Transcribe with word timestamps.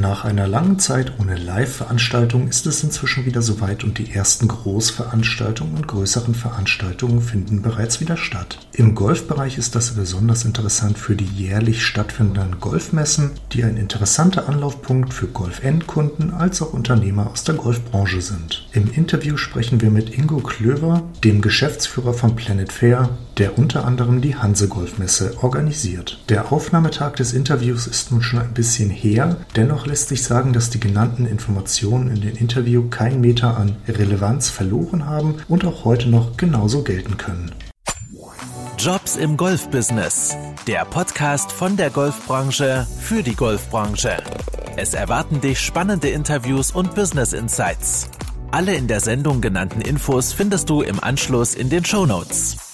Nach 0.00 0.26
einer 0.26 0.46
langen 0.46 0.78
Zeit 0.78 1.14
ohne 1.18 1.36
Live-Veranstaltungen 1.36 2.48
ist 2.48 2.66
es 2.66 2.84
inzwischen 2.84 3.24
wieder 3.24 3.40
soweit 3.40 3.82
und 3.82 3.96
die 3.96 4.12
ersten 4.12 4.46
Großveranstaltungen 4.46 5.74
und 5.74 5.88
größeren 5.88 6.34
Veranstaltungen 6.34 7.22
finden 7.22 7.62
bereits 7.62 7.98
wieder 8.00 8.18
statt. 8.18 8.58
Im 8.72 8.94
Golfbereich 8.94 9.56
ist 9.56 9.74
das 9.74 9.92
besonders 9.92 10.44
interessant 10.44 10.98
für 10.98 11.16
die 11.16 11.24
jährlich 11.24 11.82
stattfindenden 11.82 12.60
Golfmessen, 12.60 13.30
die 13.52 13.64
ein 13.64 13.78
interessanter 13.78 14.50
Anlaufpunkt 14.50 15.14
für 15.14 15.28
Golf-Endkunden 15.28 16.34
als 16.34 16.60
auch 16.60 16.74
Unternehmer 16.74 17.30
aus 17.30 17.44
der 17.44 17.54
Golfbranche 17.54 18.20
sind. 18.20 18.68
Im 18.72 18.92
Interview 18.92 19.38
sprechen 19.38 19.80
wir 19.80 19.90
mit 19.90 20.10
Ingo 20.10 20.38
Klöver, 20.38 21.04
dem 21.24 21.40
Geschäftsführer 21.40 22.12
von 22.12 22.36
Planet 22.36 22.70
Fair, 22.70 23.08
der 23.38 23.58
unter 23.58 23.86
anderem 23.86 24.20
die 24.20 24.36
Hanse 24.36 24.68
Golfmesse 24.68 25.42
organisiert. 25.42 26.18
Der 26.28 26.52
Aufnahmetag 26.52 27.16
des 27.16 27.32
Interviews 27.32 27.86
ist 27.86 28.12
nun 28.12 28.22
schon 28.22 28.40
ein 28.40 28.54
bisschen 28.54 28.90
her, 28.90 29.36
dennoch 29.56 29.85
Lässt 29.86 30.08
sich 30.08 30.24
sagen, 30.24 30.52
dass 30.52 30.68
die 30.68 30.80
genannten 30.80 31.26
Informationen 31.26 32.10
in 32.10 32.20
dem 32.20 32.36
Interview 32.36 32.88
keinen 32.88 33.20
Meter 33.20 33.56
an 33.56 33.76
Relevanz 33.86 34.50
verloren 34.50 35.06
haben 35.06 35.36
und 35.46 35.64
auch 35.64 35.84
heute 35.84 36.08
noch 36.08 36.36
genauso 36.36 36.82
gelten 36.82 37.16
können. 37.16 37.52
Jobs 38.76 39.14
im 39.14 39.36
Golfbusiness. 39.36 40.36
Der 40.66 40.84
Podcast 40.86 41.52
von 41.52 41.76
der 41.76 41.90
Golfbranche 41.90 42.84
für 42.98 43.22
die 43.22 43.36
Golfbranche. 43.36 44.16
Es 44.76 44.92
erwarten 44.92 45.40
dich 45.40 45.60
spannende 45.60 46.08
Interviews 46.08 46.72
und 46.72 46.96
Business 46.96 47.32
Insights. 47.32 48.10
Alle 48.50 48.74
in 48.74 48.88
der 48.88 48.98
Sendung 48.98 49.40
genannten 49.40 49.82
Infos 49.82 50.32
findest 50.32 50.68
du 50.68 50.82
im 50.82 50.98
Anschluss 50.98 51.54
in 51.54 51.70
den 51.70 51.84
Show 51.84 52.06
Notes. 52.06 52.65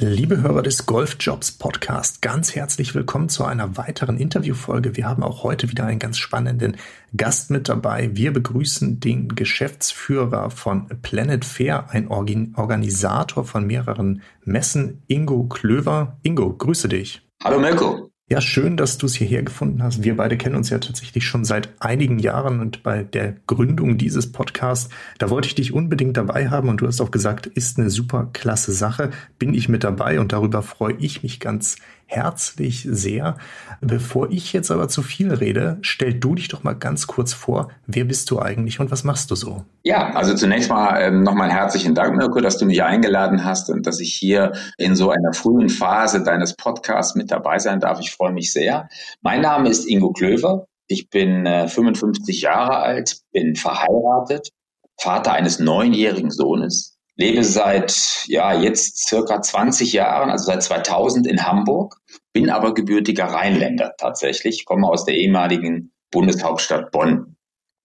Liebe 0.00 0.40
Hörer 0.42 0.62
des 0.62 0.86
Golfjobs 0.86 1.50
Podcast, 1.50 2.22
ganz 2.22 2.54
herzlich 2.54 2.94
willkommen 2.94 3.28
zu 3.28 3.44
einer 3.44 3.76
weiteren 3.76 4.16
Interviewfolge. 4.16 4.96
Wir 4.96 5.08
haben 5.08 5.24
auch 5.24 5.42
heute 5.42 5.70
wieder 5.70 5.86
einen 5.86 5.98
ganz 5.98 6.18
spannenden 6.18 6.76
Gast 7.16 7.50
mit 7.50 7.68
dabei. 7.68 8.10
Wir 8.12 8.32
begrüßen 8.32 9.00
den 9.00 9.34
Geschäftsführer 9.34 10.50
von 10.50 10.86
Planet 11.02 11.44
Fair, 11.44 11.90
ein 11.90 12.06
Organisator 12.06 13.44
von 13.44 13.66
mehreren 13.66 14.22
Messen, 14.44 15.02
Ingo 15.08 15.48
Klöver. 15.48 16.16
Ingo, 16.22 16.52
grüße 16.52 16.88
dich. 16.88 17.26
Hallo 17.42 17.58
Melko. 17.58 18.12
Ja, 18.30 18.42
schön, 18.42 18.76
dass 18.76 18.98
du 18.98 19.06
es 19.06 19.14
hierher 19.14 19.42
gefunden 19.42 19.82
hast. 19.82 20.02
Wir 20.02 20.18
beide 20.18 20.36
kennen 20.36 20.54
uns 20.54 20.68
ja 20.68 20.78
tatsächlich 20.78 21.26
schon 21.26 21.46
seit 21.46 21.70
einigen 21.80 22.18
Jahren 22.18 22.60
und 22.60 22.82
bei 22.82 23.02
der 23.02 23.36
Gründung 23.46 23.96
dieses 23.96 24.30
Podcasts, 24.30 24.90
da 25.16 25.30
wollte 25.30 25.48
ich 25.48 25.54
dich 25.54 25.72
unbedingt 25.72 26.18
dabei 26.18 26.50
haben 26.50 26.68
und 26.68 26.82
du 26.82 26.86
hast 26.86 27.00
auch 27.00 27.10
gesagt, 27.10 27.46
ist 27.46 27.78
eine 27.78 27.88
super 27.88 28.28
klasse 28.34 28.72
Sache, 28.72 29.12
bin 29.38 29.54
ich 29.54 29.70
mit 29.70 29.82
dabei 29.82 30.20
und 30.20 30.34
darüber 30.34 30.60
freue 30.60 30.96
ich 30.98 31.22
mich 31.22 31.40
ganz 31.40 31.76
herzlich 32.08 32.86
sehr. 32.90 33.36
Bevor 33.80 34.30
ich 34.30 34.52
jetzt 34.52 34.70
aber 34.70 34.88
zu 34.88 35.02
viel 35.02 35.32
rede, 35.32 35.78
stell 35.82 36.14
du 36.14 36.34
dich 36.34 36.48
doch 36.48 36.64
mal 36.64 36.74
ganz 36.74 37.06
kurz 37.06 37.32
vor. 37.32 37.68
Wer 37.86 38.04
bist 38.04 38.30
du 38.30 38.40
eigentlich 38.40 38.80
und 38.80 38.90
was 38.90 39.04
machst 39.04 39.30
du 39.30 39.36
so? 39.36 39.64
Ja, 39.84 40.14
also 40.14 40.34
zunächst 40.34 40.70
mal 40.70 41.00
ähm, 41.00 41.22
nochmal 41.22 41.50
herzlichen 41.50 41.94
Dank, 41.94 42.16
Mirko, 42.16 42.40
dass 42.40 42.58
du 42.58 42.64
mich 42.64 42.82
eingeladen 42.82 43.44
hast 43.44 43.70
und 43.70 43.86
dass 43.86 44.00
ich 44.00 44.14
hier 44.14 44.52
in 44.78 44.96
so 44.96 45.10
einer 45.10 45.34
frühen 45.34 45.68
Phase 45.68 46.24
deines 46.24 46.56
Podcasts 46.56 47.14
mit 47.14 47.30
dabei 47.30 47.58
sein 47.58 47.78
darf. 47.78 48.00
Ich 48.00 48.10
freue 48.10 48.32
mich 48.32 48.52
sehr. 48.52 48.88
Mein 49.20 49.42
Name 49.42 49.68
ist 49.68 49.84
Ingo 49.84 50.12
Klöver. 50.12 50.66
Ich 50.88 51.10
bin 51.10 51.44
äh, 51.44 51.68
55 51.68 52.40
Jahre 52.40 52.78
alt, 52.78 53.18
bin 53.32 53.54
verheiratet, 53.54 54.48
Vater 54.98 55.32
eines 55.32 55.60
neunjährigen 55.60 56.30
Sohnes, 56.30 56.97
lebe 57.18 57.44
seit, 57.44 58.24
ja, 58.26 58.54
jetzt 58.54 59.06
circa 59.08 59.42
20 59.42 59.92
Jahren, 59.92 60.30
also 60.30 60.46
seit 60.46 60.62
2000 60.62 61.26
in 61.26 61.44
Hamburg, 61.44 61.96
bin 62.32 62.48
aber 62.48 62.72
gebürtiger 62.72 63.24
Rheinländer 63.24 63.94
tatsächlich, 63.98 64.64
komme 64.64 64.86
aus 64.86 65.04
der 65.04 65.16
ehemaligen 65.16 65.92
Bundeshauptstadt 66.10 66.90
Bonn. 66.92 67.34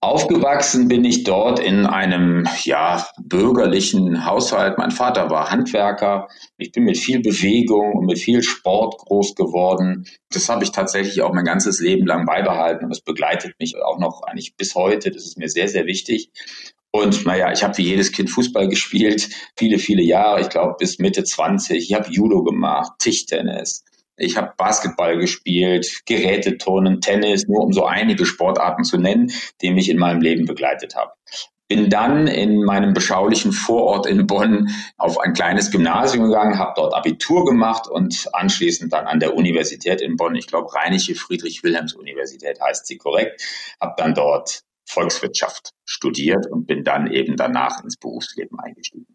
Aufgewachsen 0.00 0.86
bin 0.86 1.02
ich 1.02 1.24
dort 1.24 1.58
in 1.58 1.86
einem 1.86 2.46
ja, 2.64 3.06
bürgerlichen 3.22 4.26
Haushalt. 4.26 4.76
Mein 4.76 4.90
Vater 4.90 5.30
war 5.30 5.50
Handwerker. 5.50 6.28
Ich 6.58 6.72
bin 6.72 6.84
mit 6.84 6.98
viel 6.98 7.20
Bewegung 7.20 7.94
und 7.94 8.06
mit 8.06 8.18
viel 8.18 8.42
Sport 8.42 8.98
groß 8.98 9.34
geworden. 9.34 10.06
Das 10.30 10.50
habe 10.50 10.62
ich 10.62 10.72
tatsächlich 10.72 11.22
auch 11.22 11.32
mein 11.32 11.46
ganzes 11.46 11.80
Leben 11.80 12.06
lang 12.06 12.26
beibehalten 12.26 12.84
und 12.84 12.90
das 12.90 13.00
begleitet 13.00 13.54
mich 13.58 13.76
auch 13.82 13.98
noch 13.98 14.22
eigentlich 14.24 14.56
bis 14.56 14.74
heute. 14.74 15.10
Das 15.10 15.24
ist 15.24 15.38
mir 15.38 15.48
sehr, 15.48 15.68
sehr 15.68 15.86
wichtig. 15.86 16.30
Und 16.94 17.26
naja, 17.26 17.50
ich 17.50 17.64
habe 17.64 17.76
wie 17.78 17.82
jedes 17.82 18.12
Kind 18.12 18.30
Fußball 18.30 18.68
gespielt, 18.68 19.28
viele, 19.56 19.80
viele 19.80 20.00
Jahre, 20.00 20.40
ich 20.40 20.48
glaube 20.48 20.76
bis 20.78 21.00
Mitte 21.00 21.24
20. 21.24 21.90
Ich 21.90 21.92
habe 21.92 22.08
Judo 22.08 22.44
gemacht, 22.44 22.92
Tischtennis. 23.00 23.84
Ich 24.16 24.36
habe 24.36 24.52
Basketball 24.56 25.18
gespielt, 25.18 26.02
Geräteturnen, 26.06 27.00
Tennis, 27.00 27.48
nur 27.48 27.64
um 27.64 27.72
so 27.72 27.84
einige 27.84 28.24
Sportarten 28.24 28.84
zu 28.84 28.96
nennen, 28.96 29.32
die 29.60 29.72
mich 29.72 29.90
in 29.90 29.98
meinem 29.98 30.20
Leben 30.20 30.44
begleitet 30.46 30.94
haben. 30.94 31.10
Bin 31.66 31.90
dann 31.90 32.28
in 32.28 32.62
meinem 32.62 32.92
beschaulichen 32.92 33.50
Vorort 33.50 34.06
in 34.06 34.28
Bonn 34.28 34.70
auf 34.96 35.18
ein 35.18 35.32
kleines 35.32 35.72
Gymnasium 35.72 36.26
gegangen, 36.26 36.60
habe 36.60 36.74
dort 36.76 36.94
Abitur 36.94 37.44
gemacht 37.44 37.88
und 37.88 38.28
anschließend 38.34 38.92
dann 38.92 39.06
an 39.06 39.18
der 39.18 39.34
Universität 39.34 40.00
in 40.00 40.16
Bonn, 40.16 40.36
ich 40.36 40.46
glaube 40.46 40.72
Rheinische 40.72 41.16
Friedrich-Wilhelms-Universität 41.16 42.60
heißt 42.60 42.86
sie 42.86 42.98
korrekt, 42.98 43.42
habe 43.80 43.94
dann 43.96 44.14
dort 44.14 44.62
Volkswirtschaft 44.86 45.70
studiert 45.84 46.46
und 46.50 46.66
bin 46.66 46.84
dann 46.84 47.10
eben 47.10 47.36
danach 47.36 47.82
ins 47.82 47.96
Berufsleben 47.96 48.58
eingestiegen. 48.58 49.13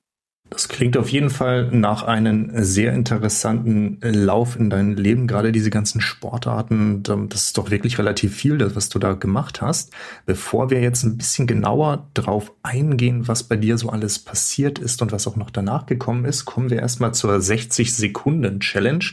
Das 0.52 0.68
klingt 0.68 0.98
auf 0.98 1.10
jeden 1.10 1.30
Fall 1.30 1.70
nach 1.72 2.02
einem 2.02 2.50
sehr 2.54 2.94
interessanten 2.94 4.00
Lauf 4.02 4.56
in 4.56 4.72
deinem 4.72 4.96
Leben, 4.96 5.28
gerade 5.28 5.52
diese 5.52 5.70
ganzen 5.70 6.02
Sportarten. 6.02 7.04
Das 7.04 7.46
ist 7.46 7.58
doch 7.60 7.70
wirklich 7.70 8.00
relativ 8.00 8.36
viel, 8.36 8.58
das, 8.58 8.76
was 8.76 8.90
du 8.90 8.98
da 8.98 9.14
gemacht 9.14 9.62
hast. 9.62 9.94
Bevor 10.26 10.72
wir 10.72 10.82
jetzt 10.82 11.04
ein 11.04 11.18
bisschen 11.18 11.46
genauer 11.46 12.08
drauf 12.16 12.52
eingehen, 12.64 13.28
was 13.28 13.44
bei 13.44 13.58
dir 13.58 13.78
so 13.78 13.90
alles 13.90 14.18
passiert 14.18 14.80
ist 14.80 15.04
und 15.04 15.12
was 15.12 15.28
auch 15.28 15.36
noch 15.36 15.52
danach 15.52 15.86
gekommen 15.86 16.26
ist, 16.26 16.46
kommen 16.46 16.72
wir 16.72 16.80
erstmal 16.80 17.14
zur 17.14 17.36
60-Sekunden-Challenge. 17.36 19.06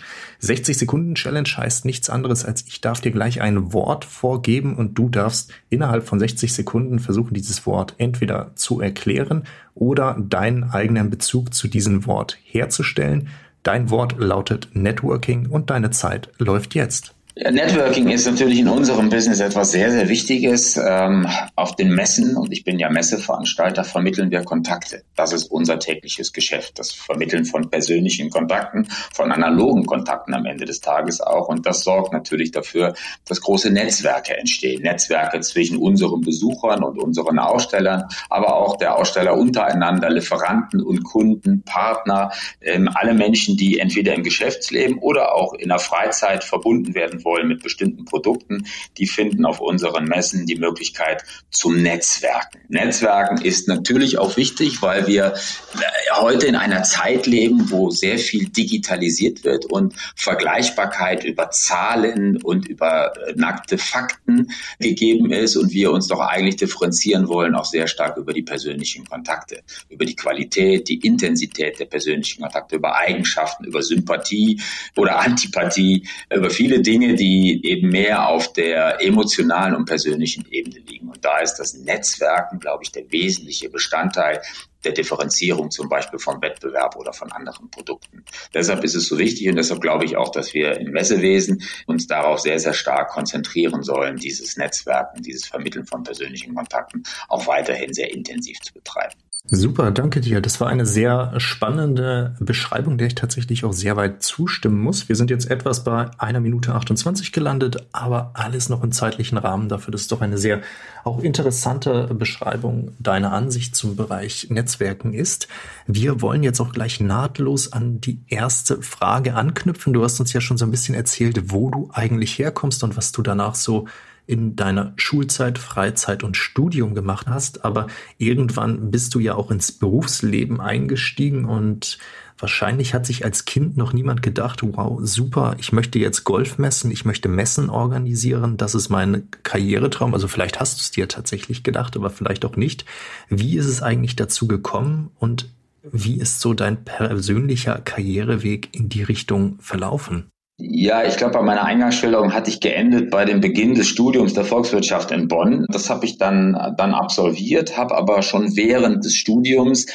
60-Sekunden-Challenge 0.42 1.48
heißt 1.54 1.84
nichts 1.84 2.08
anderes 2.08 2.44
als 2.44 2.64
ich 2.66 2.80
darf 2.80 3.00
dir 3.00 3.10
gleich 3.10 3.42
ein 3.42 3.72
Wort 3.72 4.04
vorgeben 4.04 4.76
und 4.76 4.94
du 4.94 5.08
darfst 5.08 5.52
innerhalb 5.68 6.06
von 6.06 6.18
60 6.18 6.52
Sekunden 6.52 6.98
versuchen, 6.98 7.34
dieses 7.34 7.66
Wort 7.66 7.94
entweder 7.98 8.52
zu 8.54 8.80
erklären 8.80 9.44
oder 9.76 10.16
deinen 10.18 10.64
eigenen 10.64 11.10
Bezug 11.10 11.54
zu 11.54 11.68
diesem 11.68 12.06
Wort 12.06 12.38
herzustellen. 12.44 13.28
Dein 13.62 13.90
Wort 13.90 14.16
lautet 14.18 14.70
Networking 14.72 15.46
und 15.46 15.70
deine 15.70 15.90
Zeit 15.90 16.30
läuft 16.38 16.74
jetzt. 16.74 17.15
Networking 17.38 18.08
ist 18.08 18.24
natürlich 18.24 18.60
in 18.60 18.68
unserem 18.68 19.10
Business 19.10 19.40
etwas 19.40 19.70
sehr, 19.70 19.90
sehr 19.90 20.08
Wichtiges. 20.08 20.78
Ähm, 20.78 21.26
auf 21.54 21.76
den 21.76 21.94
Messen, 21.94 22.34
und 22.34 22.50
ich 22.50 22.64
bin 22.64 22.78
ja 22.78 22.88
Messeveranstalter, 22.88 23.84
vermitteln 23.84 24.30
wir 24.30 24.42
Kontakte. 24.42 25.02
Das 25.16 25.34
ist 25.34 25.50
unser 25.50 25.78
tägliches 25.78 26.32
Geschäft. 26.32 26.78
Das 26.78 26.92
Vermitteln 26.92 27.44
von 27.44 27.68
persönlichen 27.68 28.30
Kontakten, 28.30 28.88
von 29.12 29.32
analogen 29.32 29.84
Kontakten 29.84 30.32
am 30.32 30.46
Ende 30.46 30.64
des 30.64 30.80
Tages 30.80 31.20
auch. 31.20 31.48
Und 31.48 31.66
das 31.66 31.84
sorgt 31.84 32.14
natürlich 32.14 32.52
dafür, 32.52 32.94
dass 33.26 33.42
große 33.42 33.70
Netzwerke 33.70 34.34
entstehen. 34.34 34.80
Netzwerke 34.80 35.38
zwischen 35.40 35.76
unseren 35.76 36.22
Besuchern 36.22 36.82
und 36.82 36.98
unseren 36.98 37.38
Ausstellern, 37.38 38.04
aber 38.30 38.56
auch 38.56 38.78
der 38.78 38.96
Aussteller 38.96 39.36
untereinander, 39.36 40.08
Lieferanten 40.08 40.80
und 40.80 41.04
Kunden, 41.04 41.62
Partner, 41.64 42.30
ähm, 42.62 42.88
alle 42.94 43.12
Menschen, 43.12 43.58
die 43.58 43.78
entweder 43.78 44.14
im 44.14 44.22
Geschäftsleben 44.22 44.96
oder 45.00 45.34
auch 45.34 45.52
in 45.52 45.68
der 45.68 45.80
Freizeit 45.80 46.42
verbunden 46.42 46.94
werden 46.94 47.24
wollen 47.26 47.48
mit 47.48 47.62
bestimmten 47.62 48.06
Produkten, 48.06 48.66
die 48.96 49.06
finden 49.06 49.44
auf 49.44 49.60
unseren 49.60 50.04
Messen 50.06 50.46
die 50.46 50.56
Möglichkeit 50.56 51.24
zum 51.50 51.82
Netzwerken. 51.82 52.60
Netzwerken 52.68 53.42
ist 53.44 53.68
natürlich 53.68 54.18
auch 54.18 54.38
wichtig, 54.38 54.80
weil 54.80 55.06
wir 55.06 55.34
äh, 55.74 56.14
heute 56.14 56.46
in 56.46 56.56
einer 56.56 56.84
Zeit 56.84 57.26
leben, 57.26 57.70
wo 57.70 57.90
sehr 57.90 58.18
viel 58.18 58.48
digitalisiert 58.48 59.44
wird 59.44 59.66
und 59.66 59.94
Vergleichbarkeit 60.14 61.24
über 61.24 61.50
Zahlen 61.50 62.40
und 62.42 62.68
über 62.68 63.12
äh, 63.26 63.34
nackte 63.34 63.76
Fakten 63.76 64.48
gegeben 64.78 65.32
ist 65.32 65.56
und 65.56 65.72
wir 65.72 65.90
uns 65.90 66.06
doch 66.06 66.20
eigentlich 66.20 66.56
differenzieren 66.56 67.28
wollen, 67.28 67.54
auch 67.54 67.64
sehr 67.64 67.88
stark 67.88 68.16
über 68.16 68.32
die 68.32 68.42
persönlichen 68.42 69.04
Kontakte, 69.04 69.62
über 69.88 70.04
die 70.04 70.14
Qualität, 70.14 70.88
die 70.88 71.00
Intensität 71.00 71.80
der 71.80 71.86
persönlichen 71.86 72.42
Kontakte, 72.42 72.76
über 72.76 72.96
Eigenschaften, 72.96 73.64
über 73.64 73.82
Sympathie 73.82 74.60
oder 74.96 75.18
Antipathie, 75.18 76.06
über 76.32 76.50
viele 76.50 76.80
Dinge, 76.80 77.15
die 77.16 77.60
eben 77.64 77.88
mehr 77.88 78.28
auf 78.28 78.52
der 78.52 79.02
emotionalen 79.02 79.74
und 79.74 79.86
persönlichen 79.86 80.46
Ebene 80.50 80.78
liegen. 80.80 81.08
Und 81.08 81.24
da 81.24 81.38
ist 81.38 81.54
das 81.54 81.74
Netzwerken, 81.74 82.58
glaube 82.60 82.84
ich, 82.84 82.92
der 82.92 83.10
wesentliche 83.10 83.68
Bestandteil 83.68 84.40
der 84.84 84.92
Differenzierung 84.92 85.70
zum 85.70 85.88
Beispiel 85.88 86.18
vom 86.18 86.40
Wettbewerb 86.40 86.96
oder 86.96 87.12
von 87.12 87.32
anderen 87.32 87.70
Produkten. 87.70 88.24
Deshalb 88.54 88.84
ist 88.84 88.94
es 88.94 89.08
so 89.08 89.18
wichtig 89.18 89.48
und 89.48 89.56
deshalb 89.56 89.80
glaube 89.80 90.04
ich 90.04 90.16
auch, 90.16 90.30
dass 90.30 90.54
wir 90.54 90.78
im 90.78 90.92
Messewesen 90.92 91.62
uns 91.86 92.06
darauf 92.06 92.40
sehr, 92.40 92.58
sehr 92.60 92.72
stark 92.72 93.10
konzentrieren 93.10 93.82
sollen, 93.82 94.16
dieses 94.16 94.56
Netzwerken, 94.56 95.22
dieses 95.22 95.46
Vermitteln 95.46 95.86
von 95.86 96.04
persönlichen 96.04 96.54
Kontakten 96.54 97.02
auch 97.28 97.46
weiterhin 97.46 97.92
sehr 97.92 98.14
intensiv 98.14 98.60
zu 98.60 98.72
betreiben. 98.72 99.16
Super, 99.48 99.92
danke 99.92 100.20
dir. 100.20 100.40
Das 100.40 100.60
war 100.60 100.66
eine 100.66 100.84
sehr 100.86 101.32
spannende 101.38 102.34
Beschreibung, 102.40 102.98
der 102.98 103.06
ich 103.06 103.14
tatsächlich 103.14 103.64
auch 103.64 103.72
sehr 103.72 103.96
weit 103.96 104.20
zustimmen 104.24 104.80
muss. 104.80 105.08
Wir 105.08 105.14
sind 105.14 105.30
jetzt 105.30 105.48
etwas 105.48 105.84
bei 105.84 106.10
einer 106.18 106.40
Minute 106.40 106.74
28 106.74 107.30
gelandet, 107.30 107.86
aber 107.92 108.32
alles 108.34 108.68
noch 108.68 108.82
im 108.82 108.90
zeitlichen 108.90 109.38
Rahmen 109.38 109.68
dafür. 109.68 109.92
Das 109.92 110.00
ist 110.00 110.10
doch 110.10 110.20
eine 110.20 110.36
sehr 110.36 110.62
auch 111.04 111.20
interessante 111.20 112.08
Beschreibung 112.12 112.90
deiner 112.98 113.32
Ansicht 113.32 113.76
zum 113.76 113.94
Bereich 113.94 114.48
Netzwerken 114.50 115.14
ist. 115.14 115.46
Wir 115.86 116.20
wollen 116.20 116.42
jetzt 116.42 116.60
auch 116.60 116.72
gleich 116.72 116.98
nahtlos 116.98 117.72
an 117.72 118.00
die 118.00 118.24
erste 118.26 118.82
Frage 118.82 119.34
anknüpfen. 119.34 119.92
Du 119.92 120.02
hast 120.02 120.18
uns 120.18 120.32
ja 120.32 120.40
schon 120.40 120.58
so 120.58 120.64
ein 120.64 120.72
bisschen 120.72 120.96
erzählt, 120.96 121.52
wo 121.52 121.70
du 121.70 121.88
eigentlich 121.92 122.36
herkommst 122.36 122.82
und 122.82 122.96
was 122.96 123.12
du 123.12 123.22
danach 123.22 123.54
so 123.54 123.86
in 124.26 124.56
deiner 124.56 124.92
Schulzeit, 124.96 125.58
Freizeit 125.58 126.24
und 126.24 126.36
Studium 126.36 126.94
gemacht 126.94 127.26
hast, 127.28 127.64
aber 127.64 127.86
irgendwann 128.18 128.90
bist 128.90 129.14
du 129.14 129.20
ja 129.20 129.34
auch 129.34 129.50
ins 129.50 129.72
Berufsleben 129.72 130.60
eingestiegen 130.60 131.44
und 131.44 131.98
wahrscheinlich 132.38 132.92
hat 132.92 133.06
sich 133.06 133.24
als 133.24 133.44
Kind 133.44 133.76
noch 133.76 133.92
niemand 133.92 134.22
gedacht, 134.22 134.60
wow, 134.62 134.98
super, 135.02 135.56
ich 135.58 135.72
möchte 135.72 135.98
jetzt 135.98 136.24
Golf 136.24 136.58
messen, 136.58 136.90
ich 136.90 137.04
möchte 137.04 137.28
Messen 137.28 137.70
organisieren, 137.70 138.56
das 138.56 138.74
ist 138.74 138.88
mein 138.88 139.28
Karrieretraum. 139.42 140.12
Also 140.12 140.28
vielleicht 140.28 140.60
hast 140.60 140.78
du 140.78 140.82
es 140.82 140.90
dir 140.90 141.08
tatsächlich 141.08 141.62
gedacht, 141.62 141.96
aber 141.96 142.10
vielleicht 142.10 142.44
auch 142.44 142.56
nicht. 142.56 142.84
Wie 143.28 143.56
ist 143.56 143.66
es 143.66 143.82
eigentlich 143.82 144.16
dazu 144.16 144.46
gekommen 144.46 145.10
und 145.18 145.48
wie 145.92 146.18
ist 146.18 146.40
so 146.40 146.52
dein 146.52 146.84
persönlicher 146.84 147.78
Karriereweg 147.78 148.74
in 148.74 148.88
die 148.88 149.02
Richtung 149.02 149.58
verlaufen? 149.60 150.26
Ja, 150.58 151.04
ich 151.04 151.18
glaube, 151.18 151.34
bei 151.34 151.42
meiner 151.42 151.64
Eingangsstellung 151.64 152.32
hatte 152.32 152.50
ich 152.50 152.60
geendet 152.60 153.10
bei 153.10 153.26
dem 153.26 153.42
Beginn 153.42 153.74
des 153.74 153.88
Studiums 153.88 154.32
der 154.32 154.44
Volkswirtschaft 154.46 155.10
in 155.10 155.28
Bonn. 155.28 155.66
Das 155.68 155.90
habe 155.90 156.06
ich 156.06 156.16
dann, 156.16 156.74
dann 156.78 156.94
absolviert, 156.94 157.76
habe 157.76 157.94
aber 157.94 158.22
schon 158.22 158.56
während 158.56 159.04
des 159.04 159.14
Studiums 159.14 159.86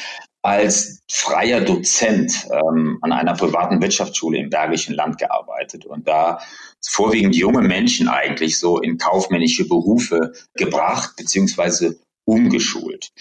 als 0.44 1.02
freier 1.12 1.62
Dozent 1.62 2.48
ähm, 2.52 2.98
an 3.02 3.12
einer 3.12 3.34
privaten 3.34 3.82
Wirtschaftsschule 3.82 4.38
im 4.38 4.50
Bergischen 4.50 4.96
Land 4.96 5.18
gearbeitet 5.18 5.86
und 5.86 6.08
da 6.08 6.40
vorwiegend 6.84 7.36
junge 7.36 7.62
Menschen 7.62 8.08
eigentlich 8.08 8.60
so 8.60 8.80
in 8.80 8.98
kaufmännische 8.98 9.68
Berufe 9.68 10.34
gebracht 10.56 11.16
beziehungsweise 11.16 12.00
umgeschult. 12.26 13.12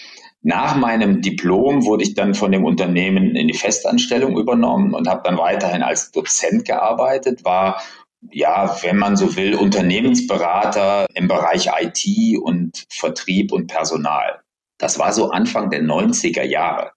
Nach 0.43 0.75
meinem 0.75 1.21
Diplom 1.21 1.85
wurde 1.85 2.03
ich 2.03 2.15
dann 2.15 2.33
von 2.33 2.51
dem 2.51 2.65
Unternehmen 2.65 3.35
in 3.35 3.47
die 3.47 3.57
Festanstellung 3.57 4.37
übernommen 4.37 4.93
und 4.93 5.07
habe 5.07 5.21
dann 5.23 5.37
weiterhin 5.37 5.83
als 5.83 6.11
Dozent 6.11 6.65
gearbeitet, 6.65 7.45
war 7.45 7.81
ja, 8.29 8.77
wenn 8.81 8.97
man 8.97 9.17
so 9.17 9.35
will, 9.35 9.55
Unternehmensberater 9.55 11.07
im 11.13 11.27
Bereich 11.27 11.69
IT 11.79 12.39
und 12.39 12.85
Vertrieb 12.89 13.51
und 13.51 13.67
Personal. 13.67 14.41
Das 14.77 14.99
war 14.99 15.13
so 15.13 15.29
Anfang 15.29 15.69
der 15.69 15.81
90er 15.81 16.43
Jahre. 16.43 16.91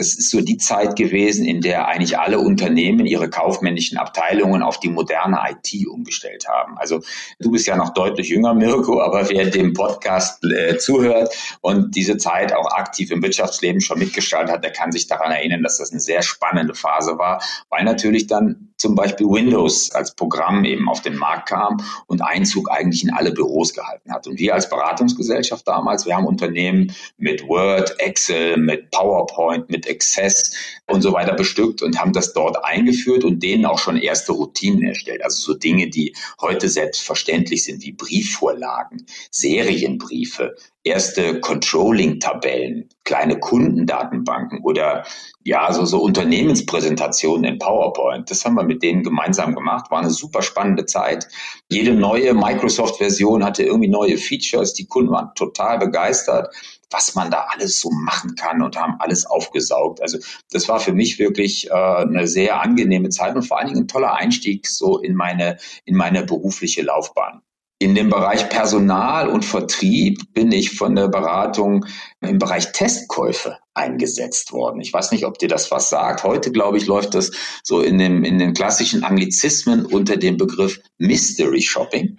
Das 0.00 0.14
ist 0.14 0.30
so 0.30 0.40
die 0.40 0.56
Zeit 0.56 0.96
gewesen, 0.96 1.44
in 1.44 1.60
der 1.60 1.86
eigentlich 1.86 2.18
alle 2.18 2.38
Unternehmen 2.38 3.04
ihre 3.04 3.28
kaufmännischen 3.28 3.98
Abteilungen 3.98 4.62
auf 4.62 4.80
die 4.80 4.88
moderne 4.88 5.38
IT 5.50 5.86
umgestellt 5.86 6.48
haben. 6.48 6.78
Also 6.78 7.02
du 7.38 7.50
bist 7.50 7.66
ja 7.66 7.76
noch 7.76 7.90
deutlich 7.90 8.30
jünger, 8.30 8.54
Mirko, 8.54 9.02
aber 9.02 9.28
wer 9.28 9.50
dem 9.50 9.74
Podcast 9.74 10.42
äh, 10.42 10.78
zuhört 10.78 11.34
und 11.60 11.96
diese 11.96 12.16
Zeit 12.16 12.54
auch 12.54 12.72
aktiv 12.72 13.10
im 13.10 13.22
Wirtschaftsleben 13.22 13.82
schon 13.82 13.98
mitgestaltet 13.98 14.54
hat, 14.54 14.64
der 14.64 14.72
kann 14.72 14.90
sich 14.90 15.06
daran 15.06 15.32
erinnern, 15.32 15.62
dass 15.62 15.76
das 15.76 15.90
eine 15.90 16.00
sehr 16.00 16.22
spannende 16.22 16.74
Phase 16.74 17.18
war, 17.18 17.42
weil 17.68 17.84
natürlich 17.84 18.26
dann 18.26 18.69
zum 18.80 18.94
Beispiel 18.94 19.26
Windows 19.26 19.90
als 19.92 20.14
Programm 20.14 20.64
eben 20.64 20.88
auf 20.88 21.02
den 21.02 21.16
Markt 21.16 21.50
kam 21.50 21.82
und 22.06 22.22
Einzug 22.22 22.70
eigentlich 22.70 23.04
in 23.04 23.12
alle 23.12 23.30
Büros 23.30 23.74
gehalten 23.74 24.12
hat. 24.12 24.26
Und 24.26 24.38
wir 24.38 24.54
als 24.54 24.68
Beratungsgesellschaft 24.70 25.68
damals, 25.68 26.06
wir 26.06 26.16
haben 26.16 26.26
Unternehmen 26.26 26.92
mit 27.18 27.46
Word, 27.46 27.94
Excel, 28.00 28.56
mit 28.56 28.90
PowerPoint, 28.90 29.68
mit 29.68 29.88
Access 29.88 30.54
und 30.86 31.02
so 31.02 31.12
weiter 31.12 31.34
bestückt 31.34 31.82
und 31.82 32.00
haben 32.00 32.14
das 32.14 32.32
dort 32.32 32.64
eingeführt 32.64 33.24
und 33.24 33.42
denen 33.42 33.66
auch 33.66 33.78
schon 33.78 33.98
erste 33.98 34.32
Routinen 34.32 34.82
erstellt. 34.82 35.22
Also 35.22 35.52
so 35.52 35.58
Dinge, 35.58 35.90
die 35.90 36.14
heute 36.40 36.68
selbstverständlich 36.68 37.64
sind, 37.64 37.82
wie 37.82 37.92
Briefvorlagen, 37.92 39.04
Serienbriefe, 39.30 40.56
erste 40.82 41.40
Controlling-Tabellen, 41.40 42.88
kleine 43.04 43.38
Kundendatenbanken 43.38 44.60
oder 44.62 45.04
ja, 45.44 45.72
so, 45.72 45.84
so 45.84 46.02
Unternehmenspräsentationen 46.02 47.44
in 47.44 47.58
PowerPoint. 47.58 48.30
Das 48.30 48.44
haben 48.44 48.54
wir 48.54 48.64
mit 48.64 48.82
denen 48.82 49.02
gemeinsam 49.02 49.54
gemacht. 49.54 49.90
War 49.90 50.00
eine 50.00 50.10
super 50.10 50.42
spannende 50.42 50.86
Zeit. 50.86 51.28
Jede 51.68 51.92
neue 51.92 52.34
Microsoft-Version 52.34 53.44
hatte 53.44 53.62
irgendwie 53.62 53.88
neue 53.88 54.16
Features. 54.16 54.74
Die 54.74 54.86
Kunden 54.86 55.12
waren 55.12 55.34
total 55.34 55.78
begeistert 55.78 56.48
was 56.90 57.14
man 57.14 57.30
da 57.30 57.46
alles 57.50 57.80
so 57.80 57.90
machen 57.90 58.34
kann 58.34 58.62
und 58.62 58.76
haben 58.76 58.96
alles 58.98 59.24
aufgesaugt. 59.24 60.02
Also 60.02 60.18
das 60.50 60.68
war 60.68 60.80
für 60.80 60.92
mich 60.92 61.18
wirklich 61.18 61.68
äh, 61.70 61.72
eine 61.72 62.26
sehr 62.26 62.60
angenehme 62.60 63.10
Zeit 63.10 63.36
und 63.36 63.44
vor 63.44 63.58
allen 63.58 63.68
Dingen 63.68 63.84
ein 63.84 63.88
toller 63.88 64.14
Einstieg 64.14 64.66
so 64.66 64.98
in 64.98 65.14
meine, 65.14 65.58
in 65.84 65.96
meine 65.96 66.24
berufliche 66.24 66.82
Laufbahn. 66.82 67.42
In 67.82 67.94
dem 67.94 68.10
Bereich 68.10 68.50
Personal 68.50 69.30
und 69.30 69.42
Vertrieb 69.42 70.34
bin 70.34 70.52
ich 70.52 70.76
von 70.76 70.94
der 70.94 71.08
Beratung 71.08 71.86
im 72.20 72.36
Bereich 72.38 72.72
Testkäufe 72.72 73.56
eingesetzt 73.72 74.52
worden. 74.52 74.82
Ich 74.82 74.92
weiß 74.92 75.12
nicht, 75.12 75.24
ob 75.24 75.38
dir 75.38 75.48
das 75.48 75.70
was 75.70 75.88
sagt. 75.88 76.22
Heute, 76.22 76.52
glaube 76.52 76.76
ich, 76.76 76.84
läuft 76.84 77.14
das 77.14 77.30
so 77.62 77.80
in, 77.80 77.96
dem, 77.96 78.22
in 78.22 78.38
den 78.38 78.52
klassischen 78.52 79.02
Anglizismen 79.02 79.86
unter 79.86 80.18
dem 80.18 80.36
Begriff 80.36 80.78
Mystery 80.98 81.62
Shopping. 81.62 82.18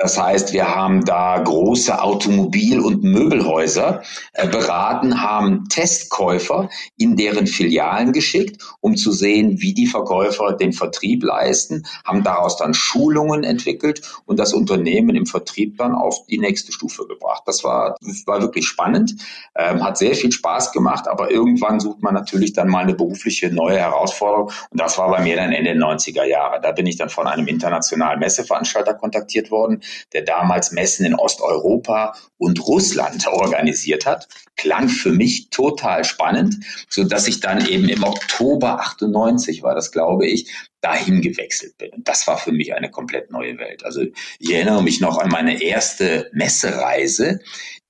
Das 0.00 0.16
heißt, 0.16 0.52
wir 0.52 0.76
haben 0.76 1.04
da 1.04 1.36
große 1.38 2.00
Automobil- 2.00 2.78
und 2.78 3.02
Möbelhäuser 3.02 4.02
äh, 4.32 4.46
beraten, 4.46 5.20
haben 5.20 5.68
Testkäufer 5.68 6.70
in 6.96 7.16
deren 7.16 7.48
Filialen 7.48 8.12
geschickt, 8.12 8.62
um 8.80 8.94
zu 8.94 9.10
sehen, 9.10 9.60
wie 9.60 9.74
die 9.74 9.88
Verkäufer 9.88 10.52
den 10.52 10.72
Vertrieb 10.72 11.24
leisten, 11.24 11.84
haben 12.04 12.22
daraus 12.22 12.56
dann 12.56 12.74
Schulungen 12.74 13.42
entwickelt 13.42 14.02
und 14.24 14.38
das 14.38 14.54
Unternehmen 14.54 15.16
im 15.16 15.26
Vertrieb 15.26 15.76
dann 15.78 15.96
auf 15.96 16.26
die 16.26 16.38
nächste 16.38 16.70
Stufe 16.70 17.04
gebracht. 17.08 17.42
Das 17.46 17.64
war, 17.64 17.96
war 18.26 18.40
wirklich 18.40 18.68
spannend, 18.68 19.16
ähm, 19.56 19.82
hat 19.82 19.98
sehr 19.98 20.14
viel 20.14 20.30
Spaß 20.30 20.70
gemacht, 20.70 21.08
aber 21.08 21.32
irgendwann 21.32 21.80
sucht 21.80 22.02
man 22.02 22.14
natürlich 22.14 22.52
dann 22.52 22.68
mal 22.68 22.84
eine 22.84 22.94
berufliche 22.94 23.50
neue 23.50 23.78
Herausforderung 23.78 24.52
und 24.70 24.80
das 24.80 24.96
war 24.96 25.10
bei 25.10 25.22
mir 25.22 25.34
dann 25.34 25.50
Ende 25.50 25.74
der 25.74 25.82
90er 25.82 26.24
Jahre. 26.24 26.60
Da 26.60 26.70
bin 26.70 26.86
ich 26.86 26.96
dann 26.96 27.08
von 27.08 27.26
einem 27.26 27.48
internationalen 27.48 28.20
Messeveranstalter 28.20 28.94
kontaktiert 28.94 29.50
worden, 29.50 29.80
der 30.12 30.22
damals 30.22 30.72
Messen 30.72 31.06
in 31.06 31.14
Osteuropa 31.14 32.14
und 32.36 32.66
Russland 32.66 33.26
organisiert 33.26 34.06
hat. 34.06 34.28
Klang 34.56 34.88
für 34.88 35.12
mich 35.12 35.50
total 35.50 36.04
spannend, 36.04 36.56
so 36.88 37.04
dass 37.04 37.28
ich 37.28 37.40
dann 37.40 37.66
eben 37.66 37.88
im 37.88 38.02
Oktober 38.02 38.80
98 38.80 39.62
war 39.62 39.74
das, 39.74 39.92
glaube 39.92 40.26
ich, 40.26 40.52
dahin 40.80 41.22
gewechselt 41.22 41.76
bin. 41.78 41.90
Und 41.90 42.08
das 42.08 42.26
war 42.26 42.38
für 42.38 42.52
mich 42.52 42.74
eine 42.74 42.90
komplett 42.90 43.30
neue 43.30 43.58
Welt. 43.58 43.84
Also 43.84 44.02
ich 44.38 44.52
erinnere 44.52 44.82
mich 44.82 45.00
noch 45.00 45.18
an 45.18 45.28
meine 45.28 45.62
erste 45.62 46.30
Messereise. 46.32 47.40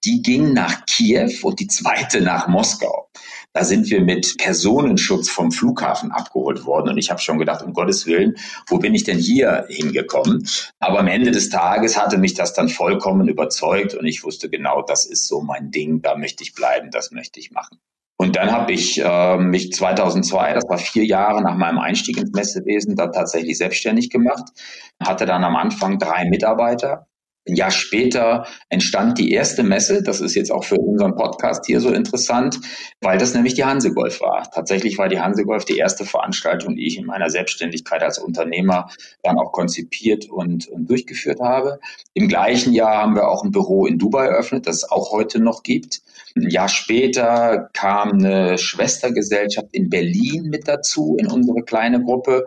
Die 0.04 0.22
ging 0.22 0.52
nach 0.52 0.86
Kiew 0.86 1.32
und 1.42 1.60
die 1.60 1.66
zweite 1.66 2.20
nach 2.20 2.48
Moskau. 2.48 3.10
Da 3.54 3.64
sind 3.64 3.90
wir 3.90 4.00
mit 4.00 4.36
Personenschutz 4.38 5.30
vom 5.30 5.50
Flughafen 5.50 6.12
abgeholt 6.12 6.64
worden. 6.64 6.90
Und 6.90 6.98
ich 6.98 7.10
habe 7.10 7.20
schon 7.20 7.38
gedacht, 7.38 7.64
um 7.64 7.72
Gottes 7.72 8.06
Willen, 8.06 8.36
wo 8.68 8.78
bin 8.78 8.94
ich 8.94 9.04
denn 9.04 9.18
hier 9.18 9.66
hingekommen? 9.68 10.46
Aber 10.78 11.00
am 11.00 11.08
Ende 11.08 11.30
des 11.30 11.48
Tages 11.48 12.00
hatte 12.00 12.18
mich 12.18 12.34
das 12.34 12.52
dann 12.52 12.68
vollkommen 12.68 13.28
überzeugt 13.28 13.94
und 13.94 14.06
ich 14.06 14.22
wusste 14.22 14.48
genau, 14.48 14.82
das 14.82 15.06
ist 15.06 15.26
so 15.26 15.40
mein 15.40 15.70
Ding, 15.70 16.02
da 16.02 16.16
möchte 16.16 16.44
ich 16.44 16.54
bleiben, 16.54 16.90
das 16.90 17.10
möchte 17.10 17.40
ich 17.40 17.50
machen. 17.50 17.78
Und 18.20 18.34
dann 18.34 18.50
habe 18.50 18.72
ich 18.72 19.00
äh, 19.00 19.38
mich 19.38 19.72
2002, 19.72 20.52
das 20.52 20.68
war 20.68 20.78
vier 20.78 21.04
Jahre 21.04 21.40
nach 21.40 21.56
meinem 21.56 21.78
Einstieg 21.78 22.18
ins 22.18 22.32
Messewesen, 22.32 22.96
da 22.96 23.06
tatsächlich 23.06 23.56
selbstständig 23.56 24.10
gemacht. 24.10 24.44
Hatte 25.00 25.24
dann 25.24 25.44
am 25.44 25.54
Anfang 25.54 26.00
drei 26.00 26.28
Mitarbeiter 26.28 27.06
ein 27.48 27.56
Jahr 27.56 27.70
später 27.70 28.46
entstand 28.68 29.18
die 29.18 29.32
erste 29.32 29.62
Messe. 29.62 30.02
Das 30.02 30.20
ist 30.20 30.34
jetzt 30.34 30.52
auch 30.52 30.64
für 30.64 30.76
unseren 30.76 31.16
Podcast 31.16 31.66
hier 31.66 31.80
so 31.80 31.90
interessant, 31.90 32.60
weil 33.00 33.18
das 33.18 33.34
nämlich 33.34 33.54
die 33.54 33.64
Hansegolf 33.64 34.20
war. 34.20 34.50
Tatsächlich 34.52 34.98
war 34.98 35.08
die 35.08 35.20
Hansegolf 35.20 35.64
die 35.64 35.78
erste 35.78 36.04
Veranstaltung, 36.04 36.76
die 36.76 36.86
ich 36.86 36.98
in 36.98 37.06
meiner 37.06 37.30
Selbstständigkeit 37.30 38.02
als 38.02 38.18
Unternehmer 38.18 38.88
dann 39.22 39.38
auch 39.38 39.52
konzipiert 39.52 40.28
und, 40.28 40.68
und 40.68 40.88
durchgeführt 40.88 41.40
habe. 41.40 41.80
Im 42.14 42.28
gleichen 42.28 42.72
Jahr 42.72 42.98
haben 42.98 43.14
wir 43.14 43.28
auch 43.28 43.44
ein 43.44 43.50
Büro 43.50 43.86
in 43.86 43.98
Dubai 43.98 44.26
eröffnet, 44.26 44.66
das 44.66 44.76
es 44.76 44.90
auch 44.90 45.10
heute 45.12 45.40
noch 45.40 45.62
gibt. 45.62 46.00
Ein 46.36 46.50
Jahr 46.50 46.68
später 46.68 47.70
kam 47.72 48.12
eine 48.12 48.58
Schwestergesellschaft 48.58 49.68
in 49.72 49.88
Berlin 49.88 50.44
mit 50.44 50.68
dazu 50.68 51.16
in 51.18 51.26
unsere 51.26 51.62
kleine 51.62 52.02
Gruppe. 52.02 52.46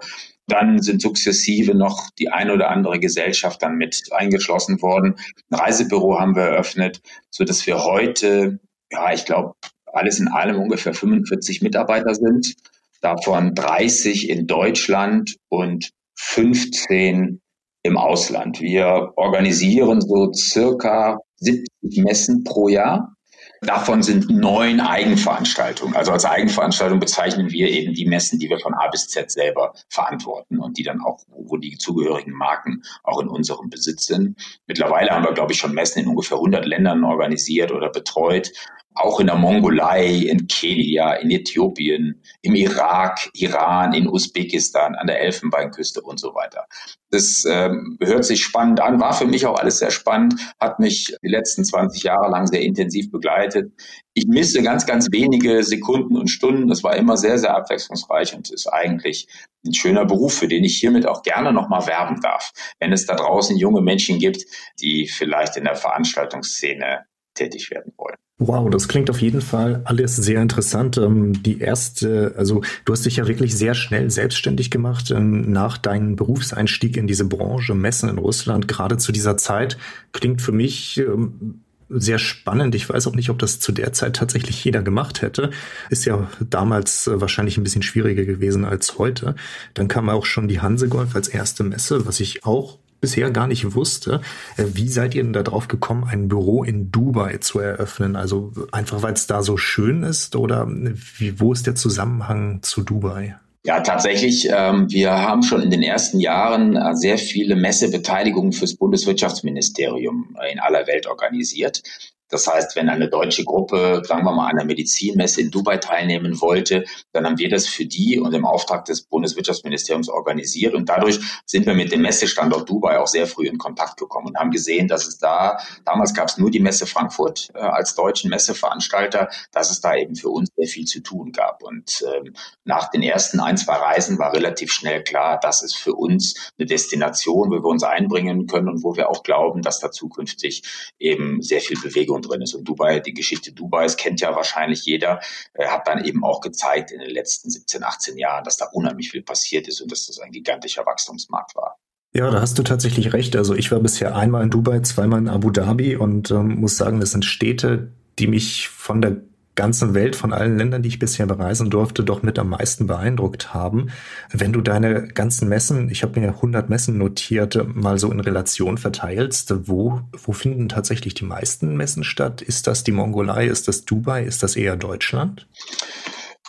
Dann 0.52 0.82
sind 0.82 1.02
sukzessive 1.02 1.74
noch 1.76 2.10
die 2.20 2.28
eine 2.28 2.52
oder 2.52 2.70
andere 2.70 3.00
Gesellschaft 3.00 3.64
dann 3.64 3.78
mit 3.78 4.02
eingeschlossen 4.12 4.82
worden. 4.82 5.16
Ein 5.50 5.60
Reisebüro 5.60 6.20
haben 6.20 6.36
wir 6.36 6.44
eröffnet, 6.44 7.00
so 7.30 7.46
dass 7.46 7.66
wir 7.66 7.86
heute, 7.86 8.60
ja, 8.92 9.14
ich 9.14 9.24
glaube, 9.24 9.54
alles 9.86 10.20
in 10.20 10.28
allem 10.28 10.60
ungefähr 10.60 10.94
45 10.94 11.62
Mitarbeiter 11.62 12.14
sind, 12.16 12.56
davon 13.00 13.56
30 13.56 14.30
in 14.30 14.46
Deutschland 14.46 15.38
und 15.48 15.92
15 16.16 17.40
im 17.84 17.98
Ausland. 17.98 18.60
Wir 18.60 19.14
organisieren 19.16 20.02
so 20.02 20.34
circa 20.34 21.18
70 21.38 22.04
Messen 22.04 22.44
pro 22.44 22.68
Jahr 22.68 23.16
Davon 23.64 24.02
sind 24.02 24.28
neun 24.28 24.80
Eigenveranstaltungen. 24.80 25.96
Also 25.96 26.12
als 26.12 26.26
Eigenveranstaltung 26.26 27.00
bezeichnen 27.00 27.52
wir 27.52 27.70
eben 27.70 27.94
die 27.94 28.08
Messen, 28.08 28.40
die 28.40 28.50
wir 28.50 28.60
von 28.60 28.74
A 28.74 28.88
bis 28.88 29.08
Z 29.08 29.30
selber 29.30 29.74
verantworten 29.88 30.58
und 30.58 30.80
die 30.80 30.84
dann 30.84 31.00
auch, 31.02 31.20
wo 31.28 31.58
die 31.58 31.78
zugehörigen 31.78 32.34
Marken 32.34 32.82
auch 33.04 33.22
in 33.22 33.28
unserem 33.28 33.70
Besitz 33.70 34.08
sind. 34.08 34.36
Mittlerweile 34.66 35.12
haben 35.12 35.26
wir, 35.26 35.34
glaube 35.34 35.54
ich, 35.54 35.60
schon 35.60 35.76
Messen 35.76 36.02
in 36.02 36.08
ungefähr 36.08 36.38
100 36.38 36.66
Ländern 36.66 37.04
organisiert 37.04 37.72
oder 37.72 37.92
betreut 37.92 38.52
auch 38.94 39.20
in 39.20 39.28
der 39.28 39.36
Mongolei, 39.36 40.08
in 40.08 40.48
Kenia, 40.48 41.14
in 41.14 41.32
Äthiopien, 41.32 42.22
im 42.42 42.56
Irak, 42.56 43.30
Iran, 43.34 43.94
in 43.94 44.08
Usbekistan, 44.08 44.96
an 44.96 45.08
der 45.08 45.22
Elfenbeinküste 45.22 46.02
und 46.02 46.20
so 46.20 46.36
weiter. 46.36 46.66
Das 47.10 47.46
ähm, 47.46 47.98
hört 48.02 48.26
sich 48.26 48.44
spannend 48.44 48.80
an, 48.80 49.00
war 49.00 49.14
für 49.14 49.26
mich 49.26 49.46
auch 49.46 49.60
alles 49.60 49.80
sehr 49.80 49.92
spannend, 49.92 50.36
hat 50.60 50.80
mich 50.80 51.16
die 51.24 51.30
letzten 51.30 51.64
20 51.64 52.04
Jahre 52.04 52.30
lang 52.30 52.48
sehr 52.48 52.62
intensiv 52.62 53.12
begleitet. 53.12 53.72
Ich 54.14 54.28
misse 54.28 54.62
ganz, 54.62 54.86
ganz 54.86 55.08
wenige 55.12 55.64
Sekunden 55.64 56.18
und 56.18 56.30
Stunden. 56.30 56.68
Das 56.68 56.84
war 56.84 56.96
immer 56.96 57.18
sehr, 57.18 57.38
sehr 57.38 57.56
abwechslungsreich 57.56 58.36
und 58.36 58.50
ist 58.50 58.68
eigentlich 58.68 59.28
ein 59.66 59.74
schöner 59.74 60.06
Beruf, 60.06 60.34
für 60.34 60.48
den 60.48 60.64
ich 60.64 60.78
hiermit 60.78 61.06
auch 61.06 61.22
gerne 61.22 61.54
nochmal 61.54 61.86
werben 61.88 62.20
darf. 62.22 62.52
Wenn 62.80 62.92
es 62.92 63.06
da 63.06 63.16
draußen 63.16 63.58
junge 63.58 63.82
Menschen 63.82 64.20
gibt, 64.20 64.44
die 64.82 65.08
vielleicht 65.08 65.56
in 65.56 65.66
der 65.66 65.76
Veranstaltungsszene 65.76 67.06
tätig 67.34 67.72
werden 67.72 67.94
wollen. 67.98 68.16
Wow, 68.44 68.72
das 68.72 68.88
klingt 68.88 69.12
auf 69.12 69.22
jeden 69.22 69.42
Fall 69.42 69.82
alles 69.86 70.16
sehr 70.16 70.42
interessant. 70.42 70.98
Ähm, 70.98 71.44
die 71.44 71.60
erste, 71.60 72.34
also 72.38 72.64
du 72.86 72.94
hast 72.94 73.06
dich 73.06 73.18
ja 73.18 73.28
wirklich 73.28 73.56
sehr 73.56 73.76
schnell 73.76 74.10
selbstständig 74.10 74.72
gemacht 74.72 75.12
ähm, 75.12 75.52
nach 75.52 75.78
deinem 75.78 76.16
Berufseinstieg 76.16 76.98
in 76.98 77.06
diese 77.06 77.26
Branche 77.26 77.76
Messen 77.76 78.10
in 78.10 78.18
Russland. 78.18 78.68
Gerade 78.68 78.98
zu 78.98 79.12
dieser 79.12 79.38
Zeit 79.38 79.78
klingt 80.12 80.42
für 80.42 80.54
mich 80.54 80.98
ähm, 80.98 81.62
sehr 81.92 82.18
spannend. 82.18 82.74
Ich 82.74 82.90
weiß 82.90 83.06
auch 83.08 83.16
nicht, 83.16 83.30
ob 83.30 83.38
das 83.38 83.60
zu 83.60 83.72
der 83.72 83.94
Zeit 83.94 84.16
tatsächlich 84.16 84.64
jeder 84.64 84.82
gemacht 84.82 85.22
hätte. 85.22 85.52
Ist 85.92 86.06
ja 86.06 86.28
damals 86.40 87.06
äh, 87.06 87.22
wahrscheinlich 87.22 87.58
ein 87.58 87.64
bisschen 87.64 87.84
schwieriger 87.84 88.26
gewesen 88.26 88.66
als 88.66 88.98
heute. 88.98 89.36
Dann 89.76 89.88
kam 89.88 90.10
auch 90.10 90.26
schon 90.26 90.48
die 90.48 90.62
Hansegolf 90.62 91.16
als 91.16 91.28
erste 91.28 91.64
Messe, 91.64 92.08
was 92.08 92.20
ich 92.20 92.44
auch 92.44 92.80
bisher 93.02 93.32
gar 93.32 93.48
nicht 93.48 93.76
wusste. 93.76 94.22
Äh, 94.56 94.66
wie 94.74 94.88
seid 94.88 95.16
ihr 95.16 95.24
denn 95.24 95.34
darauf 95.34 95.68
gekommen, 95.68 96.06
ein 96.10 96.30
Büro 96.30 96.64
in 96.64 96.92
Dubai 96.92 97.38
zu 97.38 97.60
eröffnen? 97.60 98.16
Also 98.16 98.54
einfach, 98.72 99.02
weil 99.02 99.14
es 99.14 99.28
da 99.28 99.44
so 99.44 99.58
schön 99.58 100.04
ist 100.04 100.36
oder 100.36 100.68
wie, 100.70 101.40
wo 101.40 101.52
ist 101.52 101.68
der 101.68 101.76
Zusammenhang 101.76 102.62
zu 102.62 102.84
Dubai? 102.84 103.36
Ja, 103.64 103.82
tatsächlich. 103.82 104.50
Ähm, 104.52 104.90
wir 104.90 105.12
haben 105.12 105.44
schon 105.44 105.62
in 105.62 105.70
den 105.70 105.84
ersten 105.84 106.20
Jahren 106.20 106.76
äh, 106.76 106.96
sehr 106.96 107.20
viele 107.20 107.56
Messebeteiligungen 107.56 108.54
fürs 108.54 108.76
Bundeswirtschaftsministerium 108.76 110.36
in 110.52 110.60
aller 110.60 110.88
Welt 110.88 111.06
organisiert. 111.06 111.84
Das 112.32 112.48
heißt, 112.48 112.76
wenn 112.76 112.90
eine 112.90 113.10
deutsche 113.10 113.44
Gruppe, 113.44 114.02
sagen 114.06 114.24
wir 114.24 114.32
mal, 114.32 114.50
an 114.50 114.58
einer 114.58 114.66
Medizinmesse 114.66 115.42
in 115.42 115.52
Dubai 115.52 115.78
teilnehmen 115.78 116.40
wollte, 116.42 116.86
dann 117.12 117.26
haben 117.26 117.38
wir 117.38 117.50
das 117.50 117.68
für 117.68 117.86
die 117.86 118.20
und 118.20 118.34
im 118.34 118.46
Auftrag 118.46 118.86
des 118.86 119.04
Bundeswirtschaftsministeriums 119.04 120.10
organisiert. 120.10 120.74
Und 120.74 120.90
dadurch 120.90 121.20
sind 121.46 121.66
wir 121.66 121.74
mit 121.74 121.92
dem 121.92 122.02
Messestandort 122.02 122.70
Dubai 122.70 123.00
auch 123.00 123.08
sehr 123.08 123.28
früh 123.28 123.48
in 123.48 123.58
Kontakt 123.58 123.98
gekommen 123.98 124.28
und 124.28 124.38
haben 124.38 124.52
gesehen, 124.52 124.88
dass 124.88 125.08
es 125.08 125.18
da, 125.18 125.58
damals 125.86 126.14
gab 126.14 126.30
es 126.30 126.38
nur 126.38 126.50
die 126.50 126.60
Messe 126.60 126.86
Frankfurt 126.86 127.50
äh, 127.54 127.60
als 127.60 127.96
deutschen 127.96 128.30
Messeveranstalter, 128.30 129.30
dass 129.52 129.70
es 129.70 129.82
da 129.82 129.96
eben 129.96 130.16
für 130.16 130.30
uns 130.30 130.50
sehr 130.56 130.68
viel 130.68 130.86
zu 130.86 131.02
tun 131.02 131.32
gab. 131.32 131.64
Und 131.64 132.04
ähm, 132.16 132.34
nach 132.64 132.90
den 132.90 133.04
ersten 133.04 133.40
ein, 133.40 133.58
zwei 133.58 133.76
Reisen 133.76 134.18
war 134.18 134.34
relativ 134.34 134.72
schnell 134.72 135.04
klar, 135.04 135.40
das 135.42 135.64
ist 135.64 135.76
für 135.76 135.94
uns 135.94 136.52
eine 136.58 136.66
Destination, 136.66 137.50
wo 137.50 137.56
wir 137.56 137.66
uns 137.66 137.84
einbringen 137.84 138.48
können 138.48 138.70
und 138.70 138.84
wo 138.84 138.96
wir 138.96 139.10
auch 139.10 139.24
glauben, 139.24 139.62
dass 139.62 139.80
da 139.80 139.92
zukünftig 139.92 140.64
eben 140.98 141.42
sehr 141.42 141.60
viel 141.60 141.80
Bewegung 141.80 142.21
drin 142.22 142.42
ist. 142.42 142.54
Und 142.54 142.66
Dubai, 142.66 143.00
die 143.00 143.14
Geschichte 143.14 143.52
Dubais 143.52 143.98
kennt 143.98 144.22
ja 144.22 144.36
wahrscheinlich 144.36 144.86
jeder, 144.86 145.20
äh, 145.54 145.68
hat 145.68 145.88
dann 145.88 146.04
eben 146.06 146.24
auch 146.24 146.42
gezeigt 146.42 146.92
in 146.92 147.00
den 147.00 147.10
letzten 147.10 147.50
17, 147.50 147.84
18 147.84 148.18
Jahren, 148.18 148.44
dass 148.44 148.58
da 148.58 148.66
unheimlich 148.72 149.12
viel 149.12 149.24
passiert 149.24 149.68
ist 149.68 149.82
und 149.82 149.92
dass 149.92 150.08
das 150.08 150.20
ein 150.20 150.32
gigantischer 150.32 150.86
Wachstumsmarkt 150.86 151.56
war. 151.56 151.78
Ja, 152.14 152.30
da 152.30 152.42
hast 152.42 152.58
du 152.60 152.64
tatsächlich 152.64 153.14
recht. 153.14 153.36
Also 153.36 153.56
ich 153.56 153.72
war 153.72 153.80
bisher 153.80 154.16
einmal 154.16 154.44
in 154.44 154.50
Dubai, 154.50 154.82
zweimal 154.82 155.20
in 155.20 155.30
Abu 155.30 155.50
Dhabi 155.50 155.96
und 155.96 156.30
ähm, 156.32 156.60
muss 156.60 156.78
sagen, 156.78 157.00
das 157.00 157.12
sind 157.12 157.24
Städte, 157.24 157.94
die 158.20 158.28
mich 158.28 158.68
von 158.68 159.02
der 159.02 159.22
ganzen 159.62 159.94
Welt, 159.94 160.16
von 160.16 160.34
allen 160.34 160.58
Ländern, 160.58 160.82
die 160.82 160.90
ich 160.90 160.98
bisher 160.98 161.28
bereisen 161.28 161.70
durfte, 161.70 162.04
doch 162.04 162.24
mit 162.24 162.40
am 162.40 162.50
meisten 162.50 162.88
beeindruckt 162.88 163.54
haben. 163.54 163.92
Wenn 164.32 164.54
du 164.54 164.62
deine 164.62 165.04
ganzen 165.08 165.50
Messen, 165.50 165.92
ich 165.92 166.02
habe 166.02 166.20
mir 166.20 166.30
100 166.30 166.68
Messen 166.68 166.98
notiert, 166.98 167.64
mal 167.76 168.00
so 168.00 168.12
in 168.12 168.20
Relation 168.20 168.80
verteilst, 168.80 169.54
wo, 169.68 170.02
wo 170.18 170.32
finden 170.32 170.68
tatsächlich 170.68 171.14
die 171.14 171.26
meisten 171.26 171.78
Messen 171.78 172.04
statt? 172.04 172.42
Ist 172.42 172.66
das 172.66 172.84
die 172.84 172.92
Mongolei? 172.92 173.46
Ist 173.46 173.68
das 173.68 173.86
Dubai? 173.86 174.24
Ist 174.24 174.42
das 174.42 174.56
eher 174.56 174.76
Deutschland? 174.78 175.46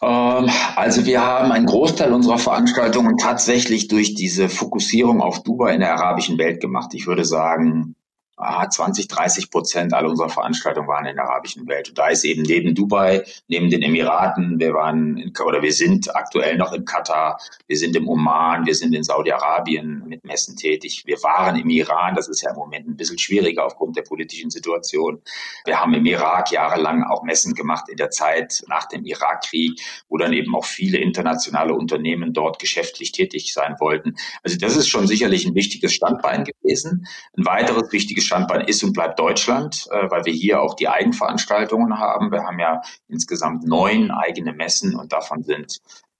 Ähm, 0.00 0.48
also 0.76 1.04
wir 1.04 1.20
haben 1.20 1.52
einen 1.52 1.66
Großteil 1.66 2.14
unserer 2.14 2.38
Veranstaltungen 2.38 3.18
tatsächlich 3.18 3.88
durch 3.88 4.14
diese 4.14 4.48
Fokussierung 4.48 5.20
auf 5.20 5.42
Dubai 5.42 5.74
in 5.74 5.80
der 5.80 5.92
arabischen 5.92 6.38
Welt 6.38 6.62
gemacht. 6.62 6.94
Ich 6.94 7.06
würde 7.06 7.26
sagen, 7.26 7.94
20, 8.36 9.08
30 9.08 9.50
Prozent 9.50 9.92
aller 9.92 10.08
unserer 10.08 10.30
Veranstaltungen 10.30 10.88
waren 10.88 11.06
in 11.06 11.16
der 11.16 11.26
arabischen 11.26 11.68
Welt. 11.68 11.90
Und 11.90 11.98
da 11.98 12.08
ist 12.08 12.24
eben 12.24 12.42
neben 12.42 12.74
Dubai, 12.74 13.24
neben 13.48 13.70
den 13.70 13.82
Emiraten, 13.82 14.58
wir 14.58 14.72
waren 14.74 15.16
in, 15.18 15.32
oder 15.44 15.62
wir 15.62 15.72
sind 15.72 16.14
aktuell 16.16 16.56
noch 16.56 16.72
in 16.72 16.84
Katar, 16.84 17.38
wir 17.66 17.76
sind 17.76 17.94
im 17.94 18.08
Oman, 18.08 18.64
wir 18.66 18.74
sind 18.74 18.94
in 18.94 19.04
Saudi-Arabien 19.04 20.04
mit 20.06 20.24
Messen 20.24 20.56
tätig. 20.56 21.02
Wir 21.06 21.22
waren 21.22 21.56
im 21.56 21.68
Iran, 21.68 22.14
das 22.14 22.28
ist 22.28 22.42
ja 22.42 22.50
im 22.50 22.56
Moment 22.56 22.88
ein 22.88 22.96
bisschen 22.96 23.18
schwieriger 23.18 23.66
aufgrund 23.66 23.96
der 23.96 24.02
politischen 24.02 24.50
Situation. 24.50 25.20
Wir 25.64 25.78
haben 25.78 25.94
im 25.94 26.06
Irak 26.06 26.50
jahrelang 26.50 27.04
auch 27.04 27.22
Messen 27.22 27.54
gemacht 27.54 27.88
in 27.88 27.96
der 27.96 28.10
Zeit 28.10 28.62
nach 28.66 28.86
dem 28.86 29.04
Irakkrieg, 29.04 29.78
wo 30.08 30.16
dann 30.16 30.32
eben 30.32 30.54
auch 30.56 30.64
viele 30.64 30.98
internationale 30.98 31.74
Unternehmen 31.74 32.32
dort 32.32 32.58
geschäftlich 32.58 33.12
tätig 33.12 33.52
sein 33.52 33.76
wollten. 33.78 34.14
Also 34.42 34.56
das 34.56 34.76
ist 34.76 34.88
schon 34.88 35.06
sicherlich 35.06 35.46
ein 35.46 35.54
wichtiges 35.54 35.92
Standbein 35.92 36.44
gewesen. 36.44 37.06
Ein 37.36 37.44
weiteres 37.44 37.92
wichtiges 37.92 38.21
Standbein 38.22 38.66
ist 38.66 38.82
und 38.82 38.92
bleibt 38.92 39.18
Deutschland, 39.18 39.86
äh, 39.90 40.10
weil 40.10 40.24
wir 40.24 40.32
hier 40.32 40.62
auch 40.62 40.74
die 40.74 40.88
Eigenveranstaltungen 40.88 41.98
haben. 41.98 42.32
Wir 42.32 42.44
haben 42.44 42.58
ja 42.58 42.80
insgesamt 43.08 43.64
neun 43.64 44.10
eigene 44.10 44.52
Messen 44.52 44.96
und 44.96 45.12
davon 45.12 45.42
sind 45.42 45.78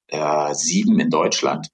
äh, 0.09 0.55
sieben 0.55 1.01
in 1.01 1.11
Deutschland. 1.11 1.69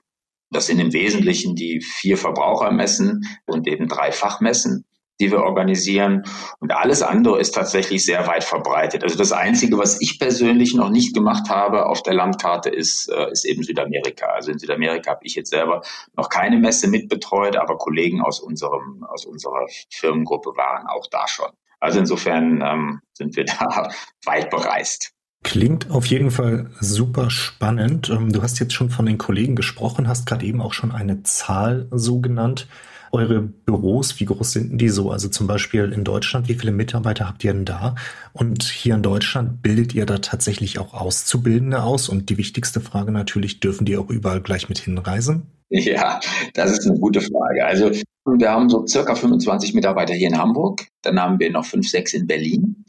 Das 0.51 0.67
sind 0.67 0.79
im 0.79 0.93
Wesentlichen 0.93 1.57
die 1.57 1.81
vier 1.81 2.17
Verbrauchermessen 2.17 3.27
und 3.47 3.67
eben 3.67 3.89
drei 3.89 4.13
Fachmessen 4.13 4.85
die 5.21 5.31
wir 5.31 5.43
organisieren. 5.43 6.25
Und 6.61 6.73
alles 6.73 7.03
andere 7.03 7.41
ist 7.41 7.55
tatsächlich 7.55 8.05
sehr 8.05 8.27
weit 8.27 8.45
verbreitet. 8.45 9.03
Also 9.03 9.19
das 9.19 9.33
Einzige, 9.33 9.79
was 9.79 10.01
ich 10.01 10.19
persönlich 10.19 10.75
noch 10.75 10.91
nicht 10.91 11.15
gemacht 11.15 11.49
habe 11.49 11.87
auf 11.87 12.03
der 12.03 12.15
Landkarte, 12.15 12.71
ist, 12.71 13.09
äh, 13.09 13.31
ist 13.31 13.45
eben 13.45 13.63
Südamerika. 13.63 14.27
Also 14.27 14.53
in 14.53 14.59
Südamerika 14.59 15.11
habe 15.11 15.25
ich 15.25 15.35
jetzt 15.35 15.51
selber 15.51 15.83
noch 16.17 16.29
keine 16.29 16.59
Messe 16.59 16.89
mitbetreut, 16.89 17.57
aber 17.57 17.77
Kollegen 17.79 18.21
aus 18.23 18.41
unserem, 18.41 19.05
aus 19.05 19.25
unserer 19.25 19.67
Firmengruppe 19.91 20.51
waren 20.57 20.87
auch 20.87 21.07
da 21.11 21.27
schon. 21.27 21.51
Also 21.81 21.99
insofern 21.99 22.63
ähm, 22.63 23.01
sind 23.13 23.37
wir 23.37 23.45
da 23.45 23.91
weit 24.25 24.51
bereist. 24.51 25.13
Klingt 25.45 25.91
auf 25.91 26.07
jeden 26.07 26.31
Fall 26.31 26.71
super 26.81 27.31
spannend. 27.31 28.11
Ähm, 28.11 28.33
du 28.33 28.43
hast 28.43 28.59
jetzt 28.59 28.75
schon 28.75 28.91
von 28.91 29.07
den 29.07 29.19
Kollegen 29.19 29.55
gesprochen, 29.55 30.09
hast 30.09 30.27
gerade 30.27 30.45
eben 30.45 30.61
auch 30.61 30.73
schon 30.73 30.91
eine 30.91 31.23
Zahl 31.23 31.89
so 31.93 32.21
genannt. 32.21 32.67
Eure 33.13 33.41
Büros, 33.41 34.19
wie 34.21 34.25
groß 34.25 34.53
sind 34.53 34.79
die 34.79 34.89
so? 34.89 35.11
Also 35.11 35.29
zum 35.29 35.47
Beispiel 35.47 35.93
in 35.93 36.05
Deutschland, 36.05 36.49
wie 36.49 36.55
viele 36.55 36.73
Mitarbeiter 36.73 37.27
habt 37.27 37.43
ihr 37.45 37.53
denn 37.53 37.65
da? 37.65 37.95
Und 38.33 38.65
hier 38.65 38.95
in 38.95 39.03
Deutschland 39.03 39.63
bildet 39.63 39.95
ihr 39.95 40.07
da 40.07 40.19
tatsächlich 40.19 40.79
auch 40.79 40.95
Auszubildende 40.95 41.83
aus? 41.83 42.09
Und 42.09 42.31
die 42.31 42.39
wichtigste 42.39 42.81
Frage 42.81 43.13
natürlich, 43.13 43.61
dürfen 43.61 43.85
die 43.85 43.97
auch 43.97 44.11
überall 44.11 44.41
gleich 44.41 44.69
mit 44.69 44.79
hinreisen? 44.79 45.47
Ja, 45.71 46.21
das 46.55 46.71
ist 46.71 46.87
eine 46.87 46.99
gute 46.99 47.21
Frage. 47.21 47.67
Also 47.67 47.91
wir 48.25 48.51
haben 48.51 48.69
so 48.69 48.87
circa 48.87 49.15
25 49.15 49.75
Mitarbeiter 49.75 50.15
hier 50.15 50.29
in 50.29 50.39
Hamburg. 50.39 50.87
Dann 51.03 51.21
haben 51.21 51.39
wir 51.39 51.51
noch 51.51 51.65
fünf, 51.65 51.89
sechs 51.89 52.15
in 52.15 52.27
Berlin. 52.27 52.85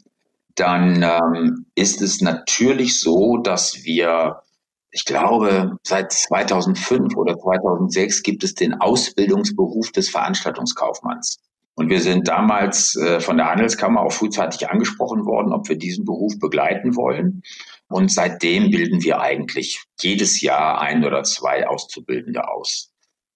Dann 0.54 1.02
ähm, 1.02 1.66
ist 1.74 2.02
es 2.02 2.20
natürlich 2.20 2.98
so, 2.98 3.38
dass 3.38 3.84
wir 3.84 4.42
ich 4.92 5.04
glaube, 5.04 5.76
seit 5.84 6.12
2005 6.12 7.16
oder 7.16 7.38
2006 7.38 8.22
gibt 8.22 8.44
es 8.44 8.54
den 8.54 8.74
Ausbildungsberuf 8.74 9.92
des 9.92 10.10
Veranstaltungskaufmanns. 10.10 11.38
Und 11.74 11.88
wir 11.88 12.00
sind 12.00 12.28
damals 12.28 12.96
äh, 12.96 13.20
von 13.20 13.36
der 13.36 13.50
Handelskammer 13.50 14.02
auch 14.02 14.12
frühzeitig 14.12 14.68
angesprochen 14.68 15.24
worden, 15.24 15.52
ob 15.52 15.68
wir 15.68 15.76
diesen 15.76 16.04
Beruf 16.04 16.38
begleiten 16.38 16.96
wollen. 16.96 17.42
Und 17.88 18.12
seitdem 18.12 18.70
bilden 18.70 19.02
wir 19.02 19.20
eigentlich 19.20 19.82
jedes 20.00 20.40
Jahr 20.40 20.80
ein 20.80 21.04
oder 21.04 21.22
zwei 21.22 21.66
Auszubildende 21.66 22.48
aus. 22.48 22.89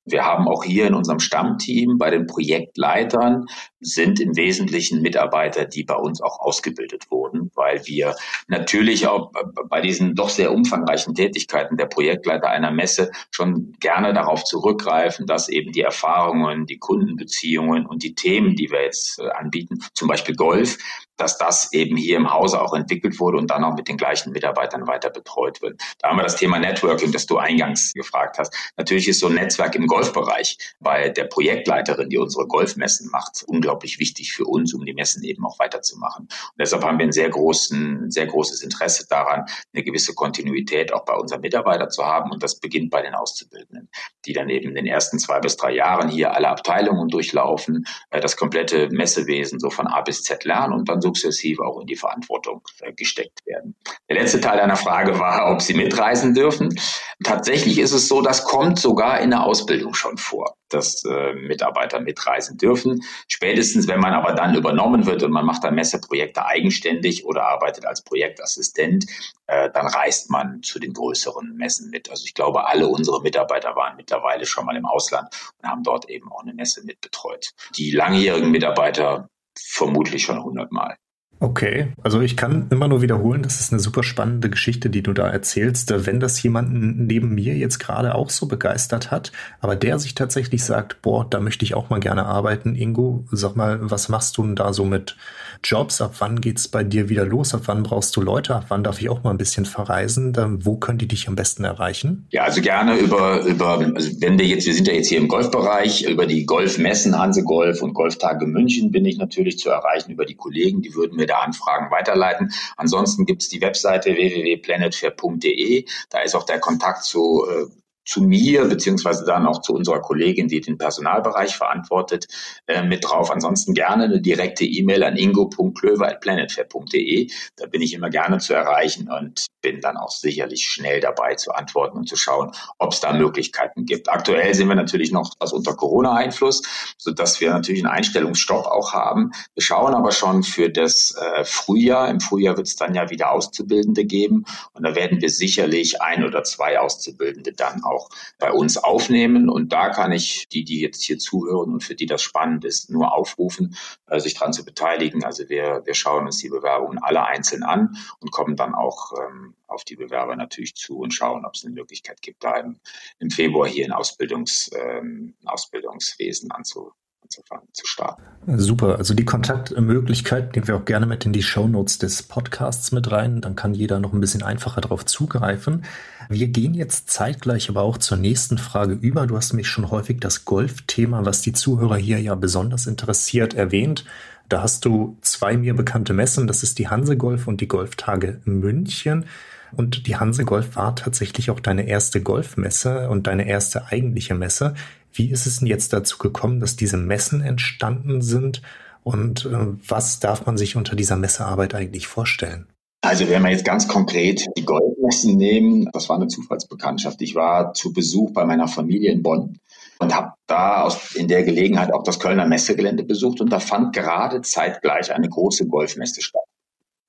Wir 0.06 0.24
haben 0.24 0.48
auch 0.48 0.64
hier 0.64 0.86
in 0.86 0.94
unserem 0.94 1.20
Stammteam 1.20 1.96
bei 1.96 2.10
den 2.10 2.26
Projektleitern 2.26 3.46
sind 3.80 4.20
im 4.20 4.36
Wesentlichen 4.36 5.02
Mitarbeiter, 5.02 5.64
die 5.64 5.84
bei 5.84 5.94
uns 5.94 6.20
auch 6.20 6.40
ausgebildet 6.40 7.10
wurden, 7.10 7.50
weil 7.54 7.86
wir 7.86 8.14
natürlich 8.46 9.06
auch 9.06 9.32
bei 9.68 9.80
diesen 9.80 10.14
doch 10.14 10.28
sehr 10.28 10.52
umfangreichen 10.52 11.14
Tätigkeiten 11.14 11.76
der 11.76 11.86
Projektleiter 11.86 12.48
einer 12.48 12.70
Messe 12.70 13.10
schon 13.30 13.72
gerne 13.80 14.12
darauf 14.12 14.44
zurückgreifen, 14.44 15.26
dass 15.26 15.48
eben 15.48 15.72
die 15.72 15.82
Erfahrungen, 15.82 16.66
die 16.66 16.78
Kundenbeziehungen 16.78 17.86
und 17.86 18.02
die 18.02 18.14
Themen, 18.14 18.56
die 18.56 18.70
wir 18.70 18.82
jetzt 18.82 19.18
äh, 19.18 19.28
anbieten, 19.30 19.78
zum 19.94 20.08
Beispiel 20.08 20.34
Golf, 20.34 20.78
dass 21.16 21.38
das 21.38 21.72
eben 21.72 21.96
hier 21.96 22.16
im 22.16 22.32
Hause 22.32 22.60
auch 22.60 22.74
entwickelt 22.74 23.18
wurde 23.20 23.38
und 23.38 23.50
dann 23.50 23.64
auch 23.64 23.74
mit 23.74 23.88
den 23.88 23.96
gleichen 23.96 24.32
Mitarbeitern 24.32 24.86
weiter 24.86 25.10
betreut 25.10 25.62
wird. 25.62 25.80
Da 26.00 26.08
haben 26.08 26.16
wir 26.16 26.22
das 26.22 26.36
Thema 26.36 26.58
Networking, 26.58 27.12
das 27.12 27.26
du 27.26 27.38
eingangs 27.38 27.92
gefragt 27.92 28.38
hast. 28.38 28.54
Natürlich 28.76 29.08
ist 29.08 29.20
so 29.20 29.28
ein 29.28 29.34
Netzwerk 29.34 29.74
im 29.74 29.86
Golfbereich 29.86 30.58
bei 30.80 31.08
der 31.08 31.24
Projektleiterin, 31.24 32.08
die 32.08 32.18
unsere 32.18 32.46
Golfmessen 32.46 33.10
macht, 33.10 33.44
unglaublich 33.46 33.98
wichtig 33.98 34.32
für 34.32 34.44
uns, 34.44 34.74
um 34.74 34.84
die 34.84 34.94
Messen 34.94 35.22
eben 35.24 35.44
auch 35.46 35.58
weiterzumachen. 35.58 36.24
Und 36.24 36.58
deshalb 36.58 36.84
haben 36.84 36.98
wir 36.98 37.06
ein 37.06 37.12
sehr 37.12 37.28
großen, 37.28 38.10
sehr 38.10 38.26
großes 38.26 38.62
Interesse 38.62 39.06
daran, 39.08 39.44
eine 39.72 39.84
gewisse 39.84 40.14
Kontinuität 40.14 40.92
auch 40.92 41.04
bei 41.04 41.14
unseren 41.14 41.40
Mitarbeitern 41.40 41.90
zu 41.90 42.04
haben. 42.04 42.30
Und 42.30 42.42
das 42.42 42.58
beginnt 42.58 42.90
bei 42.90 43.02
den 43.02 43.14
Auszubildenden, 43.14 43.88
die 44.24 44.32
dann 44.32 44.48
eben 44.48 44.70
in 44.70 44.74
den 44.74 44.86
ersten 44.86 45.18
zwei 45.18 45.40
bis 45.40 45.56
drei 45.56 45.74
Jahren 45.74 46.08
hier 46.08 46.34
alle 46.34 46.48
Abteilungen 46.48 47.08
durchlaufen, 47.08 47.86
äh, 48.10 48.20
das 48.20 48.36
komplette 48.36 48.88
Messewesen 48.90 49.60
so 49.60 49.70
von 49.70 49.86
A 49.86 50.00
bis 50.00 50.22
Z 50.22 50.44
lernen 50.44 50.72
und 50.72 50.88
dann 50.88 51.00
sukzessive 51.04 51.62
auch 51.62 51.80
in 51.80 51.86
die 51.86 51.96
Verantwortung 51.96 52.62
äh, 52.80 52.92
gesteckt 52.92 53.44
werden. 53.46 53.76
Der 54.08 54.16
letzte 54.16 54.40
Teil 54.40 54.56
deiner 54.56 54.76
Frage 54.76 55.18
war, 55.18 55.52
ob 55.52 55.60
sie 55.60 55.74
mitreisen 55.74 56.34
dürfen. 56.34 56.74
Tatsächlich 57.22 57.78
ist 57.78 57.92
es 57.92 58.08
so, 58.08 58.22
das 58.22 58.44
kommt 58.44 58.78
sogar 58.78 59.20
in 59.20 59.30
der 59.30 59.44
Ausbildung 59.44 59.94
schon 59.94 60.16
vor, 60.16 60.56
dass 60.68 61.04
äh, 61.04 61.34
Mitarbeiter 61.34 62.00
mitreisen 62.00 62.56
dürfen. 62.56 63.02
Spätestens, 63.28 63.86
wenn 63.86 64.00
man 64.00 64.14
aber 64.14 64.32
dann 64.32 64.54
übernommen 64.54 65.06
wird 65.06 65.22
und 65.22 65.30
man 65.30 65.46
macht 65.46 65.62
dann 65.62 65.74
Messeprojekte 65.74 66.44
eigenständig 66.44 67.24
oder 67.24 67.46
arbeitet 67.46 67.86
als 67.86 68.02
Projektassistent, 68.02 69.06
äh, 69.46 69.70
dann 69.72 69.86
reist 69.86 70.30
man 70.30 70.62
zu 70.62 70.78
den 70.78 70.92
größeren 70.92 71.54
Messen 71.54 71.90
mit. 71.90 72.10
Also 72.10 72.24
ich 72.24 72.34
glaube, 72.34 72.66
alle 72.66 72.88
unsere 72.88 73.22
Mitarbeiter 73.22 73.76
waren 73.76 73.96
mittlerweile 73.96 74.46
schon 74.46 74.64
mal 74.64 74.76
im 74.76 74.86
Ausland 74.86 75.28
und 75.60 75.68
haben 75.68 75.82
dort 75.82 76.08
eben 76.08 76.32
auch 76.32 76.42
eine 76.42 76.54
Messe 76.54 76.84
mitbetreut. 76.84 77.50
Die 77.76 77.90
langjährigen 77.90 78.50
Mitarbeiter 78.50 79.28
vermutlich 79.58 80.24
schon 80.24 80.42
hundertmal. 80.42 80.96
Okay, 81.44 81.88
also 82.02 82.22
ich 82.22 82.38
kann 82.38 82.68
immer 82.70 82.88
nur 82.88 83.02
wiederholen, 83.02 83.42
das 83.42 83.60
ist 83.60 83.70
eine 83.70 83.78
super 83.78 84.02
spannende 84.02 84.48
Geschichte, 84.48 84.88
die 84.88 85.02
du 85.02 85.12
da 85.12 85.28
erzählst. 85.28 85.92
Wenn 86.06 86.18
das 86.18 86.42
jemanden 86.42 87.04
neben 87.06 87.34
mir 87.34 87.54
jetzt 87.54 87.78
gerade 87.78 88.14
auch 88.14 88.30
so 88.30 88.46
begeistert 88.46 89.10
hat, 89.10 89.30
aber 89.60 89.76
der 89.76 89.98
sich 89.98 90.14
tatsächlich 90.14 90.64
sagt, 90.64 91.02
boah, 91.02 91.26
da 91.28 91.40
möchte 91.40 91.66
ich 91.66 91.74
auch 91.74 91.90
mal 91.90 92.00
gerne 92.00 92.24
arbeiten. 92.24 92.74
Ingo, 92.74 93.26
sag 93.30 93.56
mal, 93.56 93.78
was 93.82 94.08
machst 94.08 94.38
du 94.38 94.42
denn 94.42 94.56
da 94.56 94.72
so 94.72 94.86
mit 94.86 95.18
Jobs? 95.62 96.00
Ab 96.00 96.14
wann 96.20 96.40
geht's 96.40 96.66
bei 96.66 96.82
dir 96.82 97.10
wieder 97.10 97.26
los? 97.26 97.54
Ab 97.54 97.64
wann 97.66 97.82
brauchst 97.82 98.16
du 98.16 98.22
Leute? 98.22 98.54
Ab 98.54 98.66
wann 98.68 98.82
darf 98.82 99.02
ich 99.02 99.10
auch 99.10 99.22
mal 99.22 99.30
ein 99.30 99.36
bisschen 99.36 99.66
verreisen? 99.66 100.32
Dann, 100.32 100.64
wo 100.64 100.76
können 100.76 100.96
die 100.96 101.08
dich 101.08 101.28
am 101.28 101.36
besten 101.36 101.64
erreichen? 101.64 102.26
Ja, 102.30 102.44
also 102.44 102.62
gerne 102.62 102.96
über, 102.96 103.44
über, 103.44 103.80
also 103.94 104.10
wenn 104.20 104.38
wir 104.38 104.46
jetzt, 104.46 104.66
wir 104.66 104.72
sind 104.72 104.88
ja 104.88 104.94
jetzt 104.94 105.08
hier 105.08 105.18
im 105.18 105.28
Golfbereich, 105.28 106.04
über 106.08 106.24
die 106.24 106.46
Golfmessen, 106.46 107.18
Hanse 107.18 107.44
Golf 107.44 107.82
und 107.82 107.92
Golftage 107.92 108.46
München 108.46 108.92
bin 108.92 109.04
ich 109.04 109.18
natürlich 109.18 109.58
zu 109.58 109.68
erreichen, 109.68 110.10
über 110.10 110.24
die 110.24 110.36
Kollegen, 110.36 110.80
die 110.80 110.94
würden 110.94 111.16
mir 111.16 111.26
da 111.26 111.33
Anfragen 111.42 111.90
weiterleiten. 111.90 112.52
Ansonsten 112.76 113.26
gibt's 113.26 113.48
die 113.48 113.60
Webseite 113.60 114.14
www.planetfair.de. 114.14 115.86
Da 116.10 116.20
ist 116.20 116.34
auch 116.34 116.44
der 116.44 116.60
Kontakt 116.60 117.04
zu 117.04 117.46
äh, 117.48 117.66
zu 118.04 118.22
mir, 118.22 118.66
beziehungsweise 118.66 119.24
dann 119.24 119.46
auch 119.46 119.62
zu 119.62 119.72
unserer 119.74 120.00
Kollegin, 120.00 120.48
die 120.48 120.60
den 120.60 120.76
Personalbereich 120.78 121.56
verantwortet, 121.56 122.26
äh, 122.66 122.82
mit 122.82 123.04
drauf. 123.04 123.30
Ansonsten 123.30 123.74
gerne 123.74 124.04
eine 124.04 124.20
direkte 124.20 124.64
E-Mail 124.64 125.04
an 125.04 125.16
ingo.klöver.planetfair.de. 125.16 127.30
Da 127.56 127.66
bin 127.66 127.82
ich 127.82 127.92
immer 127.94 128.10
gerne 128.10 128.38
zu 128.38 128.54
erreichen 128.54 129.08
und 129.10 129.46
bin 129.62 129.80
dann 129.80 129.96
auch 129.96 130.10
sicherlich 130.10 130.66
schnell 130.66 131.00
dabei 131.00 131.36
zu 131.36 131.52
antworten 131.52 131.96
und 131.98 132.08
zu 132.08 132.16
schauen, 132.16 132.50
ob 132.78 132.92
es 132.92 133.00
da 133.00 133.12
Möglichkeiten 133.14 133.86
gibt. 133.86 134.10
Aktuell 134.10 134.54
sind 134.54 134.68
wir 134.68 134.74
natürlich 134.74 135.10
noch 135.10 135.32
also 135.38 135.56
unter 135.56 135.74
Corona-Einfluss, 135.74 136.62
sodass 136.98 137.40
wir 137.40 137.50
natürlich 137.50 137.82
einen 137.82 137.92
Einstellungsstopp 137.92 138.66
auch 138.66 138.92
haben. 138.92 139.30
Wir 139.54 139.62
schauen 139.62 139.94
aber 139.94 140.12
schon 140.12 140.42
für 140.42 140.68
das 140.68 141.16
äh, 141.16 141.44
Frühjahr. 141.44 142.10
Im 142.10 142.20
Frühjahr 142.20 142.58
wird 142.58 142.66
es 142.66 142.76
dann 142.76 142.94
ja 142.94 143.08
wieder 143.08 143.32
Auszubildende 143.32 144.04
geben 144.04 144.44
und 144.72 144.84
da 144.84 144.94
werden 144.94 145.22
wir 145.22 145.30
sicherlich 145.30 146.02
ein 146.02 146.24
oder 146.24 146.44
zwei 146.44 146.78
Auszubildende 146.78 147.52
dann 147.52 147.82
auch 147.84 147.93
auch 147.94 148.08
bei 148.38 148.52
uns 148.52 148.76
aufnehmen. 148.76 149.48
Und 149.48 149.72
da 149.72 149.90
kann 149.90 150.12
ich 150.12 150.48
die, 150.48 150.64
die 150.64 150.80
jetzt 150.80 151.02
hier 151.02 151.18
zuhören 151.18 151.72
und 151.72 151.82
für 151.82 151.94
die 151.94 152.06
das 152.06 152.22
spannend 152.22 152.64
ist, 152.64 152.90
nur 152.90 153.14
aufrufen, 153.14 153.76
äh, 154.08 154.20
sich 154.20 154.34
daran 154.34 154.52
zu 154.52 154.64
beteiligen. 154.64 155.24
Also 155.24 155.48
wir, 155.48 155.82
wir 155.84 155.94
schauen 155.94 156.26
uns 156.26 156.38
die 156.38 156.48
Bewerbungen 156.48 156.98
alle 156.98 157.24
einzeln 157.24 157.62
an 157.62 157.96
und 158.20 158.30
kommen 158.30 158.56
dann 158.56 158.74
auch 158.74 159.12
ähm, 159.12 159.54
auf 159.66 159.84
die 159.84 159.96
Bewerber 159.96 160.36
natürlich 160.36 160.74
zu 160.74 160.98
und 160.98 161.12
schauen, 161.12 161.44
ob 161.44 161.54
es 161.54 161.64
eine 161.64 161.74
Möglichkeit 161.74 162.22
gibt, 162.22 162.44
da 162.44 162.56
im, 162.56 162.80
im 163.18 163.30
Februar 163.30 163.68
hier 163.68 163.84
ein 163.86 163.92
Ausbildungs, 163.92 164.70
ähm, 164.74 165.34
Ausbildungswesen 165.44 166.50
anzu, 166.50 166.92
anzufangen, 167.24 167.66
zu 167.72 167.86
starten. 167.86 168.22
Super, 168.46 168.98
also 168.98 169.14
die 169.14 169.24
Kontaktmöglichkeit 169.24 170.54
nehmen 170.54 170.68
wir 170.68 170.76
auch 170.76 170.84
gerne 170.84 171.06
mit 171.06 171.24
in 171.24 171.32
die 171.32 171.42
Shownotes 171.42 171.98
des 171.98 172.22
Podcasts 172.22 172.92
mit 172.92 173.10
rein. 173.10 173.40
Dann 173.40 173.56
kann 173.56 173.74
jeder 173.74 173.98
noch 173.98 174.12
ein 174.12 174.20
bisschen 174.20 174.42
einfacher 174.42 174.80
darauf 174.80 175.04
zugreifen. 175.06 175.84
Wir 176.28 176.48
gehen 176.48 176.74
jetzt 176.74 177.10
zeitgleich 177.10 177.68
aber 177.68 177.82
auch 177.82 177.98
zur 177.98 178.18
nächsten 178.18 178.58
Frage 178.58 178.94
über. 178.94 179.26
Du 179.26 179.36
hast 179.36 179.52
mich 179.52 179.68
schon 179.68 179.90
häufig 179.90 180.20
das 180.20 180.44
Golf-Thema, 180.44 181.24
was 181.24 181.40
die 181.42 181.52
Zuhörer 181.52 181.96
hier 181.96 182.20
ja 182.20 182.34
besonders 182.34 182.86
interessiert, 182.86 183.54
erwähnt. 183.54 184.04
Da 184.48 184.62
hast 184.62 184.84
du 184.84 185.16
zwei 185.22 185.56
mir 185.56 185.74
bekannte 185.74 186.12
Messen, 186.12 186.46
das 186.46 186.62
ist 186.62 186.78
die 186.78 186.88
Hanse 186.88 187.16
Golf 187.16 187.48
und 187.48 187.60
die 187.62 187.68
Golftage 187.68 188.40
München. 188.44 189.24
Und 189.72 190.06
die 190.06 190.16
Hanse 190.16 190.44
Golf 190.44 190.76
war 190.76 190.94
tatsächlich 190.94 191.50
auch 191.50 191.58
deine 191.58 191.88
erste 191.88 192.22
Golfmesse 192.22 193.08
und 193.08 193.26
deine 193.26 193.48
erste 193.48 193.86
eigentliche 193.86 194.34
Messe. 194.34 194.74
Wie 195.14 195.30
ist 195.30 195.46
es 195.46 195.60
denn 195.60 195.68
jetzt 195.68 195.92
dazu 195.92 196.18
gekommen, 196.18 196.60
dass 196.60 196.76
diese 196.76 196.96
Messen 196.96 197.40
entstanden 197.40 198.20
sind? 198.20 198.62
Und 199.04 199.46
äh, 199.46 199.66
was 199.88 200.18
darf 200.18 200.44
man 200.44 200.56
sich 200.56 200.76
unter 200.76 200.96
dieser 200.96 201.16
Messearbeit 201.16 201.74
eigentlich 201.74 202.08
vorstellen? 202.08 202.66
Also 203.00 203.28
wenn 203.28 203.42
wir 203.42 203.50
jetzt 203.50 203.64
ganz 203.64 203.86
konkret 203.86 204.44
die 204.56 204.64
Goldmessen 204.64 205.36
nehmen, 205.36 205.88
das 205.92 206.08
war 206.08 206.16
eine 206.16 206.26
Zufallsbekanntschaft. 206.26 207.20
Ich 207.22 207.34
war 207.34 207.74
zu 207.74 207.92
Besuch 207.92 208.32
bei 208.32 208.44
meiner 208.44 208.66
Familie 208.66 209.12
in 209.12 209.22
Bonn 209.22 209.58
und 209.98 210.14
habe 210.14 210.32
da 210.46 210.82
aus, 210.82 211.14
in 211.14 211.28
der 211.28 211.44
Gelegenheit 211.44 211.92
auch 211.92 212.02
das 212.02 212.18
Kölner 212.18 212.46
Messegelände 212.46 213.04
besucht 213.04 213.40
und 213.40 213.50
da 213.50 213.60
fand 213.60 213.94
gerade 213.94 214.40
zeitgleich 214.40 215.12
eine 215.12 215.28
große 215.28 215.66
Golfmesse 215.68 216.22
statt. 216.22 216.42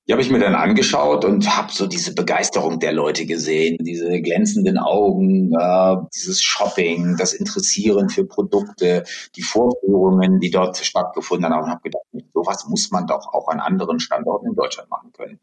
Die 0.07 0.13
habe 0.13 0.21
ich 0.21 0.29
mir 0.29 0.39
dann 0.39 0.53
angeschaut 0.53 1.25
und 1.25 1.57
habe 1.57 1.71
so 1.71 1.87
diese 1.87 2.13
Begeisterung 2.13 2.79
der 2.79 2.93
Leute 2.93 3.25
gesehen, 3.25 3.77
diese 3.79 4.21
glänzenden 4.21 4.77
Augen, 4.77 5.51
äh, 5.53 5.95
dieses 6.13 6.43
Shopping, 6.43 7.17
das 7.17 7.33
Interessieren 7.33 8.09
für 8.09 8.25
Produkte, 8.25 9.03
die 9.35 9.41
Vorführungen, 9.41 10.39
die 10.39 10.51
dort 10.51 10.77
stattgefunden 10.77 11.51
haben 11.51 11.63
und 11.63 11.71
habe 11.71 11.81
gedacht, 11.81 12.03
sowas 12.33 12.67
muss 12.67 12.91
man 12.91 13.07
doch 13.07 13.33
auch 13.33 13.47
an 13.47 13.59
anderen 13.59 13.99
Standorten 13.99 14.47
in 14.47 14.55
Deutschland 14.55 14.91
machen 14.91 15.11
können. 15.13 15.39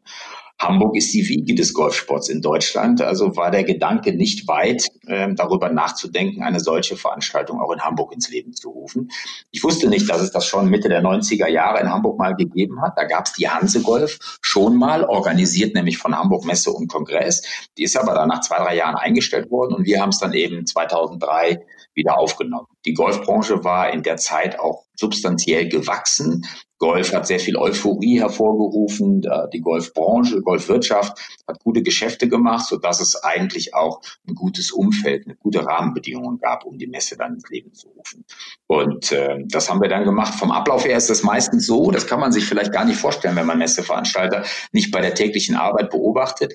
Hamburg 0.59 0.95
ist 0.95 1.13
die 1.13 1.27
Wiege 1.27 1.55
des 1.55 1.73
Golfsports 1.73 2.29
in 2.29 2.41
Deutschland, 2.41 3.01
also 3.01 3.35
war 3.35 3.51
der 3.51 3.63
Gedanke 3.63 4.13
nicht 4.13 4.47
weit, 4.47 4.87
äh, 5.07 5.33
darüber 5.33 5.69
nachzudenken, 5.69 6.43
eine 6.43 6.59
solche 6.59 6.95
Veranstaltung 6.95 7.59
auch 7.59 7.71
in 7.71 7.81
Hamburg 7.81 8.13
ins 8.13 8.29
Leben 8.29 8.53
zu 8.53 8.69
rufen. 8.69 9.11
Ich 9.51 9.63
wusste 9.63 9.89
nicht, 9.89 10.09
dass 10.09 10.21
es 10.21 10.31
das 10.31 10.45
schon 10.45 10.69
Mitte 10.69 10.89
der 10.89 11.03
90er 11.03 11.47
Jahre 11.47 11.81
in 11.81 11.89
Hamburg 11.89 12.17
mal 12.17 12.35
gegeben 12.35 12.81
hat. 12.81 12.93
Da 12.97 13.03
gab 13.03 13.25
es 13.25 13.33
die 13.33 13.49
Hanse 13.49 13.81
Golf 13.81 14.37
schon 14.41 14.77
mal, 14.77 15.03
organisiert 15.03 15.75
nämlich 15.75 15.97
von 15.97 16.17
Hamburg 16.17 16.45
Messe 16.45 16.71
und 16.71 16.87
Kongress. 16.87 17.41
Die 17.77 17.83
ist 17.83 17.97
aber 17.97 18.13
dann 18.13 18.29
nach 18.29 18.41
zwei, 18.41 18.57
drei 18.57 18.75
Jahren 18.75 18.95
eingestellt 18.95 19.51
worden 19.51 19.73
und 19.73 19.85
wir 19.85 20.01
haben 20.01 20.09
es 20.09 20.19
dann 20.19 20.33
eben 20.33 20.65
2003 20.65 21.65
wieder 21.93 22.17
aufgenommen. 22.17 22.67
Die 22.85 22.93
Golfbranche 22.93 23.63
war 23.63 23.91
in 23.93 24.03
der 24.03 24.17
Zeit 24.17 24.59
auch 24.59 24.85
substanziell 24.95 25.69
gewachsen. 25.69 26.45
Golf 26.83 27.13
hat 27.13 27.25
sehr 27.27 27.39
viel 27.39 27.55
Euphorie 27.55 28.19
hervorgerufen. 28.19 29.25
Die 29.53 29.61
Golfbranche, 29.61 30.41
Golfwirtschaft 30.41 31.17
hat 31.47 31.63
gute 31.63 31.81
Geschäfte 31.81 32.27
gemacht, 32.27 32.67
sodass 32.67 32.99
es 32.99 33.23
eigentlich 33.23 33.73
auch 33.73 34.01
ein 34.27 34.35
gutes 34.35 34.71
Umfeld, 34.71 35.25
eine 35.25 35.35
gute 35.35 35.65
Rahmenbedingungen 35.65 36.39
gab, 36.39 36.65
um 36.65 36.77
die 36.77 36.87
Messe 36.87 37.15
dann 37.15 37.35
ins 37.35 37.49
Leben 37.49 37.73
zu 37.73 37.87
rufen. 37.87 38.25
Und 38.67 39.13
äh, 39.13 39.45
das 39.47 39.69
haben 39.69 39.81
wir 39.81 39.87
dann 39.87 40.03
gemacht. 40.03 40.33
Vom 40.35 40.51
Ablauf 40.51 40.83
her 40.83 40.97
ist 40.97 41.09
das 41.09 41.23
meistens 41.23 41.65
so, 41.67 41.89
das 41.89 42.05
kann 42.05 42.19
man 42.19 42.33
sich 42.33 42.43
vielleicht 42.43 42.73
gar 42.73 42.83
nicht 42.83 42.99
vorstellen, 42.99 43.37
wenn 43.37 43.47
man 43.47 43.59
Messeveranstalter 43.59 44.43
nicht 44.73 44.91
bei 44.91 44.99
der 44.99 45.15
täglichen 45.15 45.55
Arbeit 45.55 45.89
beobachtet. 45.89 46.53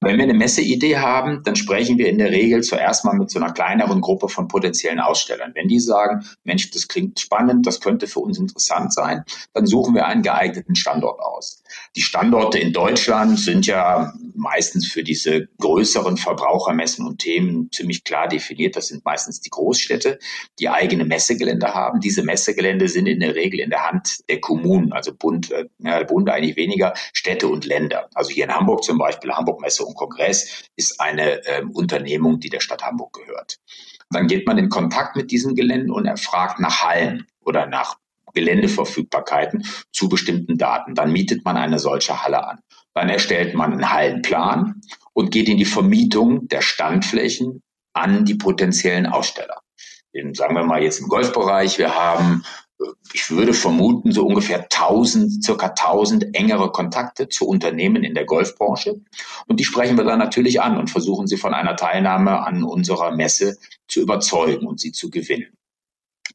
Wenn 0.00 0.18
wir 0.18 0.24
eine 0.24 0.34
Messeidee 0.34 0.98
haben, 0.98 1.42
dann 1.42 1.56
sprechen 1.56 1.96
wir 1.96 2.08
in 2.08 2.18
der 2.18 2.32
Regel 2.32 2.62
zuerst 2.62 3.06
mal 3.06 3.16
mit 3.16 3.30
so 3.30 3.38
einer 3.38 3.52
kleineren 3.52 4.02
Gruppe 4.02 4.28
von 4.28 4.46
potenziellen 4.46 5.00
Ausstellern. 5.00 5.52
Wenn 5.54 5.68
die 5.70 5.80
sagen, 5.80 6.26
Mensch, 6.44 6.70
das 6.70 6.88
klingt 6.88 7.20
spannend, 7.20 7.66
das 7.66 7.80
könnte 7.80 8.06
für 8.06 8.20
uns 8.20 8.38
interessant 8.38 8.92
sein, 8.92 9.24
dann 9.54 9.66
suchen 9.66 9.94
wir 9.94 10.06
einen 10.06 10.22
geeigneten 10.22 10.74
Standort 10.74 11.20
aus. 11.20 11.62
Die 11.96 12.02
Standorte 12.02 12.58
in 12.58 12.72
Deutschland 12.72 13.38
sind 13.38 13.66
ja 13.66 14.12
meistens 14.34 14.90
für 14.90 15.02
diese 15.02 15.48
größeren 15.58 16.16
Verbrauchermessen 16.16 17.06
und 17.06 17.18
Themen 17.18 17.70
ziemlich 17.72 18.04
klar 18.04 18.28
definiert. 18.28 18.76
Das 18.76 18.88
sind 18.88 19.04
meistens 19.04 19.40
die 19.40 19.50
Großstädte, 19.50 20.18
die 20.58 20.68
eigene 20.68 21.04
Messegelände 21.04 21.74
haben. 21.74 22.00
Diese 22.00 22.22
Messegelände 22.22 22.88
sind 22.88 23.06
in 23.06 23.20
der 23.20 23.34
Regel 23.34 23.60
in 23.60 23.70
der 23.70 23.86
Hand 23.86 24.18
der 24.28 24.40
Kommunen, 24.40 24.92
also 24.92 25.14
Bund, 25.14 25.50
äh, 25.52 26.04
Bund 26.04 26.28
eigentlich 26.30 26.56
weniger, 26.56 26.94
Städte 27.12 27.48
und 27.48 27.64
Länder. 27.64 28.08
Also 28.14 28.30
hier 28.30 28.44
in 28.44 28.54
Hamburg 28.54 28.82
zum 28.84 28.98
Beispiel, 28.98 29.32
Hamburg 29.32 29.60
Messe 29.60 29.84
und 29.84 29.94
Kongress 29.94 30.64
ist 30.76 31.00
eine 31.00 31.44
äh, 31.46 31.62
Unternehmung, 31.72 32.40
die 32.40 32.50
der 32.50 32.60
Stadt 32.60 32.82
Hamburg 32.82 33.12
gehört. 33.12 33.58
Dann 34.10 34.26
geht 34.26 34.46
man 34.46 34.58
in 34.58 34.68
Kontakt 34.68 35.16
mit 35.16 35.30
diesen 35.30 35.54
Geländen 35.54 35.90
und 35.90 36.06
er 36.06 36.16
fragt 36.16 36.60
nach 36.60 36.82
Hallen 36.82 37.26
oder 37.40 37.66
nach 37.66 37.96
Geländeverfügbarkeiten 38.34 39.64
zu 39.92 40.08
bestimmten 40.08 40.58
Daten. 40.58 40.94
Dann 40.94 41.12
mietet 41.12 41.44
man 41.44 41.56
eine 41.56 41.78
solche 41.78 42.22
Halle 42.22 42.46
an. 42.46 42.58
Dann 42.94 43.08
erstellt 43.08 43.54
man 43.54 43.72
einen 43.72 43.92
Hallenplan 43.92 44.80
und 45.12 45.30
geht 45.30 45.48
in 45.48 45.58
die 45.58 45.64
Vermietung 45.64 46.48
der 46.48 46.60
Standflächen 46.60 47.62
an 47.92 48.24
die 48.24 48.34
potenziellen 48.34 49.06
Aussteller. 49.06 49.60
In, 50.12 50.34
sagen 50.34 50.54
wir 50.56 50.64
mal 50.64 50.82
jetzt 50.82 51.00
im 51.00 51.08
Golfbereich, 51.08 51.78
wir 51.78 51.94
haben 51.94 52.44
ich 53.12 53.30
würde 53.30 53.52
vermuten, 53.52 54.12
so 54.12 54.26
ungefähr 54.26 54.62
1000, 54.62 55.44
circa 55.44 55.68
1000 55.68 56.34
engere 56.34 56.70
Kontakte 56.70 57.28
zu 57.28 57.46
Unternehmen 57.46 58.04
in 58.04 58.14
der 58.14 58.24
Golfbranche. 58.24 59.00
Und 59.46 59.60
die 59.60 59.64
sprechen 59.64 59.96
wir 59.96 60.04
dann 60.04 60.18
natürlich 60.18 60.60
an 60.60 60.78
und 60.78 60.90
versuchen 60.90 61.26
sie 61.26 61.36
von 61.36 61.54
einer 61.54 61.76
Teilnahme 61.76 62.44
an 62.46 62.62
unserer 62.62 63.14
Messe 63.14 63.56
zu 63.88 64.00
überzeugen 64.00 64.66
und 64.66 64.80
sie 64.80 64.92
zu 64.92 65.10
gewinnen. 65.10 65.52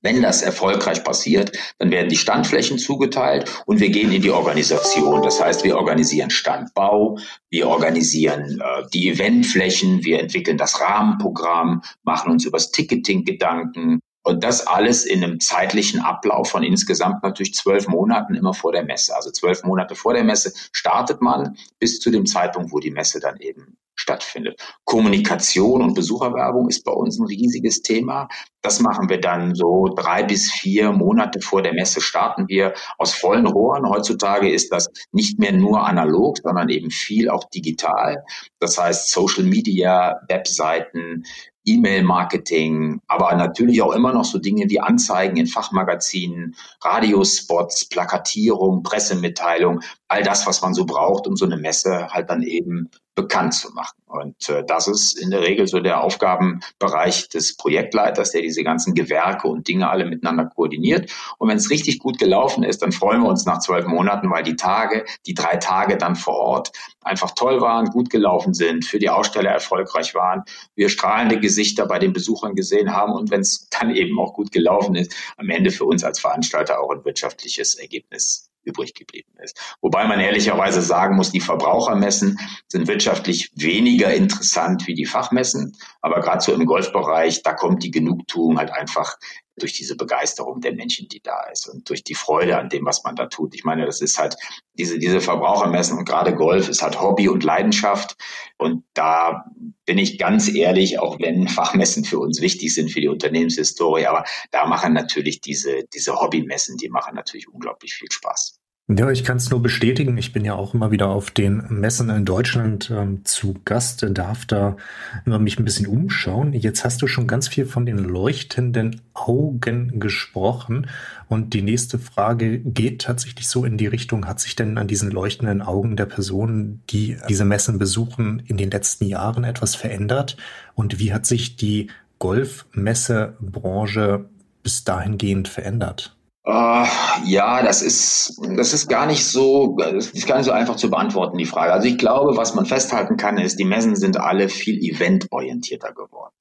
Wenn 0.01 0.21
das 0.21 0.43
erfolgreich 0.43 1.03
passiert, 1.03 1.57
dann 1.79 1.89
werden 1.89 2.09
die 2.09 2.17
Standflächen 2.17 2.77
zugeteilt 2.77 3.63
und 3.65 3.79
wir 3.79 3.89
gehen 3.89 4.11
in 4.11 4.21
die 4.21 4.29
Organisation. 4.29 5.23
Das 5.23 5.41
heißt, 5.41 5.63
wir 5.63 5.77
organisieren 5.77 6.29
Standbau, 6.29 7.17
wir 7.49 7.67
organisieren 7.67 8.61
äh, 8.61 8.83
die 8.93 9.09
Eventflächen, 9.09 10.03
wir 10.03 10.19
entwickeln 10.19 10.57
das 10.57 10.79
Rahmenprogramm, 10.79 11.81
machen 12.03 12.31
uns 12.31 12.45
übers 12.45 12.71
Ticketing 12.71 13.25
Gedanken, 13.25 13.99
und 14.25 14.43
das 14.43 14.65
alles 14.65 15.05
in 15.05 15.23
einem 15.23 15.39
zeitlichen 15.39 16.01
Ablauf 16.01 16.49
von 16.49 16.63
insgesamt 16.63 17.21
natürlich 17.21 17.53
zwölf 17.53 17.87
Monaten 17.87 18.33
immer 18.33 18.53
vor 18.55 18.71
der 18.71 18.83
Messe. 18.83 19.15
Also 19.15 19.29
zwölf 19.29 19.63
Monate 19.63 19.95
vor 19.95 20.13
der 20.13 20.23
Messe 20.23 20.51
startet 20.71 21.21
man 21.21 21.55
bis 21.79 21.99
zu 21.99 22.09
dem 22.09 22.25
Zeitpunkt, 22.25 22.71
wo 22.71 22.79
die 22.79 22.89
Messe 22.91 23.19
dann 23.19 23.37
eben 23.39 23.77
stattfindet. 23.93 24.59
Kommunikation 24.83 25.81
und 25.81 25.93
Besucherwerbung 25.93 26.67
ist 26.69 26.83
bei 26.83 26.91
uns 26.91 27.19
ein 27.19 27.27
riesiges 27.27 27.81
Thema. 27.81 28.27
Das 28.61 28.79
machen 28.79 29.09
wir 29.09 29.21
dann 29.21 29.53
so 29.53 29.93
drei 29.95 30.23
bis 30.23 30.51
vier 30.51 30.91
Monate 30.91 31.39
vor 31.39 31.61
der 31.61 31.73
Messe 31.73 32.01
starten 32.01 32.47
wir 32.47 32.73
aus 32.97 33.13
vollen 33.13 33.45
Rohren. 33.45 33.87
Heutzutage 33.87 34.51
ist 34.51 34.71
das 34.71 34.89
nicht 35.11 35.39
mehr 35.39 35.53
nur 35.53 35.85
analog, 35.87 36.39
sondern 36.39 36.69
eben 36.69 36.89
viel 36.89 37.29
auch 37.29 37.43
digital. 37.49 38.23
Das 38.59 38.77
heißt 38.77 39.11
Social 39.11 39.43
Media, 39.43 40.19
Webseiten, 40.27 41.23
E-Mail-Marketing, 41.65 43.01
aber 43.07 43.35
natürlich 43.35 43.81
auch 43.81 43.93
immer 43.93 44.13
noch 44.13 44.25
so 44.25 44.39
Dinge 44.39 44.65
wie 44.69 44.79
Anzeigen 44.79 45.37
in 45.37 45.47
Fachmagazinen, 45.47 46.55
Radiospots, 46.81 47.85
Plakatierung, 47.89 48.83
Pressemitteilung, 48.83 49.81
all 50.07 50.23
das, 50.23 50.45
was 50.47 50.61
man 50.61 50.73
so 50.73 50.85
braucht, 50.85 51.27
um 51.27 51.35
so 51.35 51.45
eine 51.45 51.57
Messe 51.57 52.07
halt 52.09 52.29
dann 52.29 52.43
eben 52.43 52.89
bekannt 53.15 53.53
zu 53.53 53.71
machen. 53.73 53.95
Und 54.07 54.49
äh, 54.49 54.63
das 54.65 54.87
ist 54.87 55.17
in 55.19 55.31
der 55.31 55.41
Regel 55.41 55.67
so 55.67 55.79
der 55.79 56.01
Aufgabenbereich 56.01 57.29
des 57.29 57.57
Projektleiters, 57.57 58.31
der 58.31 58.41
diese 58.41 58.63
ganzen 58.63 58.93
Gewerke 58.93 59.47
und 59.47 59.67
Dinge 59.67 59.89
alle 59.89 60.05
miteinander 60.05 60.45
koordiniert. 60.45 61.11
Und 61.37 61.49
wenn 61.49 61.57
es 61.57 61.69
richtig 61.69 61.99
gut 61.99 62.19
gelaufen 62.19 62.63
ist, 62.63 62.81
dann 62.81 62.91
freuen 62.91 63.21
wir 63.21 63.29
uns 63.29 63.45
nach 63.45 63.59
zwölf 63.59 63.87
Monaten, 63.87 64.29
weil 64.29 64.43
die 64.43 64.55
Tage, 64.55 65.05
die 65.25 65.33
drei 65.33 65.57
Tage 65.57 65.97
dann 65.97 66.15
vor 66.15 66.35
Ort 66.35 66.71
einfach 67.01 67.31
toll 67.31 67.61
waren, 67.61 67.87
gut 67.87 68.09
gelaufen 68.09 68.53
sind, 68.53 68.85
für 68.85 68.99
die 68.99 69.09
Aussteller 69.09 69.51
erfolgreich 69.51 70.13
waren, 70.13 70.43
wir 70.75 70.89
strahlende 70.89 71.39
Gesichter 71.39 71.87
bei 71.87 71.99
den 71.99 72.13
Besuchern 72.13 72.55
gesehen 72.55 72.93
haben 72.93 73.13
und 73.13 73.31
wenn 73.31 73.41
es 73.41 73.69
dann 73.69 73.95
eben 73.95 74.19
auch 74.19 74.33
gut 74.33 74.51
gelaufen 74.51 74.95
ist, 74.95 75.15
am 75.37 75.49
Ende 75.49 75.71
für 75.71 75.85
uns 75.85 76.03
als 76.03 76.19
Veranstalter 76.19 76.79
auch 76.79 76.91
ein 76.91 77.05
wirtschaftliches 77.05 77.75
Ergebnis 77.75 78.49
übrig 78.65 78.93
geblieben 78.93 79.31
ist. 79.43 79.57
Wobei 79.81 80.05
man 80.05 80.19
ehrlicherweise 80.19 80.81
sagen 80.81 81.15
muss, 81.15 81.31
die 81.31 81.39
Verbrauchermessen 81.39 82.39
sind 82.67 82.87
wirtschaftlich 82.87 83.51
weniger 83.55 84.13
interessant 84.13 84.87
wie 84.87 84.93
die 84.93 85.05
Fachmessen. 85.05 85.75
Aber 86.01 86.21
gerade 86.21 86.41
so 86.41 86.53
im 86.53 86.65
Golfbereich, 86.65 87.43
da 87.43 87.53
kommt 87.53 87.83
die 87.83 87.91
Genugtuung 87.91 88.57
halt 88.57 88.71
einfach 88.71 89.17
durch 89.57 89.73
diese 89.73 89.95
Begeisterung 89.95 90.61
der 90.61 90.73
Menschen, 90.73 91.07
die 91.07 91.21
da 91.21 91.49
ist 91.51 91.67
und 91.67 91.89
durch 91.89 92.03
die 92.03 92.15
Freude 92.15 92.57
an 92.57 92.69
dem, 92.69 92.85
was 92.85 93.03
man 93.03 93.15
da 93.15 93.27
tut. 93.27 93.55
Ich 93.55 93.63
meine, 93.63 93.85
das 93.85 94.01
ist 94.01 94.17
halt 94.17 94.35
diese, 94.73 94.99
diese 94.99 95.21
Verbrauchermessen 95.21 95.97
und 95.97 96.05
gerade 96.05 96.35
Golf 96.35 96.67
ist 96.69 96.81
halt 96.81 96.99
Hobby 96.99 97.29
und 97.29 97.43
Leidenschaft. 97.43 98.17
Und 98.57 98.83
da 98.93 99.45
bin 99.85 99.97
ich 99.97 100.17
ganz 100.17 100.53
ehrlich, 100.53 100.99
auch 100.99 101.19
wenn 101.19 101.47
Fachmessen 101.47 102.03
für 102.03 102.19
uns 102.19 102.41
wichtig 102.41 102.73
sind 102.73 102.91
für 102.91 103.01
die 103.01 103.07
Unternehmenshistorie, 103.07 104.07
aber 104.07 104.25
da 104.51 104.65
machen 104.65 104.93
natürlich 104.93 105.41
diese, 105.41 105.83
diese 105.93 106.19
Hobbymessen, 106.19 106.77
die 106.77 106.89
machen 106.89 107.15
natürlich 107.15 107.47
unglaublich 107.47 107.93
viel 107.93 108.11
Spaß. 108.11 108.59
Ja, 108.87 109.09
ich 109.09 109.23
kann 109.23 109.37
es 109.37 109.49
nur 109.49 109.63
bestätigen. 109.63 110.15
Ich 110.15 110.31
bin 110.31 110.45
ja 110.45 110.53
auch 110.53 110.75
immer 110.75 110.91
wieder 110.91 111.09
auf 111.09 111.31
den 111.31 111.63
Messen 111.69 112.11
in 112.11 112.23
Deutschland 112.23 112.91
ähm, 112.91 113.25
zu 113.25 113.55
Gast, 113.65 114.05
darf 114.11 114.45
da 114.45 114.77
immer 115.25 115.39
mich 115.39 115.57
ein 115.57 115.65
bisschen 115.65 115.87
umschauen. 115.87 116.53
Jetzt 116.53 116.85
hast 116.85 117.01
du 117.01 117.07
schon 117.07 117.25
ganz 117.25 117.47
viel 117.47 117.65
von 117.65 117.87
den 117.87 117.97
leuchtenden 117.97 119.01
Augen 119.15 119.99
gesprochen. 119.99 120.85
Und 121.29 121.55
die 121.55 121.63
nächste 121.63 121.97
Frage 121.97 122.59
geht 122.59 123.01
tatsächlich 123.01 123.47
so 123.47 123.65
in 123.65 123.79
die 123.79 123.87
Richtung, 123.87 124.27
hat 124.27 124.39
sich 124.39 124.55
denn 124.55 124.77
an 124.77 124.87
diesen 124.87 125.09
leuchtenden 125.09 125.63
Augen 125.63 125.95
der 125.95 126.05
Personen, 126.05 126.83
die 126.91 127.17
diese 127.27 127.43
Messen 127.43 127.79
besuchen, 127.79 128.43
in 128.45 128.57
den 128.57 128.69
letzten 128.69 129.05
Jahren 129.05 129.45
etwas 129.45 129.73
verändert? 129.73 130.37
Und 130.75 130.99
wie 130.99 131.11
hat 131.11 131.25
sich 131.25 131.55
die 131.55 131.87
Golfmessebranche 132.19 134.25
bis 134.61 134.83
dahingehend 134.83 135.47
verändert? 135.47 136.15
Uh, 136.47 136.85
ja, 137.25 137.63
das 137.63 137.81
ist, 137.81 138.39
das 138.55 138.71
ist 138.73 138.87
gar 138.87 139.07
nicht 139.07 139.25
so, 139.25 139.75
das 139.77 140.11
ist 140.11 140.27
gar 140.27 140.37
nicht 140.37 140.45
so 140.45 140.51
einfach 140.51 140.75
zu 140.75 140.91
beantworten, 140.91 141.39
die 141.39 141.45
Frage. 141.45 141.73
Also 141.73 141.87
ich 141.87 141.97
glaube, 141.97 142.37
was 142.37 142.53
man 142.53 142.67
festhalten 142.67 143.17
kann, 143.17 143.39
ist, 143.39 143.57
die 143.57 143.65
Messen 143.65 143.95
sind 143.95 144.17
alle 144.17 144.47
viel 144.47 144.77
eventorientierter 144.77 145.93
geworden. 145.93 146.35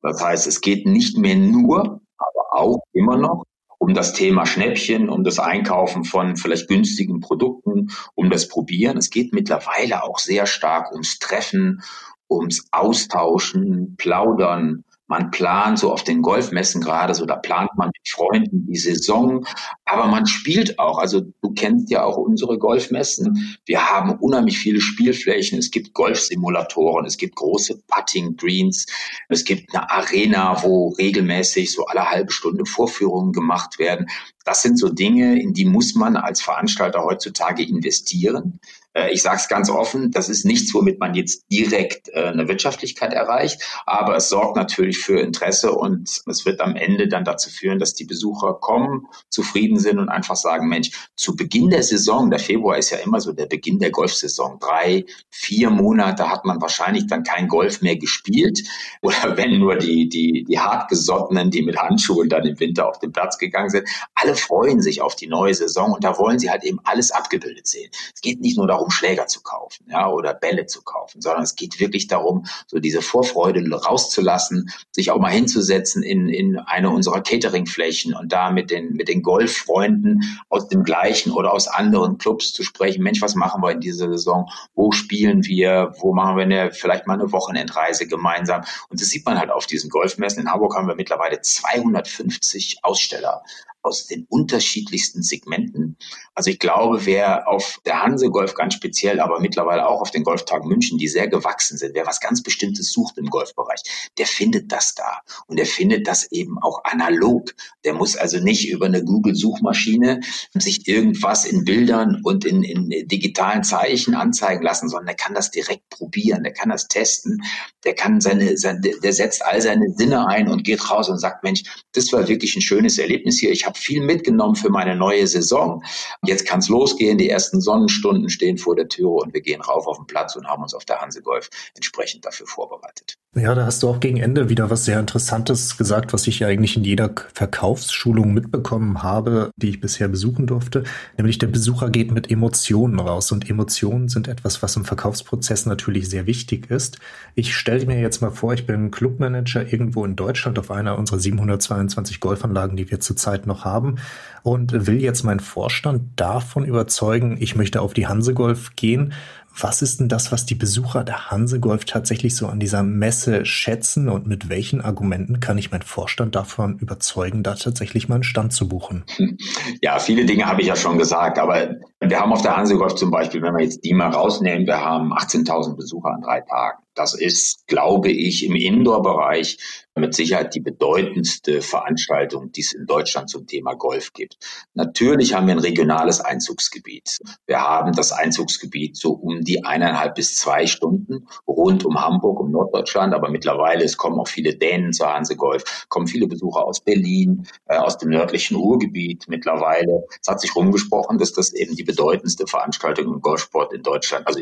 Das 0.00 0.22
heißt, 0.22 0.46
es 0.46 0.62
geht 0.62 0.86
nicht 0.86 1.18
mehr 1.18 1.36
nur, 1.36 2.00
aber 2.16 2.52
auch 2.52 2.78
immer 2.94 3.18
noch 3.18 3.44
um 3.76 3.92
das 3.92 4.14
Thema 4.14 4.46
Schnäppchen, 4.46 5.10
um 5.10 5.24
das 5.24 5.38
Einkaufen 5.38 6.04
von 6.04 6.36
vielleicht 6.36 6.68
günstigen 6.68 7.20
Produkten, 7.20 7.88
um 8.14 8.30
das 8.30 8.48
Probieren. 8.48 8.96
Es 8.96 9.10
geht 9.10 9.34
mittlerweile 9.34 10.04
auch 10.04 10.18
sehr 10.18 10.46
stark 10.46 10.90
ums 10.92 11.18
Treffen, 11.18 11.82
ums 12.30 12.66
Austauschen, 12.70 13.96
Plaudern, 13.96 14.84
man 15.10 15.32
plant 15.32 15.80
so 15.80 15.92
auf 15.92 16.04
den 16.04 16.22
Golfmessen 16.22 16.80
gerade, 16.80 17.14
so 17.14 17.26
da 17.26 17.34
plant 17.34 17.70
man 17.76 17.88
mit 17.88 18.08
Freunden 18.08 18.64
die 18.66 18.78
Saison, 18.78 19.44
aber 19.84 20.06
man 20.06 20.24
spielt 20.26 20.78
auch. 20.78 20.98
Also 20.98 21.20
du 21.20 21.52
kennst 21.52 21.90
ja 21.90 22.04
auch 22.04 22.16
unsere 22.16 22.58
Golfmessen. 22.58 23.58
Wir 23.66 23.90
haben 23.90 24.12
unheimlich 24.20 24.58
viele 24.58 24.80
Spielflächen. 24.80 25.58
Es 25.58 25.72
gibt 25.72 25.94
Golfsimulatoren, 25.94 27.06
es 27.06 27.16
gibt 27.16 27.34
große 27.34 27.82
Putting 27.88 28.36
Greens, 28.36 28.86
es 29.28 29.44
gibt 29.44 29.74
eine 29.74 29.90
Arena, 29.90 30.62
wo 30.62 30.90
regelmäßig 30.90 31.72
so 31.72 31.86
alle 31.86 32.08
halbe 32.08 32.30
Stunde 32.30 32.64
Vorführungen 32.64 33.32
gemacht 33.32 33.80
werden. 33.80 34.06
Das 34.44 34.62
sind 34.62 34.78
so 34.78 34.88
Dinge, 34.88 35.42
in 35.42 35.52
die 35.52 35.64
muss 35.64 35.96
man 35.96 36.16
als 36.16 36.40
Veranstalter 36.40 37.02
heutzutage 37.02 37.64
investieren. 37.64 38.60
Äh, 38.92 39.12
ich 39.12 39.22
sage 39.22 39.36
es 39.36 39.48
ganz 39.48 39.70
offen, 39.70 40.10
das 40.10 40.28
ist 40.28 40.44
nichts, 40.44 40.74
womit 40.74 40.98
man 41.00 41.14
jetzt 41.14 41.44
direkt 41.50 42.08
äh, 42.08 42.24
eine 42.24 42.48
Wirtschaftlichkeit 42.48 43.12
erreicht, 43.12 43.62
aber 43.86 44.16
es 44.16 44.28
sorgt 44.28 44.56
natürlich 44.56 44.98
für 44.98 45.20
Interesse 45.20 45.72
und 45.72 46.22
es 46.26 46.44
wird 46.44 46.60
am 46.60 46.76
Ende 46.76 47.08
dann 47.08 47.24
dazu 47.24 47.50
führen, 47.50 47.78
dass 47.78 47.94
die 47.94 48.04
Besucher 48.04 48.54
kommen, 48.54 49.06
zufrieden 49.28 49.78
sind 49.78 49.98
und 49.98 50.08
einfach 50.08 50.36
sagen, 50.36 50.68
Mensch, 50.68 50.90
zu 51.16 51.36
Beginn 51.36 51.70
der 51.70 51.82
Saison, 51.82 52.30
der 52.30 52.40
Februar 52.40 52.78
ist 52.78 52.90
ja 52.90 52.98
immer 52.98 53.20
so 53.20 53.32
der 53.32 53.46
Beginn 53.46 53.78
der 53.78 53.90
Golfsaison, 53.90 54.58
drei, 54.58 55.04
vier 55.30 55.70
Monate 55.70 56.28
hat 56.30 56.44
man 56.44 56.60
wahrscheinlich 56.60 57.06
dann 57.06 57.22
kein 57.22 57.48
Golf 57.48 57.82
mehr 57.82 57.96
gespielt. 57.96 58.60
Oder 59.02 59.36
wenn 59.36 59.58
nur 59.58 59.76
die, 59.76 60.08
die, 60.08 60.44
die 60.44 60.58
hartgesottenen, 60.58 61.50
die 61.50 61.62
mit 61.62 61.76
Handschuhen 61.76 62.28
dann 62.28 62.44
im 62.44 62.58
Winter 62.58 62.88
auf 62.88 62.98
den 62.98 63.12
Platz 63.12 63.38
gegangen 63.38 63.70
sind, 63.70 63.88
alle 64.14 64.34
freuen 64.34 64.80
sich 64.80 65.00
auf 65.00 65.16
die 65.16 65.26
neue 65.26 65.54
Saison 65.54 65.92
und 65.92 66.04
da 66.04 66.18
wollen 66.18 66.38
sie 66.38 66.50
halt 66.50 66.64
eben 66.64 66.78
alles 66.84 67.10
abgebildet 67.10 67.66
sehen. 67.66 67.90
Es 68.14 68.20
geht 68.20 68.40
nicht 68.40 68.56
nur 68.56 68.66
darum, 68.66 68.79
darum, 68.80 68.90
Schläger 68.90 69.26
zu 69.26 69.42
kaufen, 69.42 69.86
ja, 69.90 70.08
oder 70.08 70.32
Bälle 70.34 70.66
zu 70.66 70.82
kaufen, 70.82 71.20
sondern 71.20 71.42
es 71.42 71.54
geht 71.54 71.78
wirklich 71.80 72.06
darum, 72.06 72.46
so 72.66 72.78
diese 72.78 73.02
Vorfreude 73.02 73.60
rauszulassen, 73.70 74.70
sich 74.90 75.10
auch 75.10 75.20
mal 75.20 75.30
hinzusetzen 75.30 76.02
in, 76.02 76.28
in 76.28 76.58
eine 76.58 76.90
unserer 76.90 77.20
Cateringflächen 77.20 78.14
und 78.14 78.32
da 78.32 78.50
mit 78.50 78.70
den, 78.70 78.94
mit 78.94 79.08
den 79.08 79.22
Golffreunden 79.22 80.22
aus 80.48 80.68
dem 80.68 80.82
gleichen 80.82 81.32
oder 81.32 81.52
aus 81.52 81.68
anderen 81.68 82.18
Clubs 82.18 82.52
zu 82.52 82.62
sprechen. 82.62 83.02
Mensch, 83.02 83.20
was 83.20 83.34
machen 83.34 83.62
wir 83.62 83.70
in 83.70 83.80
dieser 83.80 84.08
Saison? 84.08 84.48
Wo 84.74 84.92
spielen 84.92 85.44
wir? 85.44 85.94
Wo 85.98 86.14
machen 86.14 86.36
wir 86.36 86.44
eine, 86.44 86.72
vielleicht 86.72 87.06
mal 87.06 87.14
eine 87.14 87.32
Wochenendreise 87.32 88.06
gemeinsam? 88.06 88.62
Und 88.88 89.00
das 89.00 89.08
sieht 89.08 89.26
man 89.26 89.38
halt 89.38 89.50
auf 89.50 89.66
diesen 89.66 89.90
Golfmessen. 89.90 90.42
In 90.42 90.50
Hamburg 90.50 90.74
haben 90.74 90.88
wir 90.88 90.94
mittlerweile 90.94 91.40
250 91.40 92.78
Aussteller 92.82 93.42
aus 93.82 94.06
den 94.06 94.26
unterschiedlichsten 94.28 95.22
Segmenten. 95.22 95.96
Also 96.34 96.50
ich 96.50 96.58
glaube, 96.58 97.06
wer 97.06 97.48
auf 97.48 97.80
der 97.84 98.02
Hanse 98.02 98.30
Golf 98.30 98.54
ganz 98.54 98.74
speziell, 98.74 99.20
aber 99.20 99.40
mittlerweile 99.40 99.86
auch 99.86 100.00
auf 100.00 100.10
den 100.10 100.24
Golftagen 100.24 100.68
München, 100.68 100.98
die 100.98 101.08
sehr 101.08 101.28
gewachsen 101.28 101.78
sind, 101.78 101.94
wer 101.94 102.06
was 102.06 102.20
ganz 102.20 102.42
Bestimmtes 102.42 102.92
sucht 102.92 103.18
im 103.18 103.26
Golfbereich, 103.26 103.80
der 104.18 104.26
findet 104.26 104.70
das 104.72 104.94
da. 104.94 105.20
Und 105.46 105.58
der 105.58 105.66
findet 105.66 106.06
das 106.06 106.30
eben 106.30 106.58
auch 106.58 106.84
analog. 106.84 107.54
Der 107.84 107.94
muss 107.94 108.16
also 108.16 108.38
nicht 108.38 108.68
über 108.68 108.86
eine 108.86 109.04
Google-Suchmaschine 109.04 110.20
sich 110.54 110.86
irgendwas 110.86 111.44
in 111.44 111.64
Bildern 111.64 112.20
und 112.22 112.44
in, 112.44 112.62
in 112.62 112.90
digitalen 113.08 113.64
Zeichen 113.64 114.14
anzeigen 114.14 114.62
lassen, 114.62 114.88
sondern 114.88 115.06
der 115.06 115.16
kann 115.16 115.34
das 115.34 115.50
direkt 115.50 115.88
probieren, 115.88 116.42
der 116.42 116.52
kann 116.52 116.68
das 116.68 116.88
testen, 116.88 117.42
der 117.84 117.94
kann 117.94 118.20
seine, 118.20 118.56
seine 118.56 118.80
der 118.80 119.12
setzt 119.12 119.44
all 119.44 119.60
seine 119.60 119.92
Sinne 119.96 120.26
ein 120.28 120.48
und 120.48 120.64
geht 120.64 120.90
raus 120.90 121.08
und 121.08 121.18
sagt, 121.18 121.42
Mensch, 121.42 121.62
das 121.92 122.12
war 122.12 122.28
wirklich 122.28 122.54
ein 122.56 122.62
schönes 122.62 122.98
Erlebnis 122.98 123.38
hier. 123.38 123.50
Ich 123.50 123.66
habe 123.70 123.78
viel 123.78 124.02
mitgenommen 124.02 124.56
für 124.56 124.70
meine 124.70 124.96
neue 124.96 125.26
Saison. 125.26 125.82
Jetzt 126.24 126.46
kann 126.46 126.58
es 126.58 126.68
losgehen. 126.68 127.18
Die 127.18 127.30
ersten 127.30 127.60
Sonnenstunden 127.60 128.28
stehen 128.28 128.58
vor 128.58 128.76
der 128.76 128.88
Tür 128.88 129.10
und 129.10 129.32
wir 129.32 129.40
gehen 129.40 129.60
rauf 129.60 129.86
auf 129.86 129.96
den 129.96 130.06
Platz 130.06 130.36
und 130.36 130.46
haben 130.46 130.62
uns 130.62 130.74
auf 130.74 130.84
der 130.84 131.00
Hanse 131.00 131.22
Golf 131.22 131.48
entsprechend 131.74 132.24
dafür 132.24 132.46
vorbereitet. 132.46 133.16
Ja, 133.36 133.54
da 133.54 133.64
hast 133.64 133.84
du 133.84 133.88
auch 133.88 134.00
gegen 134.00 134.16
Ende 134.16 134.48
wieder 134.48 134.70
was 134.70 134.84
sehr 134.84 134.98
Interessantes 134.98 135.76
gesagt, 135.76 136.12
was 136.12 136.26
ich 136.26 136.40
ja 136.40 136.48
eigentlich 136.48 136.76
in 136.76 136.82
jeder 136.82 137.14
Verkaufsschulung 137.32 138.34
mitbekommen 138.34 139.04
habe, 139.04 139.52
die 139.54 139.68
ich 139.68 139.80
bisher 139.80 140.08
besuchen 140.08 140.48
durfte. 140.48 140.82
Nämlich 141.16 141.38
der 141.38 141.46
Besucher 141.46 141.90
geht 141.90 142.10
mit 142.10 142.28
Emotionen 142.28 142.98
raus 142.98 143.30
und 143.30 143.48
Emotionen 143.48 144.08
sind 144.08 144.26
etwas, 144.26 144.64
was 144.64 144.74
im 144.74 144.84
Verkaufsprozess 144.84 145.64
natürlich 145.64 146.10
sehr 146.10 146.26
wichtig 146.26 146.72
ist. 146.72 146.98
Ich 147.36 147.54
stelle 147.54 147.86
mir 147.86 148.00
jetzt 148.00 148.20
mal 148.20 148.32
vor, 148.32 148.52
ich 148.52 148.66
bin 148.66 148.90
Clubmanager 148.90 149.72
irgendwo 149.72 150.04
in 150.04 150.16
Deutschland 150.16 150.58
auf 150.58 150.72
einer 150.72 150.98
unserer 150.98 151.20
722 151.20 152.18
Golfanlagen, 152.18 152.76
die 152.76 152.90
wir 152.90 152.98
zurzeit 152.98 153.46
noch 153.46 153.64
haben 153.64 153.98
und 154.42 154.88
will 154.88 155.00
jetzt 155.00 155.22
meinen 155.22 155.38
Vorstand 155.38 156.02
davon 156.16 156.64
überzeugen, 156.64 157.36
ich 157.38 157.54
möchte 157.54 157.80
auf 157.80 157.94
die 157.94 158.08
Hansegolf 158.08 158.74
gehen 158.74 159.12
was 159.58 159.82
ist 159.82 160.00
denn 160.00 160.08
das, 160.08 160.32
was 160.32 160.46
die 160.46 160.54
Besucher 160.54 161.04
der 161.04 161.30
Hansegolf 161.30 161.84
tatsächlich 161.84 162.36
so 162.36 162.46
an 162.46 162.60
dieser 162.60 162.82
Messe 162.82 163.44
schätzen 163.44 164.08
und 164.08 164.26
mit 164.26 164.48
welchen 164.48 164.80
Argumenten 164.80 165.40
kann 165.40 165.58
ich 165.58 165.70
meinen 165.70 165.82
Vorstand 165.82 166.34
davon 166.34 166.78
überzeugen, 166.78 167.42
da 167.42 167.54
tatsächlich 167.54 168.08
mal 168.08 168.16
einen 168.16 168.24
Stand 168.24 168.52
zu 168.52 168.68
buchen? 168.68 169.04
Ja, 169.82 169.98
viele 169.98 170.26
Dinge 170.26 170.46
habe 170.46 170.60
ich 170.60 170.66
ja 170.66 170.76
schon 170.76 170.98
gesagt, 170.98 171.38
aber 171.38 171.76
wir 172.02 172.18
haben 172.18 172.32
auf 172.32 172.42
der 172.42 172.56
Hansegolf 172.56 172.94
zum 172.94 173.10
Beispiel, 173.10 173.42
wenn 173.42 173.54
wir 173.54 173.62
jetzt 173.62 173.84
die 173.84 173.92
mal 173.92 174.08
rausnehmen, 174.08 174.66
wir 174.66 174.80
haben 174.80 175.12
18.000 175.12 175.76
Besucher 175.76 176.14
an 176.14 176.22
drei 176.22 176.40
Tagen. 176.40 176.82
Das 176.94 177.14
ist, 177.14 177.66
glaube 177.66 178.10
ich, 178.10 178.44
im 178.44 178.56
Indoor-Bereich 178.56 179.58
mit 180.00 180.14
Sicherheit 180.14 180.54
die 180.54 180.60
bedeutendste 180.60 181.60
Veranstaltung, 181.60 182.52
die 182.52 182.62
es 182.62 182.72
in 182.72 182.86
Deutschland 182.86 183.28
zum 183.28 183.46
Thema 183.46 183.74
Golf 183.74 184.12
gibt. 184.12 184.36
Natürlich 184.74 185.34
haben 185.34 185.46
wir 185.46 185.54
ein 185.54 185.60
regionales 185.60 186.20
Einzugsgebiet. 186.20 187.18
Wir 187.46 187.60
haben 187.60 187.92
das 187.92 188.12
Einzugsgebiet 188.12 188.96
so 188.96 189.12
um 189.12 189.42
die 189.42 189.64
eineinhalb 189.64 190.14
bis 190.14 190.36
zwei 190.36 190.66
Stunden 190.66 191.26
rund 191.46 191.84
um 191.84 192.00
Hamburg, 192.00 192.40
um 192.40 192.50
Norddeutschland. 192.50 193.14
Aber 193.14 193.30
mittlerweile, 193.30 193.84
es 193.84 193.96
kommen 193.96 194.18
auch 194.18 194.28
viele 194.28 194.56
Dänen 194.56 194.92
zur 194.92 195.12
Hanse 195.12 195.36
Golf, 195.36 195.86
kommen 195.88 196.06
viele 196.06 196.26
Besucher 196.26 196.64
aus 196.64 196.80
Berlin, 196.80 197.46
äh, 197.66 197.76
aus 197.76 197.98
dem 197.98 198.10
nördlichen 198.10 198.56
Ruhrgebiet 198.56 199.26
mittlerweile. 199.28 200.04
Es 200.20 200.28
hat 200.28 200.40
sich 200.40 200.54
rumgesprochen, 200.56 201.18
dass 201.18 201.32
das 201.32 201.52
eben 201.52 201.76
die 201.76 201.84
bedeutendste 201.90 202.46
Veranstaltung 202.46 203.14
im 203.14 203.20
Golfsport 203.20 203.72
in 203.72 203.82
Deutschland, 203.82 204.26
also 204.26 204.40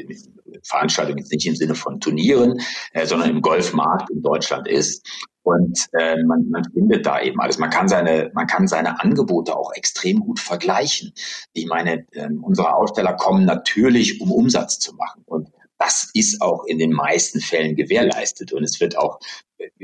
Veranstaltung 0.63 1.17
jetzt 1.19 1.33
nicht 1.33 1.47
im 1.47 1.57
Sinne 1.57 1.75
von 1.75 2.01
Turnieren, 2.01 2.61
äh, 2.93 3.07
sondern 3.07 3.31
im 3.31 3.41
Golfmarkt 3.41 4.11
in 4.11 4.23
Deutschland 4.23 4.69
ist. 4.69 5.07
Und 5.43 5.79
äh, 5.99 6.17
man, 6.25 6.47
man 6.51 6.65
findet 6.73 7.07
da 7.07 7.23
eben 7.23 7.41
alles. 7.41 7.59
Man 7.59 7.71
kann 7.71 7.89
seine, 7.89 8.31
man 8.35 8.47
kann 8.47 8.69
seine 8.69 9.01
Angebote 9.01 9.57
auch 9.57 9.73
extrem 9.73 10.21
gut 10.21 10.41
vergleichen. 10.41 11.13
Ich 11.55 11.67
meine, 11.67 12.05
äh, 12.13 12.29
unsere 12.43 12.75
Aussteller 12.75 13.15
kommen 13.15 13.47
natürlich, 13.47 14.21
um 14.21 14.31
Umsatz 14.31 14.79
zu 14.79 14.95
machen. 14.95 15.23
Und 15.25 15.49
das 15.79 16.11
ist 16.13 16.43
auch 16.43 16.65
in 16.65 16.79
den 16.79 16.93
meisten 16.93 17.41
Fällen 17.41 17.77
gewährleistet. 17.77 18.53
Und 18.53 18.63
es 18.63 18.79
wird 18.81 18.99
auch 18.99 19.21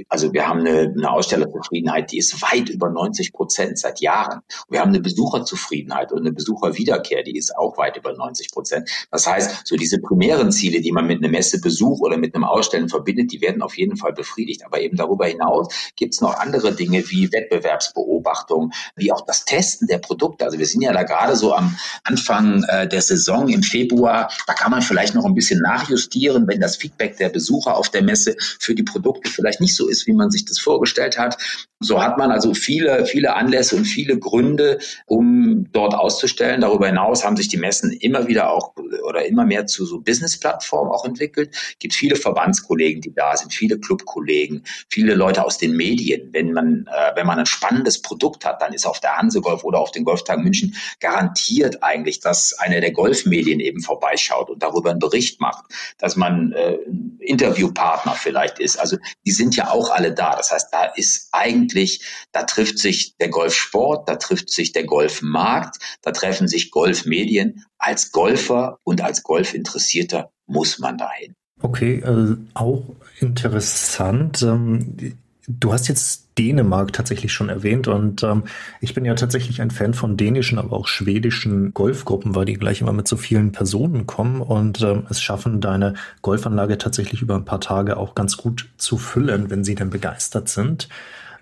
also 0.09 0.33
wir 0.33 0.47
haben 0.47 0.61
eine, 0.61 0.93
eine 0.97 1.11
Ausstellerzufriedenheit, 1.11 2.13
die 2.13 2.19
ist 2.19 2.41
weit 2.43 2.69
über 2.69 2.91
90 2.91 3.33
Prozent 3.33 3.79
seit 3.79 4.01
Jahren. 4.01 4.41
Wir 4.69 4.81
haben 4.81 4.91
eine 4.91 5.01
Besucherzufriedenheit 5.01 6.13
und 6.13 6.21
eine 6.21 6.33
Besucherwiederkehr, 6.33 7.23
die 7.23 7.37
ist 7.37 7.57
auch 7.57 7.77
weit 7.79 7.97
über 7.97 8.13
90 8.13 8.53
Prozent. 8.53 8.89
Das 9.11 9.27
heißt, 9.27 9.67
so 9.67 9.77
diese 9.77 9.99
primären 9.99 10.53
Ziele, 10.53 10.81
die 10.81 10.93
man 10.93 11.07
mit 11.07 11.19
einem 11.19 11.33
Messebesuch 11.33 12.01
oder 12.01 12.17
mit 12.17 12.35
einem 12.35 12.45
Ausstellen 12.45 12.89
verbindet, 12.89 13.33
die 13.33 13.41
werden 13.41 13.63
auf 13.63 13.77
jeden 13.77 13.97
Fall 13.97 14.13
befriedigt. 14.13 14.65
Aber 14.65 14.81
eben 14.81 14.97
darüber 14.97 15.27
hinaus 15.27 15.69
gibt 15.97 16.15
es 16.15 16.21
noch 16.21 16.39
andere 16.39 16.75
Dinge 16.75 17.09
wie 17.11 17.33
Wettbewerbsbeobachtung, 17.33 18.73
wie 18.97 19.13
auch 19.13 19.23
das 19.23 19.45
Testen 19.45 19.89
der 19.89 19.99
Produkte. 19.99 20.45
Also 20.45 20.59
wir 20.59 20.67
sind 20.67 20.83
ja 20.83 20.93
da 20.93 21.03
gerade 21.03 21.37
so 21.37 21.55
am 21.55 21.77
Anfang 22.05 22.63
äh, 22.65 22.89
der 22.89 23.03
Saison 23.03 23.49
im 23.49 23.63
Februar. 23.63 24.31
Da 24.47 24.55
kann 24.55 24.71
man 24.71 24.83
vielleicht 24.83 25.15
noch 25.15 25.25
ein 25.25 25.35
bisschen 25.35 25.61
nachjustieren, 25.61 26.47
wenn 26.47 26.61
das 26.61 26.77
Feedback 26.77 27.17
der 27.17 27.29
Besucher 27.29 27.77
auf 27.77 27.89
der 27.89 28.03
Messe 28.03 28.37
für 28.39 28.75
die 28.75 28.83
Produkte 28.83 29.31
vielleicht 29.31 29.61
nicht 29.65 29.77
so 29.77 29.89
ist, 29.89 30.07
wie 30.07 30.13
man 30.13 30.31
sich 30.31 30.45
das 30.45 30.59
vorgestellt 30.59 31.19
hat. 31.19 31.39
So 31.81 32.03
hat 32.03 32.19
man 32.19 32.31
also 32.31 32.55
viele, 32.55 33.05
viele 33.05 33.35
Anlässe 33.35 33.77
und 33.77 33.85
viele 33.85 34.19
Gründe, 34.19 34.79
um 35.07 35.67
dort 35.73 35.95
auszustellen. 35.95 36.61
Darüber 36.61 36.87
hinaus 36.87 37.25
haben 37.25 37.37
sich 37.37 37.49
die 37.49 37.57
Messen 37.57 37.93
immer 37.93 38.27
wieder 38.27 38.51
auch 38.51 38.75
oder 39.07 39.27
immer 39.27 39.45
mehr 39.45 39.67
zu 39.67 39.85
so 39.85 40.01
Business-Plattformen 40.01 40.91
auch 40.91 41.05
entwickelt. 41.05 41.51
Es 41.53 41.79
gibt 41.79 41.95
viele 41.95 42.17
Verbandskollegen, 42.17 43.03
die 43.03 43.13
da 43.13 43.37
sind, 43.37 43.53
viele 43.53 43.79
Clubkollegen, 43.79 44.63
viele 44.89 45.15
Leute 45.15 45.45
aus 45.45 45.59
den 45.59 45.77
Medien. 45.77 46.31
Wenn 46.33 46.53
man, 46.53 46.87
äh, 46.87 47.17
wenn 47.17 47.27
man 47.27 47.39
ein 47.39 47.47
spannendes 47.47 48.01
Produkt 48.01 48.47
hat, 48.47 48.63
dann 48.63 48.73
ist 48.73 48.87
auf 48.87 49.01
der 49.01 49.17
Hansegolf 49.19 49.65
oder 49.65 49.79
auf 49.79 49.91
den 49.91 50.05
Golftagen 50.05 50.43
München 50.43 50.75
garantiert 51.01 51.83
eigentlich, 51.83 52.21
dass 52.21 52.55
einer 52.59 52.81
der 52.81 52.93
Golfmedien 52.93 53.61
eben 53.61 53.81
vorbeischaut 53.81 54.49
und 54.49 54.63
darüber 54.63 54.91
einen 54.91 55.01
Bericht 55.01 55.41
macht, 55.41 55.65
dass 55.99 56.17
man 56.17 56.53
äh, 56.53 56.79
Interviewpartner 57.21 58.13
vielleicht 58.13 58.59
ist. 58.59 58.79
Also 58.79 58.97
die 59.27 59.33
sind 59.33 59.54
ja 59.57 59.71
auch 59.71 59.91
alle 59.91 60.13
da. 60.13 60.37
Das 60.37 60.51
heißt, 60.51 60.69
da 60.73 60.85
ist 60.85 61.29
eigentlich, 61.33 62.03
da 62.33 62.45
trifft 62.45 62.79
sich 62.79 63.17
der 63.17 63.29
Golfsport, 63.29 64.09
da 64.09 64.17
trifft 64.17 64.51
sich 64.51 64.73
der 64.73 64.85
Golfmarkt, 64.85 65.79
da 66.03 66.11
treffen 66.13 66.49
sich 66.49 66.71
Golfmedien. 66.71 67.65
Als 67.79 68.13
Golfer 68.13 68.79
und 68.85 69.03
als 69.03 69.23
Golfinteressierter 69.23 70.31
muss 70.47 70.79
man 70.79 70.99
dahin. 70.99 71.35
Okay, 71.61 72.01
äh, 72.01 72.37
auch 72.55 72.83
interessant. 73.21 74.45
Du 75.47 75.73
hast 75.73 75.89
jetzt 75.89 76.39
Dänemark 76.39 76.93
tatsächlich 76.93 77.33
schon 77.33 77.51
erwähnt 77.51 77.87
und 77.87 78.23
ähm, 78.23 78.45
ich 78.81 78.95
bin 78.95 79.05
ja 79.05 79.15
tatsächlich 79.15 79.61
ein 79.61 79.71
Fan 79.71 79.93
von 79.93 80.17
dänischen, 80.17 80.59
aber 80.59 80.75
auch 80.75 80.89
schwedischen 80.89 81.75
Golfgruppen, 81.75 82.35
weil 82.35 82.47
die 82.47 82.55
gleich 82.55 82.81
immer 82.81 82.95
mit 82.95 83.07
so 83.07 83.17
vielen 83.17 83.53
Personen 83.53 84.07
kommen 84.07 84.41
und 84.41 84.81
ähm, 84.81 85.07
es 85.11 85.21
schaffen, 85.21 85.61
deine 85.61 85.95
Golfanlage 86.23 86.79
tatsächlich 86.79 87.21
über 87.21 87.35
ein 87.35 87.45
paar 87.45 87.61
Tage 87.61 87.99
auch 87.99 88.15
ganz 88.15 88.39
gut 88.39 88.71
zu 88.79 88.97
füllen, 88.97 89.51
wenn 89.51 89.65
sie 89.65 89.75
denn 89.75 89.91
begeistert 89.91 90.49
sind. 90.49 90.89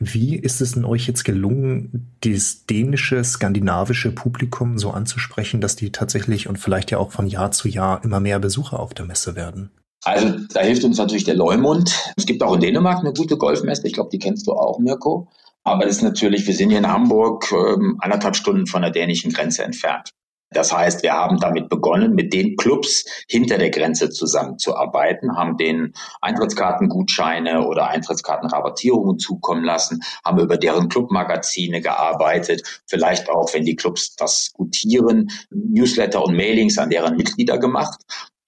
Wie 0.00 0.34
ist 0.34 0.60
es 0.60 0.72
denn 0.72 0.84
euch 0.84 1.06
jetzt 1.06 1.24
gelungen, 1.24 2.10
das 2.22 2.66
dänische, 2.66 3.22
skandinavische 3.22 4.10
Publikum 4.10 4.78
so 4.78 4.90
anzusprechen, 4.90 5.60
dass 5.60 5.76
die 5.76 5.92
tatsächlich 5.92 6.48
und 6.48 6.58
vielleicht 6.58 6.90
ja 6.90 6.98
auch 6.98 7.12
von 7.12 7.28
Jahr 7.28 7.52
zu 7.52 7.68
Jahr 7.68 8.02
immer 8.02 8.18
mehr 8.18 8.40
Besucher 8.40 8.80
auf 8.80 8.94
der 8.94 9.06
Messe 9.06 9.36
werden? 9.36 9.70
Also 10.04 10.30
da 10.52 10.60
hilft 10.60 10.84
uns 10.84 10.98
natürlich 10.98 11.24
der 11.24 11.36
Leumund. 11.36 12.12
Es 12.16 12.26
gibt 12.26 12.42
auch 12.42 12.54
in 12.54 12.60
Dänemark 12.60 12.98
eine 12.98 13.12
gute 13.12 13.36
Golfmesse. 13.36 13.86
Ich 13.86 13.92
glaube, 13.92 14.10
die 14.10 14.18
kennst 14.18 14.46
du 14.46 14.52
auch, 14.52 14.78
Mirko. 14.78 15.28
Aber 15.64 15.84
das 15.84 15.96
ist 15.96 16.02
natürlich, 16.02 16.46
wir 16.46 16.54
sind 16.54 16.70
hier 16.70 16.78
in 16.78 16.90
Hamburg 16.90 17.52
ähm, 17.52 17.98
anderthalb 18.00 18.34
Stunden 18.34 18.66
von 18.66 18.82
der 18.82 18.90
dänischen 18.90 19.32
Grenze 19.32 19.62
entfernt. 19.62 20.10
Das 20.50 20.72
heißt, 20.72 21.02
wir 21.02 21.12
haben 21.14 21.38
damit 21.38 21.68
begonnen, 21.68 22.14
mit 22.14 22.34
den 22.34 22.56
Clubs 22.56 23.04
hinter 23.28 23.56
der 23.56 23.70
Grenze 23.70 24.10
zusammenzuarbeiten, 24.10 25.36
haben 25.36 25.56
den 25.56 25.94
Eintrittskartengutscheine 26.20 27.66
oder 27.66 27.88
Eintrittskartenrabattierungen 27.88 29.18
zukommen 29.18 29.64
lassen, 29.64 30.00
haben 30.24 30.40
über 30.40 30.58
deren 30.58 30.90
Clubmagazine 30.90 31.80
gearbeitet, 31.80 32.82
vielleicht 32.86 33.30
auch, 33.30 33.54
wenn 33.54 33.64
die 33.64 33.76
Clubs 33.76 34.14
das 34.16 34.50
gutieren, 34.52 35.30
Newsletter 35.50 36.22
und 36.22 36.36
Mailings 36.36 36.76
an 36.76 36.90
deren 36.90 37.16
Mitglieder 37.16 37.56
gemacht 37.56 38.00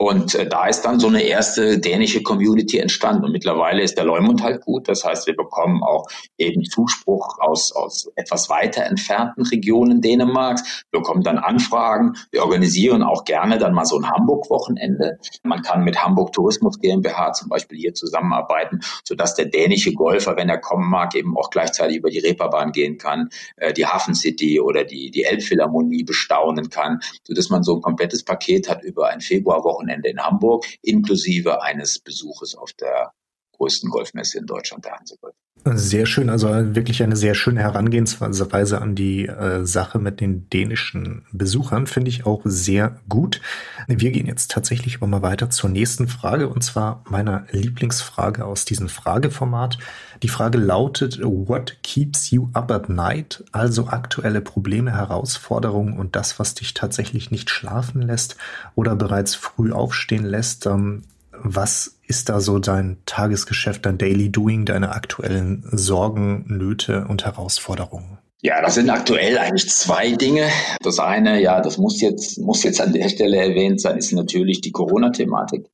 und 0.04 0.34
äh, 0.34 0.46
da 0.46 0.66
ist 0.66 0.82
dann 0.82 1.00
so 1.00 1.06
eine 1.06 1.22
erste 1.22 1.78
dänische 1.78 2.22
Community 2.22 2.76
entstanden. 2.76 3.24
Und 3.24 3.32
mittlerweile 3.32 3.82
ist 3.82 3.96
der 3.96 4.04
Leumund 4.04 4.42
halt 4.42 4.60
gut. 4.60 4.86
Das 4.86 5.02
heißt, 5.02 5.26
wir 5.26 5.34
bekommen 5.34 5.82
auch 5.82 6.06
eben 6.36 6.62
Zuspruch 6.62 7.38
aus, 7.38 7.72
aus 7.72 8.12
etwas 8.14 8.50
weiter 8.50 8.84
entfernten 8.84 9.46
Regionen 9.46 10.02
Dänemarks. 10.02 10.84
Wir 10.90 11.00
bekommen 11.00 11.22
dann 11.22 11.38
Anfragen. 11.38 12.12
Wir 12.32 12.42
organisieren 12.42 13.02
auch 13.02 13.24
gerne 13.24 13.56
dann 13.56 13.72
mal 13.72 13.86
so 13.86 13.96
ein 13.96 14.10
Hamburg-Wochenende. 14.10 15.18
Man 15.42 15.62
kann 15.62 15.84
mit 15.84 16.04
Hamburg 16.04 16.34
Tourismus 16.34 16.78
GmbH 16.80 17.32
zum 17.32 17.48
Beispiel 17.48 17.78
hier 17.78 17.94
zusammenarbeiten, 17.94 18.80
sodass 19.04 19.34
der 19.36 19.46
dänische 19.46 19.94
Golfer, 19.94 20.36
wenn 20.36 20.50
er 20.50 20.58
kommen 20.58 20.90
mag, 20.90 21.14
eben 21.14 21.34
auch 21.38 21.48
gleichzeitig 21.48 21.96
über 21.96 22.10
die 22.10 22.18
Reeperbahn 22.18 22.72
gehen 22.72 22.98
kann, 22.98 23.30
äh, 23.56 23.72
die 23.72 23.86
Hafen 23.86 24.14
City 24.14 24.60
oder 24.60 24.84
die, 24.84 25.10
die 25.10 25.24
Elbphilharmonie 25.24 26.04
bestaunen 26.04 26.68
kann, 26.68 27.00
sodass 27.26 27.48
man 27.48 27.62
so 27.62 27.76
ein 27.76 27.80
komplettes 27.80 28.22
Paket 28.22 28.68
hat 28.68 28.84
über 28.84 29.08
ein 29.08 29.22
Februarwochenende 29.22 29.93
Wochenende 29.94 30.08
in 30.08 30.20
Hamburg, 30.20 30.66
inklusive 30.82 31.62
eines 31.62 31.98
Besuches 31.98 32.54
auf 32.54 32.72
der 32.72 33.12
größten 33.56 33.90
Golfmesse 33.90 34.38
in 34.38 34.46
Deutschland, 34.46 34.84
der 34.84 34.98
Hansegolf. 34.98 35.34
Sehr 35.66 36.04
schön, 36.04 36.28
also 36.28 36.48
wirklich 36.74 37.02
eine 37.02 37.16
sehr 37.16 37.34
schöne 37.34 37.60
Herangehensweise 37.60 38.82
an 38.82 38.94
die 38.94 39.26
äh, 39.26 39.64
Sache 39.64 39.98
mit 39.98 40.20
den 40.20 40.50
dänischen 40.50 41.24
Besuchern, 41.32 41.86
finde 41.86 42.10
ich 42.10 42.26
auch 42.26 42.42
sehr 42.44 43.00
gut. 43.08 43.40
Wir 43.88 44.10
gehen 44.10 44.26
jetzt 44.26 44.50
tatsächlich 44.50 44.96
aber 44.96 45.06
mal 45.06 45.22
weiter 45.22 45.48
zur 45.48 45.70
nächsten 45.70 46.06
Frage 46.06 46.50
und 46.50 46.62
zwar 46.62 47.02
meiner 47.08 47.46
Lieblingsfrage 47.50 48.44
aus 48.44 48.66
diesem 48.66 48.90
Frageformat. 48.90 49.78
Die 50.22 50.28
Frage 50.28 50.58
lautet, 50.58 51.20
what 51.22 51.78
keeps 51.82 52.30
you 52.30 52.50
up 52.52 52.70
at 52.70 52.90
night? 52.90 53.42
Also 53.52 53.86
aktuelle 53.86 54.42
Probleme, 54.42 54.92
Herausforderungen 54.92 55.96
und 55.98 56.14
das, 56.14 56.38
was 56.38 56.54
dich 56.54 56.74
tatsächlich 56.74 57.30
nicht 57.30 57.48
schlafen 57.48 58.02
lässt 58.02 58.36
oder 58.74 58.96
bereits 58.96 59.34
früh 59.34 59.72
aufstehen 59.72 60.26
lässt. 60.26 60.66
Ähm, 60.66 61.04
was 61.42 61.98
ist 62.06 62.28
da 62.28 62.40
so 62.40 62.58
dein 62.58 62.98
Tagesgeschäft, 63.06 63.86
dein 63.86 63.98
Daily 63.98 64.30
Doing, 64.30 64.64
deine 64.64 64.90
aktuellen 64.90 65.64
Sorgen, 65.72 66.44
Nöte 66.48 67.06
und 67.08 67.24
Herausforderungen? 67.24 68.18
Ja, 68.42 68.60
das 68.60 68.74
sind 68.74 68.90
aktuell 68.90 69.38
eigentlich 69.38 69.70
zwei 69.70 70.12
Dinge. 70.12 70.48
Das 70.82 70.98
eine, 70.98 71.40
ja, 71.40 71.62
das 71.62 71.78
muss 71.78 72.00
jetzt, 72.02 72.38
muss 72.38 72.62
jetzt 72.62 72.80
an 72.80 72.92
der 72.92 73.08
Stelle 73.08 73.38
erwähnt 73.38 73.80
sein, 73.80 73.96
ist 73.96 74.12
natürlich 74.12 74.60
die 74.60 74.72
Corona-Thematik. 74.72 75.66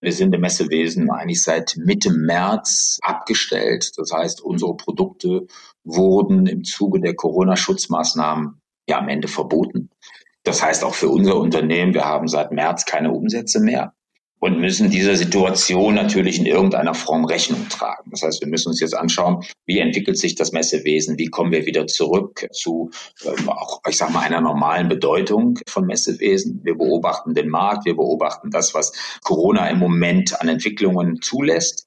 Wir 0.00 0.12
sind 0.12 0.34
im 0.34 0.40
Messewesen 0.40 1.10
eigentlich 1.10 1.42
seit 1.42 1.76
Mitte 1.76 2.10
März 2.10 2.98
abgestellt. 3.02 3.92
Das 3.96 4.12
heißt, 4.12 4.40
unsere 4.40 4.76
Produkte 4.76 5.46
wurden 5.84 6.46
im 6.46 6.64
Zuge 6.64 7.00
der 7.00 7.14
Corona-Schutzmaßnahmen 7.14 8.60
ja 8.88 8.98
am 8.98 9.08
Ende 9.08 9.28
verboten. 9.28 9.90
Das 10.42 10.62
heißt 10.62 10.82
auch 10.82 10.94
für 10.94 11.08
unser 11.08 11.36
Unternehmen, 11.36 11.94
wir 11.94 12.04
haben 12.04 12.26
seit 12.26 12.52
März 12.52 12.84
keine 12.84 13.12
Umsätze 13.12 13.60
mehr 13.60 13.94
und 14.40 14.60
müssen 14.60 14.90
dieser 14.90 15.16
Situation 15.16 15.94
natürlich 15.94 16.38
in 16.38 16.46
irgendeiner 16.46 16.94
Form 16.94 17.24
Rechnung 17.24 17.68
tragen. 17.68 18.10
Das 18.10 18.22
heißt, 18.22 18.40
wir 18.40 18.48
müssen 18.48 18.68
uns 18.68 18.80
jetzt 18.80 18.96
anschauen, 18.96 19.44
wie 19.66 19.78
entwickelt 19.78 20.18
sich 20.18 20.34
das 20.34 20.52
Messewesen, 20.52 21.18
wie 21.18 21.26
kommen 21.26 21.52
wir 21.52 21.66
wieder 21.66 21.86
zurück 21.86 22.46
zu 22.52 22.90
ähm, 23.24 23.48
auch, 23.48 23.80
ich 23.88 23.96
sage 23.96 24.12
mal, 24.12 24.20
einer 24.20 24.40
normalen 24.40 24.88
Bedeutung 24.88 25.58
von 25.66 25.86
Messewesen. 25.86 26.60
Wir 26.62 26.76
beobachten 26.76 27.34
den 27.34 27.48
Markt, 27.48 27.84
wir 27.84 27.96
beobachten 27.96 28.50
das, 28.50 28.74
was 28.74 28.92
Corona 29.22 29.68
im 29.68 29.78
Moment 29.78 30.40
an 30.40 30.48
Entwicklungen 30.48 31.20
zulässt. 31.20 31.86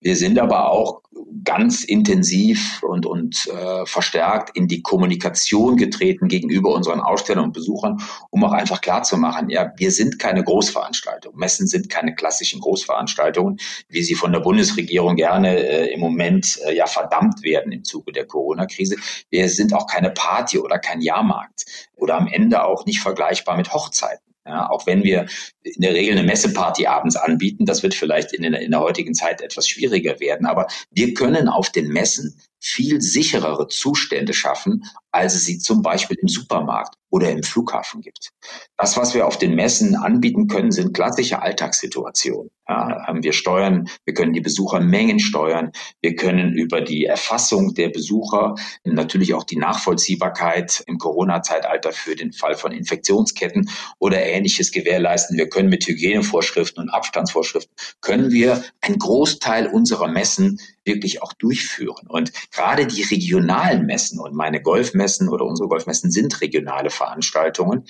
Wir 0.00 0.16
sind 0.16 0.38
aber 0.38 0.70
auch 0.70 1.02
ganz 1.44 1.84
intensiv 1.84 2.82
und, 2.82 3.06
und 3.06 3.46
äh, 3.48 3.86
verstärkt 3.86 4.56
in 4.56 4.68
die 4.68 4.82
Kommunikation 4.82 5.76
getreten 5.76 6.28
gegenüber 6.28 6.74
unseren 6.74 7.00
Ausstellern 7.00 7.44
und 7.44 7.52
Besuchern, 7.52 8.02
um 8.30 8.44
auch 8.44 8.52
einfach 8.52 8.80
klarzumachen, 8.80 9.50
ja, 9.50 9.72
wir 9.76 9.90
sind 9.90 10.18
keine 10.18 10.44
Großveranstaltung. 10.44 11.36
Messen 11.36 11.66
sind 11.66 11.88
keine 11.88 12.14
klassischen 12.14 12.60
Großveranstaltungen, 12.60 13.58
wie 13.88 14.02
sie 14.02 14.14
von 14.14 14.32
der 14.32 14.40
Bundesregierung 14.40 15.16
gerne 15.16 15.56
äh, 15.56 15.92
im 15.92 16.00
Moment 16.00 16.58
äh, 16.66 16.76
ja 16.76 16.86
verdammt 16.86 17.42
werden 17.42 17.72
im 17.72 17.84
Zuge 17.84 18.12
der 18.12 18.26
Corona-Krise. 18.26 18.96
Wir 19.30 19.48
sind 19.48 19.74
auch 19.74 19.86
keine 19.86 20.10
Party 20.10 20.58
oder 20.58 20.78
kein 20.78 21.00
Jahrmarkt 21.00 21.64
oder 21.96 22.16
am 22.16 22.26
Ende 22.26 22.64
auch 22.64 22.86
nicht 22.86 23.00
vergleichbar 23.00 23.56
mit 23.56 23.72
Hochzeiten. 23.72 24.32
Ja, 24.44 24.68
auch 24.70 24.86
wenn 24.86 25.04
wir 25.04 25.26
in 25.62 25.82
der 25.82 25.94
Regel 25.94 26.18
eine 26.18 26.26
Messeparty 26.26 26.86
abends 26.86 27.14
anbieten, 27.14 27.64
das 27.64 27.84
wird 27.84 27.94
vielleicht 27.94 28.32
in, 28.32 28.42
in 28.42 28.70
der 28.72 28.80
heutigen 28.80 29.14
Zeit 29.14 29.40
etwas 29.40 29.68
schwieriger 29.68 30.18
werden, 30.18 30.46
aber 30.46 30.66
wir 30.90 31.14
können 31.14 31.48
auf 31.48 31.70
den 31.70 31.88
Messen 31.88 32.40
viel 32.62 33.00
sicherere 33.00 33.66
Zustände 33.66 34.32
schaffen, 34.32 34.84
als 35.10 35.34
es 35.34 35.44
sie 35.44 35.58
zum 35.58 35.82
Beispiel 35.82 36.16
im 36.22 36.28
Supermarkt 36.28 36.96
oder 37.10 37.30
im 37.30 37.42
Flughafen 37.42 38.00
gibt. 38.00 38.30
Das, 38.78 38.96
was 38.96 39.14
wir 39.14 39.26
auf 39.26 39.36
den 39.36 39.54
Messen 39.54 39.96
anbieten 39.96 40.46
können, 40.46 40.70
sind 40.70 40.94
klassische 40.94 41.42
Alltagssituationen. 41.42 42.50
Ja, 42.68 43.04
haben 43.06 43.24
wir 43.24 43.32
steuern, 43.32 43.88
wir 44.04 44.14
können 44.14 44.32
die 44.32 44.40
Besuchermengen 44.40 45.18
steuern, 45.18 45.72
wir 46.00 46.14
können 46.14 46.54
über 46.54 46.80
die 46.80 47.04
Erfassung 47.04 47.74
der 47.74 47.88
Besucher 47.88 48.54
natürlich 48.84 49.34
auch 49.34 49.42
die 49.42 49.56
Nachvollziehbarkeit 49.56 50.84
im 50.86 50.98
Corona-Zeitalter 50.98 51.92
für 51.92 52.14
den 52.14 52.32
Fall 52.32 52.54
von 52.54 52.70
Infektionsketten 52.70 53.68
oder 53.98 54.22
ähnliches 54.22 54.70
gewährleisten. 54.70 55.36
Wir 55.36 55.48
können 55.48 55.68
mit 55.68 55.86
Hygienevorschriften 55.86 56.84
und 56.84 56.90
Abstandsvorschriften, 56.90 57.74
können 58.00 58.30
wir 58.30 58.62
einen 58.80 58.98
Großteil 58.98 59.66
unserer 59.66 60.08
Messen 60.08 60.60
wirklich 60.84 61.22
auch 61.22 61.32
durchführen. 61.32 62.06
Und 62.08 62.32
gerade 62.50 62.86
die 62.86 63.02
regionalen 63.02 63.86
Messen 63.86 64.18
und 64.20 64.34
meine 64.34 64.60
Golfmessen 64.62 65.28
oder 65.28 65.44
unsere 65.44 65.68
Golfmessen 65.68 66.10
sind 66.10 66.40
regionale 66.40 66.90
Veranstaltungen, 66.90 67.84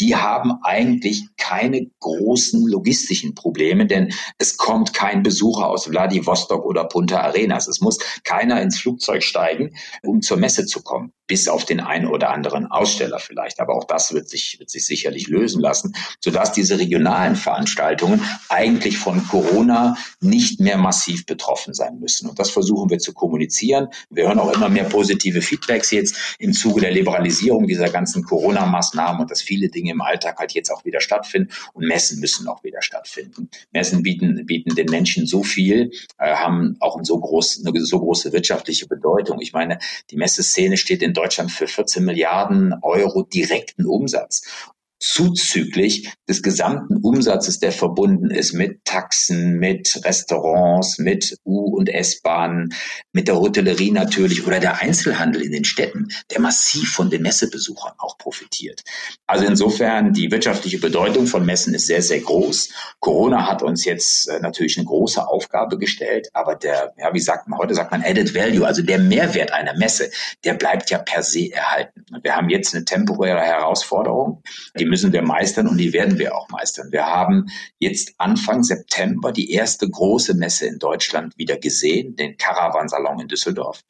die 0.00 0.16
haben 0.16 0.58
eigentlich 0.62 1.26
keine 1.36 1.86
großen 2.00 2.66
logistischen 2.66 3.34
Probleme, 3.34 3.86
denn 3.86 4.12
es 4.38 4.56
kommt 4.56 4.94
kein 4.94 5.22
Besucher 5.22 5.68
aus 5.68 5.86
Vladivostok 5.86 6.64
oder 6.64 6.84
Punta 6.84 7.20
Arenas. 7.20 7.68
Es 7.68 7.80
muss 7.80 7.98
keiner 8.24 8.60
ins 8.62 8.78
Flugzeug 8.78 9.22
steigen, 9.22 9.76
um 10.02 10.22
zur 10.22 10.36
Messe 10.36 10.66
zu 10.66 10.82
kommen, 10.82 11.12
bis 11.26 11.48
auf 11.48 11.64
den 11.64 11.80
einen 11.80 12.06
oder 12.06 12.30
anderen 12.30 12.66
Aussteller 12.66 13.18
vielleicht. 13.18 13.60
Aber 13.60 13.74
auch 13.74 13.84
das 13.84 14.12
wird 14.12 14.28
sich, 14.28 14.56
wird 14.58 14.70
sich 14.70 14.86
sicherlich 14.86 15.28
lösen 15.28 15.60
lassen, 15.60 15.94
sodass 16.20 16.52
diese 16.52 16.78
regionalen 16.78 17.36
Veranstaltungen 17.36 18.22
eigentlich 18.48 18.98
von 18.98 19.26
Corona 19.28 19.96
nicht 20.20 20.60
mehr 20.60 20.78
massiv 20.78 21.26
betroffen 21.26 21.74
sein 21.74 21.98
müssen. 21.98 22.28
Und 22.28 22.38
das 22.38 22.50
versuchen 22.50 22.90
wir 22.90 22.98
zu 22.98 23.12
kommunizieren. 23.12 23.88
Wir 24.10 24.28
hören 24.28 24.38
auch 24.38 24.52
immer 24.52 24.68
mehr 24.68 24.84
positive 24.84 25.42
Feedbacks 25.42 25.90
jetzt 25.90 26.36
im 26.38 26.52
Zuge 26.52 26.80
der 26.80 26.92
Liberalisierung 26.92 27.66
dieser 27.66 27.90
ganzen 27.90 28.22
Corona-Maßnahmen 28.22 29.22
und 29.22 29.30
dass 29.30 29.42
viele 29.42 29.68
Dinge 29.68 29.92
im 29.92 30.02
Alltag 30.02 30.38
halt 30.38 30.52
jetzt 30.52 30.70
auch 30.70 30.84
wieder 30.84 31.00
stattfinden 31.00 31.52
und 31.72 31.86
Messen 31.86 32.20
müssen 32.20 32.48
auch 32.48 32.62
wieder 32.62 32.82
stattfinden. 32.82 33.48
Messen 33.72 34.02
bieten, 34.02 34.46
bieten 34.46 34.74
den 34.74 34.86
Menschen 34.86 35.26
so 35.26 35.42
viel, 35.42 35.90
äh, 36.18 36.34
haben 36.34 36.76
auch 36.80 36.96
ein 36.96 37.04
so 37.04 37.18
groß, 37.18 37.64
eine 37.64 37.84
so 37.84 37.98
große 37.98 38.32
wirtschaftliche 38.32 38.86
Bedeutung. 38.86 39.40
Ich 39.40 39.52
meine, 39.52 39.78
die 40.10 40.16
Messeszene 40.16 40.76
steht 40.76 41.02
in 41.02 41.12
Deutschland 41.16 41.50
für 41.50 41.66
14 41.66 42.04
Milliarden 42.04 42.74
Euro 42.82 43.22
direkten 43.22 43.86
Umsatz 43.86 44.72
zuzüglich 44.98 46.10
des 46.28 46.42
gesamten 46.42 46.96
Umsatzes, 46.96 47.58
der 47.58 47.72
verbunden 47.72 48.30
ist 48.30 48.54
mit 48.54 48.84
Taxen, 48.84 49.58
mit 49.58 50.00
Restaurants, 50.04 50.98
mit 50.98 51.36
U- 51.44 51.76
und 51.76 51.88
S-Bahnen, 51.88 52.74
mit 53.12 53.28
der 53.28 53.36
Hotellerie 53.36 53.90
natürlich 53.90 54.46
oder 54.46 54.58
der 54.58 54.80
Einzelhandel 54.80 55.42
in 55.42 55.52
den 55.52 55.64
Städten, 55.64 56.08
der 56.30 56.40
massiv 56.40 56.92
von 56.92 57.10
den 57.10 57.22
Messebesuchern 57.22 57.92
auch 57.98 58.16
profitiert. 58.18 58.82
Also 59.26 59.44
insofern, 59.44 60.12
die 60.12 60.30
wirtschaftliche 60.30 60.78
Bedeutung 60.78 61.26
von 61.26 61.44
Messen 61.44 61.74
ist 61.74 61.86
sehr, 61.86 62.02
sehr 62.02 62.20
groß. 62.20 62.70
Corona 63.00 63.46
hat 63.46 63.62
uns 63.62 63.84
jetzt 63.84 64.28
äh, 64.28 64.40
natürlich 64.40 64.78
eine 64.78 64.86
große 64.86 65.26
Aufgabe 65.26 65.78
gestellt, 65.78 66.28
aber 66.32 66.54
der, 66.54 66.94
ja, 66.96 67.12
wie 67.12 67.20
sagt 67.20 67.48
man, 67.48 67.58
heute 67.58 67.74
sagt 67.74 67.90
man 67.90 68.02
Added 68.02 68.34
Value, 68.34 68.66
also 68.66 68.82
der 68.82 68.98
Mehrwert 68.98 69.52
einer 69.52 69.76
Messe, 69.76 70.10
der 70.44 70.54
bleibt 70.54 70.90
ja 70.90 70.98
per 70.98 71.22
se 71.22 71.52
erhalten. 71.52 72.04
Wir 72.22 72.34
haben 72.34 72.48
jetzt 72.48 72.74
eine 72.74 72.84
temporäre 72.84 73.40
Herausforderung, 73.40 74.42
die 74.78 74.85
die 74.86 74.90
müssen 74.90 75.12
wir 75.12 75.22
meistern 75.22 75.66
und 75.66 75.78
die 75.78 75.92
werden 75.92 76.16
wir 76.16 76.36
auch 76.36 76.48
meistern. 76.48 76.92
Wir 76.92 77.06
haben 77.06 77.46
jetzt 77.80 78.14
Anfang 78.18 78.62
September 78.62 79.32
die 79.32 79.50
erste 79.50 79.90
große 79.90 80.34
Messe 80.34 80.66
in 80.66 80.78
Deutschland 80.78 81.36
wieder 81.36 81.58
gesehen, 81.58 82.14
den 82.14 82.36
Caravansalon 82.36 83.18
in 83.18 83.26
Düsseldorf 83.26 83.82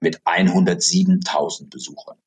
mit 0.00 0.20
107.000 0.26 1.70
Besuchern. 1.70 2.18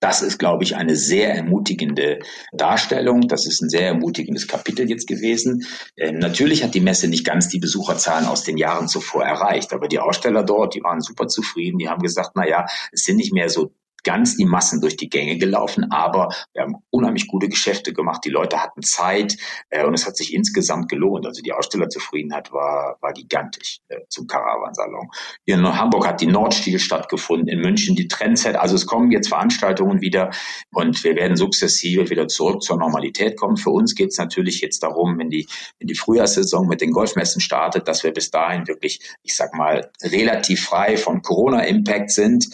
Das 0.00 0.22
ist, 0.22 0.38
glaube 0.38 0.64
ich, 0.64 0.74
eine 0.76 0.96
sehr 0.96 1.34
ermutigende 1.34 2.20
Darstellung. 2.52 3.28
Das 3.28 3.46
ist 3.46 3.60
ein 3.60 3.68
sehr 3.68 3.86
ermutigendes 3.88 4.48
Kapitel 4.48 4.88
jetzt 4.88 5.06
gewesen. 5.06 5.66
Ähm, 5.98 6.18
natürlich 6.18 6.64
hat 6.64 6.74
die 6.74 6.80
Messe 6.80 7.08
nicht 7.08 7.26
ganz 7.26 7.48
die 7.48 7.58
Besucherzahlen 7.58 8.24
aus 8.24 8.42
den 8.42 8.56
Jahren 8.56 8.88
zuvor 8.88 9.24
erreicht, 9.24 9.74
aber 9.74 9.88
die 9.88 9.98
Aussteller 9.98 10.44
dort, 10.44 10.74
die 10.74 10.82
waren 10.82 11.02
super 11.02 11.28
zufrieden. 11.28 11.78
Die 11.78 11.90
haben 11.90 12.02
gesagt, 12.02 12.30
na 12.36 12.48
ja, 12.48 12.66
es 12.92 13.04
sind 13.04 13.16
nicht 13.16 13.34
mehr 13.34 13.50
so 13.50 13.74
ganz 14.06 14.36
die 14.36 14.44
Massen 14.44 14.80
durch 14.80 14.96
die 14.96 15.10
Gänge 15.10 15.36
gelaufen, 15.36 15.90
aber 15.90 16.32
wir 16.54 16.62
haben 16.62 16.76
unheimlich 16.90 17.26
gute 17.26 17.48
Geschäfte 17.48 17.92
gemacht. 17.92 18.22
Die 18.24 18.30
Leute 18.30 18.62
hatten 18.62 18.82
Zeit 18.82 19.36
äh, 19.68 19.84
und 19.84 19.94
es 19.94 20.06
hat 20.06 20.16
sich 20.16 20.32
insgesamt 20.32 20.88
gelohnt. 20.88 21.26
Also 21.26 21.42
die 21.42 21.52
Ausstellerzufriedenheit 21.52 22.52
war, 22.52 22.96
war 23.00 23.12
gigantisch 23.12 23.80
äh, 23.88 23.98
zum 24.08 24.28
Caravansalon. 24.28 25.08
Hier 25.44 25.56
in 25.56 25.66
Hamburg 25.66 26.06
hat 26.06 26.20
die 26.20 26.28
Nordstil 26.28 26.78
stattgefunden, 26.78 27.48
in 27.48 27.60
München 27.60 27.96
die 27.96 28.06
Trendset. 28.06 28.54
Also 28.54 28.76
es 28.76 28.86
kommen 28.86 29.10
jetzt 29.10 29.28
Veranstaltungen 29.28 30.00
wieder 30.00 30.30
und 30.72 31.02
wir 31.02 31.16
werden 31.16 31.36
sukzessive 31.36 32.08
wieder 32.08 32.28
zurück 32.28 32.62
zur 32.62 32.76
Normalität 32.78 33.36
kommen. 33.36 33.56
Für 33.56 33.70
uns 33.70 33.96
geht 33.96 34.10
es 34.10 34.18
natürlich 34.18 34.60
jetzt 34.60 34.84
darum, 34.84 35.18
wenn 35.18 35.30
die, 35.30 35.48
wenn 35.80 35.88
die 35.88 35.96
Frühjahrssaison 35.96 36.68
mit 36.68 36.80
den 36.80 36.92
Golfmessen 36.92 37.40
startet, 37.40 37.88
dass 37.88 38.04
wir 38.04 38.12
bis 38.12 38.30
dahin 38.30 38.68
wirklich, 38.68 39.00
ich 39.24 39.34
sag 39.34 39.52
mal, 39.52 39.90
relativ 40.00 40.64
frei 40.64 40.96
von 40.96 41.22
Corona-Impact 41.22 42.12
sind. 42.12 42.46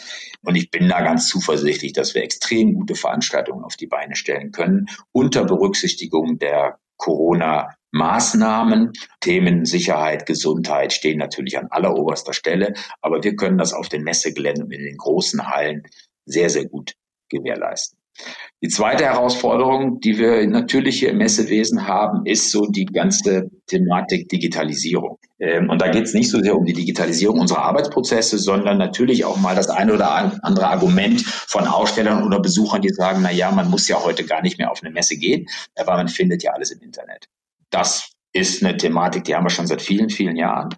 Und 0.45 0.57
ich 0.57 0.71
bin 0.71 0.89
da 0.89 1.03
ganz 1.03 1.29
zuversichtlich, 1.43 1.93
dass 1.93 2.15
wir 2.15 2.23
extrem 2.23 2.75
gute 2.75 2.95
Veranstaltungen 2.95 3.65
auf 3.65 3.77
die 3.77 3.87
Beine 3.87 4.17
stellen 4.17 4.53
können, 4.53 4.87
unter 5.13 5.45
Berücksichtigung 5.45 6.39
der 6.39 6.79
Corona 6.97 7.75
Maßnahmen, 7.91 8.93
Themen 9.21 9.65
Sicherheit, 9.67 10.25
Gesundheit 10.25 10.93
stehen 10.93 11.19
natürlich 11.19 11.59
an 11.59 11.69
alleroberster 11.71 12.33
Stelle, 12.33 12.73
aber 13.03 13.23
wir 13.23 13.37
können 13.37 13.59
das 13.59 13.75
auf 13.75 13.89
den 13.89 14.03
Messegeländen 14.03 14.65
und 14.65 14.73
in 14.73 14.85
den 14.85 14.97
großen 14.97 15.49
Hallen 15.49 15.83
sehr, 16.25 16.49
sehr 16.49 16.67
gut 16.67 16.95
gewährleisten. 17.29 17.99
Die 18.63 18.69
zweite 18.69 19.05
Herausforderung, 19.05 19.99
die 19.99 20.19
wir 20.19 20.47
natürlich 20.47 21.01
hier 21.01 21.11
im 21.11 21.19
Messewesen 21.19 21.89
haben, 21.89 22.25
ist 22.27 22.53
so 22.53 22.67
die 22.67 22.85
ganze 22.85 23.51
Thematik 23.67 24.29
Digitalisierung. 24.29 25.19
Ähm, 25.41 25.69
und 25.69 25.83
da 25.83 25.89
geht 25.89 26.05
es 26.05 26.15
nicht 26.15 26.31
so 26.31 26.41
sehr 26.41 26.57
um 26.57 26.65
die 26.65 26.73
Digitalisierung 26.73 27.41
unserer 27.41 27.63
Arbeitsprozesse, 27.63 28.39
sondern 28.39 28.79
natürlich 28.79 29.25
auch 29.25 29.37
mal 29.37 29.57
das 29.57 29.69
eine 29.69 29.95
oder 29.95 30.11
andere 30.45 30.69
Argument 30.69 31.23
von 31.23 31.67
Ausstellern 31.67 32.23
oder 32.25 32.39
Besuchern, 32.39 32.83
die 32.83 32.91
sagen, 32.91 33.21
na 33.23 33.33
ja, 33.33 33.51
man 33.51 33.69
muss 33.69 33.89
ja 33.89 34.01
heute 34.03 34.25
gar 34.25 34.43
nicht 34.43 34.59
mehr 34.59 34.71
auf 34.71 34.83
eine 34.83 34.93
Messe 34.93 35.17
gehen, 35.17 35.49
weil 35.75 35.85
man 35.87 36.09
findet 36.09 36.45
ja 36.45 36.53
alles 36.53 36.71
im 36.71 36.81
Internet. 36.83 37.27
Das 37.71 38.13
ist 38.33 38.65
eine 38.65 38.77
Thematik, 38.77 39.25
die 39.25 39.35
haben 39.35 39.45
wir 39.45 39.51
schon 39.51 39.67
seit 39.67 39.83
vielen, 39.83 40.09
vielen 40.09 40.37
Jahren. 40.37 40.71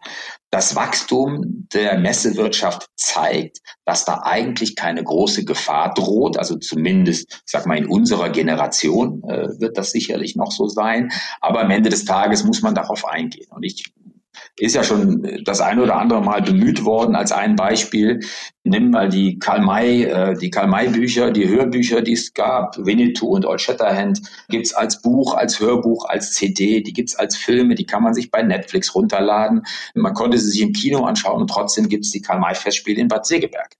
Das 0.50 0.76
Wachstum 0.76 1.66
der 1.72 1.98
Messewirtschaft 1.98 2.88
zeigt, 2.96 3.58
dass 3.84 4.04
da 4.04 4.22
eigentlich 4.24 4.76
keine 4.76 5.02
große 5.02 5.44
Gefahr 5.44 5.94
droht. 5.94 6.38
Also 6.38 6.56
zumindest, 6.56 7.32
ich 7.32 7.50
sag 7.50 7.66
mal, 7.66 7.78
in 7.78 7.86
unserer 7.86 8.30
Generation 8.30 9.22
äh, 9.24 9.48
wird 9.60 9.78
das 9.78 9.90
sicherlich 9.90 10.36
noch 10.36 10.52
so 10.52 10.68
sein. 10.68 11.10
Aber 11.40 11.60
am 11.60 11.70
Ende 11.70 11.90
des 11.90 12.04
Tages 12.04 12.44
muss 12.44 12.62
man 12.62 12.74
darauf 12.74 13.04
eingehen. 13.04 13.48
Und 13.50 13.64
ich 13.64 13.92
ist 14.56 14.74
ja 14.74 14.84
schon 14.84 15.42
das 15.44 15.60
ein 15.60 15.80
oder 15.80 15.96
andere 15.96 16.22
Mal 16.22 16.42
bemüht 16.42 16.84
worden 16.84 17.16
als 17.16 17.32
ein 17.32 17.56
Beispiel. 17.56 18.20
Nimm 18.62 18.90
mal 18.90 19.08
die 19.08 19.38
Karl 19.38 19.60
May, 19.60 20.04
äh, 20.04 20.38
die 20.38 20.50
Karl 20.50 20.68
May 20.68 20.88
Bücher, 20.88 21.32
die 21.32 21.48
Hörbücher, 21.48 22.02
die 22.02 22.12
es 22.12 22.32
gab, 22.34 22.76
Winnetou 22.78 23.34
und 23.34 23.46
Old 23.46 23.60
Shatterhand, 23.60 24.22
gibt's 24.48 24.72
als 24.72 25.02
Buch, 25.02 25.34
als 25.34 25.58
Hörbuch, 25.58 26.08
als 26.08 26.32
CD, 26.32 26.80
die 26.82 26.92
gibt's 26.92 27.16
als 27.16 27.36
Filme, 27.36 27.74
die 27.74 27.86
kann 27.86 28.02
man 28.02 28.14
sich 28.14 28.30
bei 28.30 28.42
Netflix 28.42 28.94
runterladen. 28.94 29.64
Man 29.94 30.14
konnte 30.14 30.38
sie 30.38 30.50
sich 30.50 30.62
im 30.62 30.72
Kino 30.72 31.04
anschauen 31.04 31.42
und 31.42 31.50
trotzdem 31.50 31.88
gibt's 31.88 32.10
die 32.12 32.22
Karl 32.22 32.38
May 32.38 32.54
Festspiele 32.54 33.00
in 33.00 33.08
Bad 33.08 33.26
Segeberg. 33.26 33.74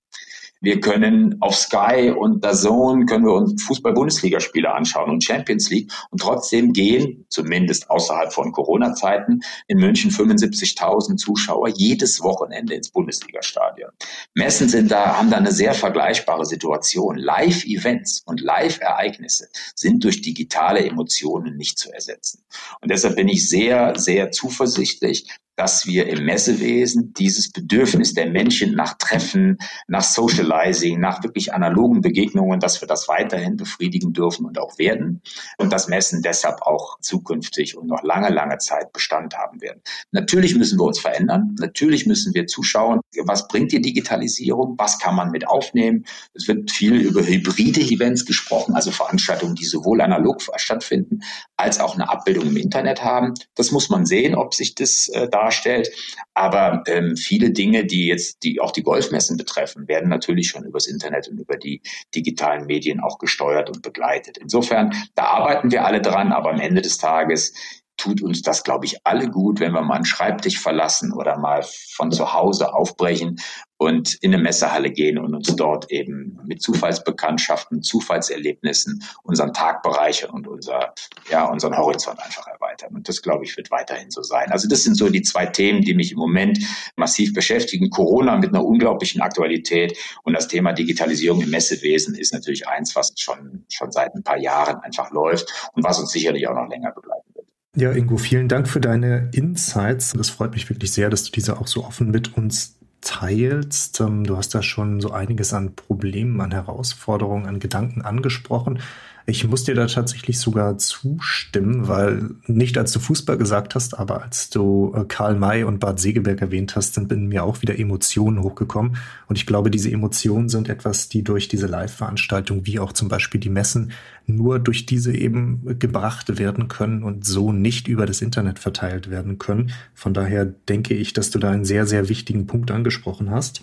Wir 0.61 0.81
können 0.81 1.37
auf 1.41 1.55
Sky 1.57 2.11
und 2.17 2.45
Zone 2.55 3.05
können 3.07 3.27
wir 3.27 3.35
uns 3.35 3.63
Fußball-Bundesligaspiele 3.65 4.73
anschauen 4.73 5.11
und 5.11 5.23
Champions 5.23 5.69
League 5.71 5.93
und 6.11 6.21
trotzdem 6.21 6.73
gehen, 6.73 7.27
zumindest 7.29 7.91
außerhalb 7.91 8.33
von 8.33 8.53
Corona-Zeiten, 8.53 9.41
in 9.67 9.79
München 9.79 10.11
75.000 10.11 11.17
Zuschauer 11.17 11.69
jedes 11.69 12.23
Wochenende 12.23 12.75
ins 12.75 12.91
Bundesligastadion. 12.91 13.91
Messen 14.35 14.69
sind 14.69 14.91
da, 14.91 15.19
haben 15.19 15.31
da 15.31 15.37
eine 15.37 15.53
sehr 15.53 15.75
vergleichbare 15.75 16.47
Situation. 16.47 17.17
Live-Events 17.17 18.23
und 18.25 18.41
Live-Ereignisse 18.41 19.49
sind 19.75 20.05
durch 20.05 20.23
digitale 20.23 20.85
Emotionen 20.87 21.57
nicht 21.57 21.79
zu 21.79 21.93
ersetzen. 21.93 22.45
Und 22.81 22.91
deshalb 22.91 23.17
bin 23.17 23.29
ich 23.29 23.49
sehr, 23.49 23.99
sehr 23.99 24.31
zuversichtlich, 24.31 25.29
dass 25.57 25.87
wir 25.87 26.09
im 26.09 26.25
Messewesen 26.25 27.13
dieses 27.15 27.51
Bedürfnis 27.51 28.15
der 28.15 28.27
Menschen 28.27 28.75
nach 28.75 28.95
Treffen, 28.99 29.59
nach 29.87 30.03
Socializing, 30.03 31.01
nach 31.01 31.23
wirklich 31.23 31.53
analogen 31.53 32.01
Begegnungen, 32.01 32.61
dass 32.61 32.81
wir 32.81 32.89
das 32.89 33.09
weiterhin 33.09 33.57
befriedigen 33.57 34.13
dürfen 34.13 34.47
und 34.47 34.59
auch 34.59 34.79
werden 34.79 35.23
und 35.59 35.73
das 35.73 35.89
Messen 35.89 36.23
deshalb 36.23 36.63
auch 36.63 36.99
zukünftig 37.01 37.77
und 37.77 37.87
noch 37.87 38.03
lange, 38.03 38.31
lange 38.31 38.59
Zeit 38.59 38.93
Bestand 38.93 39.37
haben 39.37 39.61
werden. 39.61 39.81
Natürlich 40.11 40.57
müssen 40.57 40.79
wir 40.79 40.85
uns 40.85 40.99
verändern. 40.99 41.55
Natürlich 41.59 42.07
müssen 42.07 42.35
wir 42.35 42.47
zuschauen, 42.47 43.01
was 43.25 43.49
bringt 43.49 43.73
die 43.73 43.81
Digitalisierung? 43.81 44.75
Was 44.79 44.99
kann 44.99 45.15
man 45.15 45.31
mit 45.31 45.47
aufnehmen? 45.47 46.05
Es 46.35 46.49
wird 46.49 46.71
viel 46.71 46.95
über 46.95 47.25
hybride 47.25 47.81
Events 47.81 48.25
gesprochen, 48.25 48.75
also 48.75 48.91
Veranstaltungen, 48.91 49.55
die 49.55 49.65
sowohl 49.65 50.01
analog 50.01 50.43
stattfinden 50.57 51.21
als 51.57 51.81
auch 51.81 51.95
eine 51.95 52.11
Abbildung 52.11 52.49
im 52.49 52.57
Internet 52.57 53.05
haben. 53.05 53.35
Das 53.55 53.71
muss 53.71 53.89
man 53.89 54.07
sehen, 54.07 54.35
ob 54.35 54.55
sich 54.55 54.75
das 54.75 55.09
äh, 55.09 55.29
da 55.29 55.44
darstellt. 55.45 55.91
Aber 56.35 56.83
ähm, 56.87 57.17
viele 57.17 57.51
Dinge, 57.51 57.85
die 57.85 58.07
jetzt 58.07 58.43
die 58.43 58.61
auch 58.61 58.73
die 58.73 58.83
Golfmessen 58.83 59.37
betreffen, 59.37 59.87
werden 59.89 60.09
natürlich 60.09 60.49
schon 60.49 60.65
übers 60.65 60.87
Internet 60.87 61.29
und 61.29 61.39
über 61.39 61.57
die 61.57 61.81
digitalen 62.15 62.67
Medien 62.67 63.01
auch 63.01 63.19
gesteuert 63.19 63.69
und 63.69 63.83
begleitet. 63.83 64.39
Insofern, 64.39 64.95
da 65.15 65.25
arbeiten 65.25 65.71
wir 65.71 65.85
alle 65.85 66.01
dran, 66.01 66.33
aber 66.33 66.51
am 66.51 66.61
Ende 66.61 66.83
des 66.83 66.99
Tages 66.99 67.53
tut 67.97 68.23
uns 68.23 68.43
das, 68.43 68.65
glaube 68.65 68.87
ich, 68.87 68.99
alle 69.05 69.31
gut, 69.31 69.61
wenn 69.61 69.73
wir 69.73 69.83
mal 69.83 69.95
einen 69.95 70.05
Schreibtisch 70.05 70.61
verlassen 70.61 71.13
oder 71.13 71.39
mal 71.39 71.65
von 71.93 72.11
zu 72.11 72.33
Hause 72.33 72.75
aufbrechen 72.75 73.41
und 73.77 74.15
in 74.15 74.33
eine 74.33 74.43
Messehalle 74.43 74.91
gehen 74.91 75.19
und 75.19 75.35
uns 75.35 75.55
dort 75.57 75.91
eben 75.91 76.39
mit 76.45 76.63
Zufallsbekanntschaften, 76.63 77.83
Zufallserlebnissen 77.83 79.03
unseren 79.23 79.53
Tag 79.53 79.83
bereichern 79.83 80.31
und 80.31 80.47
unser, 80.47 80.95
ja, 81.31 81.45
unseren 81.47 81.77
Horizont 81.77 82.21
einfach 82.21 82.47
erweitern. 82.47 82.95
Und 82.95 83.09
das, 83.09 83.21
glaube 83.21 83.45
ich, 83.45 83.57
wird 83.57 83.71
weiterhin 83.71 84.11
so 84.11 84.23
sein. 84.23 84.51
Also 84.53 84.69
das 84.69 84.85
sind 84.85 84.97
so 84.97 85.09
die 85.09 85.23
zwei 85.23 85.47
Themen, 85.47 85.83
die 85.83 85.95
mich 85.95 86.13
im 86.13 86.19
Moment 86.19 86.59
massiv 86.97 87.35
beschäftigen. 87.35 87.91
Corona 87.91 88.37
mit 88.37 88.51
einer 88.51 88.65
unglaublichen 88.65 89.21
Aktualität 89.21 89.99
und 90.23 90.35
das 90.35 90.49
Thema 90.49 90.73
Digitalisierung 90.73 91.41
im 91.43 91.51
Messewesen 91.51 92.15
ist 92.15 92.33
natürlich 92.33 92.69
eins, 92.69 92.95
was 92.97 93.13
schon, 93.17 93.67
schon 93.69 93.91
seit 93.91 94.15
ein 94.15 94.23
paar 94.23 94.39
Jahren 94.39 94.77
einfach 94.81 95.11
läuft 95.11 95.71
und 95.75 95.85
was 95.85 95.99
uns 95.99 96.13
sicherlich 96.13 96.47
auch 96.49 96.55
noch 96.55 96.69
länger 96.69 96.93
begleiten. 96.93 97.34
Ja, 97.77 97.91
Ingo, 97.91 98.19
vielen 98.19 98.49
Dank 98.49 98.69
für 98.69 98.81
deine 98.81 99.31
Insights. 99.33 100.13
Das 100.13 100.31
freut 100.31 100.53
mich 100.53 100.71
wirklich 100.71 100.93
sehr, 100.93 101.11
dass 101.11 101.25
du 101.25 101.33
diese 101.33 101.59
auch 101.59 101.67
so 101.67 101.85
offen 101.85 102.13
mit 102.13 102.37
uns 102.37 102.77
teilst. 103.01 104.01
Ähm, 104.01 104.23
du 104.23 104.37
hast 104.37 104.55
da 104.55 104.63
schon 104.63 105.01
so 105.01 105.11
einiges 105.11 105.53
an 105.53 105.75
Problemen, 105.75 106.41
an 106.41 106.53
Herausforderungen, 106.53 107.47
an 107.47 107.59
Gedanken 107.59 108.03
angesprochen. 108.03 108.79
Ich 109.27 109.47
muss 109.49 109.65
dir 109.65 109.75
da 109.75 109.87
tatsächlich 109.87 110.39
sogar 110.39 110.77
zustimmen, 110.77 111.89
weil 111.89 112.31
nicht 112.47 112.77
als 112.77 112.93
du 112.93 112.99
Fußball 112.99 113.39
gesagt 113.39 113.75
hast, 113.75 113.99
aber 113.99 114.23
als 114.23 114.51
du 114.51 114.93
äh, 114.95 115.05
Karl 115.09 115.35
May 115.35 115.65
und 115.65 115.81
Bad 115.81 115.99
Segeberg 115.99 116.43
erwähnt 116.43 116.77
hast, 116.77 116.93
sind 116.93 117.11
in 117.11 117.29
mir 117.29 117.43
auch 117.43 117.63
wieder 117.63 117.79
Emotionen 117.79 118.43
hochgekommen. 118.43 118.97
Und 119.27 119.37
ich 119.37 119.47
glaube, 119.47 119.71
diese 119.71 119.91
Emotionen 119.91 120.51
sind 120.51 120.69
etwas, 120.69 121.09
die 121.09 121.23
durch 121.23 121.49
diese 121.49 121.67
Live-Veranstaltung, 121.67 122.67
wie 122.67 122.79
auch 122.79 122.93
zum 122.93 123.09
Beispiel 123.09 123.41
die 123.41 123.49
Messen, 123.49 123.93
nur 124.27 124.59
durch 124.59 124.85
diese 124.85 125.15
eben 125.15 125.79
gebracht 125.79 126.39
werden 126.39 126.69
können 126.69 127.03
und 127.03 127.25
so 127.25 127.51
nicht 127.51 127.89
über 127.89 128.05
das 128.05 128.21
Internet 128.21 128.59
verteilt 128.59 129.09
werden 129.09 129.39
können. 129.39 129.73
Von 129.95 130.13
daher 130.13 130.45
denke 130.45 130.93
ich, 130.93 131.15
dass 131.15 131.31
du 131.31 131.39
da 131.39 131.51
einen 131.51 131.65
sehr, 131.65 131.87
sehr 131.87 132.11
wichtigen 132.11 132.47
Punkt 132.47 132.71
angesprochen 132.71 133.31
hast. 133.31 133.63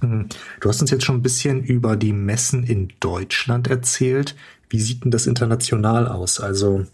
Hm. 0.00 0.26
Du 0.60 0.68
hast 0.68 0.80
uns 0.80 0.90
jetzt 0.90 1.04
schon 1.04 1.16
ein 1.16 1.22
bisschen 1.22 1.62
über 1.62 1.96
die 1.96 2.12
Messen 2.12 2.64
in 2.64 2.92
Deutschland 2.98 3.68
erzählt. 3.68 4.34
Wie 4.70 4.80
sieht 4.80 5.04
denn 5.04 5.10
das 5.10 5.26
international 5.26 6.08
aus? 6.08 6.40
Also 6.40 6.86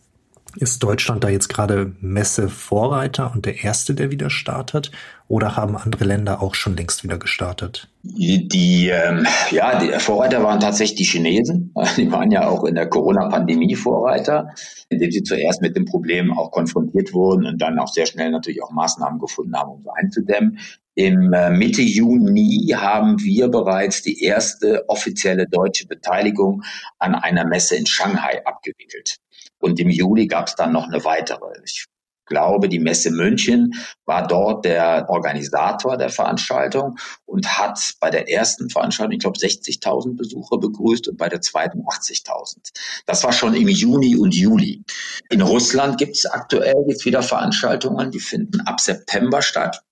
ist 0.59 0.83
Deutschland 0.83 1.23
da 1.23 1.29
jetzt 1.29 1.49
gerade 1.49 1.93
Messe-Vorreiter 2.01 3.31
und 3.35 3.45
der 3.45 3.63
Erste, 3.63 3.95
der 3.95 4.11
wieder 4.11 4.31
startet? 4.31 4.91
Oder 5.29 5.57
haben 5.57 5.77
andere 5.77 6.05
Länder 6.05 6.41
auch 6.41 6.55
schon 6.55 6.77
längst 6.77 7.05
wieder 7.05 7.19
gestartet? 7.19 7.89
Die, 8.03 8.49
die 8.49 8.89
ähm, 8.89 9.27
ja, 9.51 9.79
die 9.79 9.89
Vorreiter 9.99 10.43
waren 10.43 10.61
tatsächlich 10.61 10.97
die 10.97 11.05
Chinesen. 11.05 11.75
Die 11.97 12.11
waren 12.11 12.31
ja 12.31 12.49
auch 12.49 12.65
in 12.65 12.75
der 12.75 12.89
Corona-Pandemie 12.89 13.75
Vorreiter, 13.75 14.51
indem 14.89 15.11
sie 15.11 15.25
zuerst 15.25 15.61
mit 15.61 15.77
dem 15.77 15.85
Problem 15.85 16.33
auch 16.33 16.53
konfrontiert 16.53 17.13
wurden 17.13 17.45
und 17.45 17.61
dann 17.61 17.79
auch 17.79 17.89
sehr 17.89 18.07
schnell 18.07 18.31
natürlich 18.31 18.63
auch 18.63 18.71
Maßnahmen 18.71 19.19
gefunden 19.19 19.57
haben, 19.57 19.73
um 19.73 19.81
es 19.81 19.89
einzudämmen. 19.95 20.59
Im 20.99 21.35
äh, 21.35 21.51
Mitte 21.51 21.83
Juni 21.83 22.73
haben 22.75 23.23
wir 23.23 23.49
bereits 23.49 24.01
die 24.01 24.23
erste 24.23 24.89
offizielle 24.89 25.47
deutsche 25.47 25.87
Beteiligung 25.87 26.63
an 26.99 27.15
einer 27.15 27.45
Messe 27.45 27.77
in 27.77 27.85
Shanghai 27.85 28.41
abgewickelt. 28.47 29.19
Und 29.59 29.79
im 29.79 29.91
Juli 29.91 30.27
gab 30.27 30.49
es 30.49 30.55
dann 30.55 30.73
noch 30.73 30.89
eine 30.89 31.05
weitere. 31.05 31.53
Ich 31.65 31.85
glaube, 32.25 32.71
die 32.71 32.79
Messe 32.79 33.11
München 33.11 33.75
war 34.07 34.27
dort 34.27 34.65
der 34.65 35.07
Organisator 35.11 35.99
der 35.99 36.09
Veranstaltung 36.09 36.97
und 37.27 37.59
hat 37.59 37.95
bei 38.01 38.09
der 38.09 38.31
ersten 38.31 38.71
Veranstaltung, 38.71 39.13
ich 39.13 39.21
glaube, 39.21 39.39
60.000 39.39 40.17
Besucher 40.17 40.57
begrüßt 40.57 41.09
und 41.09 41.19
bei 41.19 41.29
der 41.29 41.43
zweiten 41.43 41.83
80.000. 41.83 42.71
Das 43.05 43.23
war 43.23 43.33
schon 43.33 43.55
im 43.55 43.69
Juni 43.69 44.17
und 44.17 44.35
Juli. 44.35 44.83
In 45.29 45.43
Russland 45.43 45.99
gibt 45.99 46.17
es 46.17 46.25
aktuell 46.25 46.87
jetzt 46.89 47.05
wieder 47.05 47.23
Veranstaltungen, 47.23 48.11
die 48.11 48.21
finden 48.21 48.63
ab 48.63 48.81
September 48.81 49.43
statt. 49.43 49.83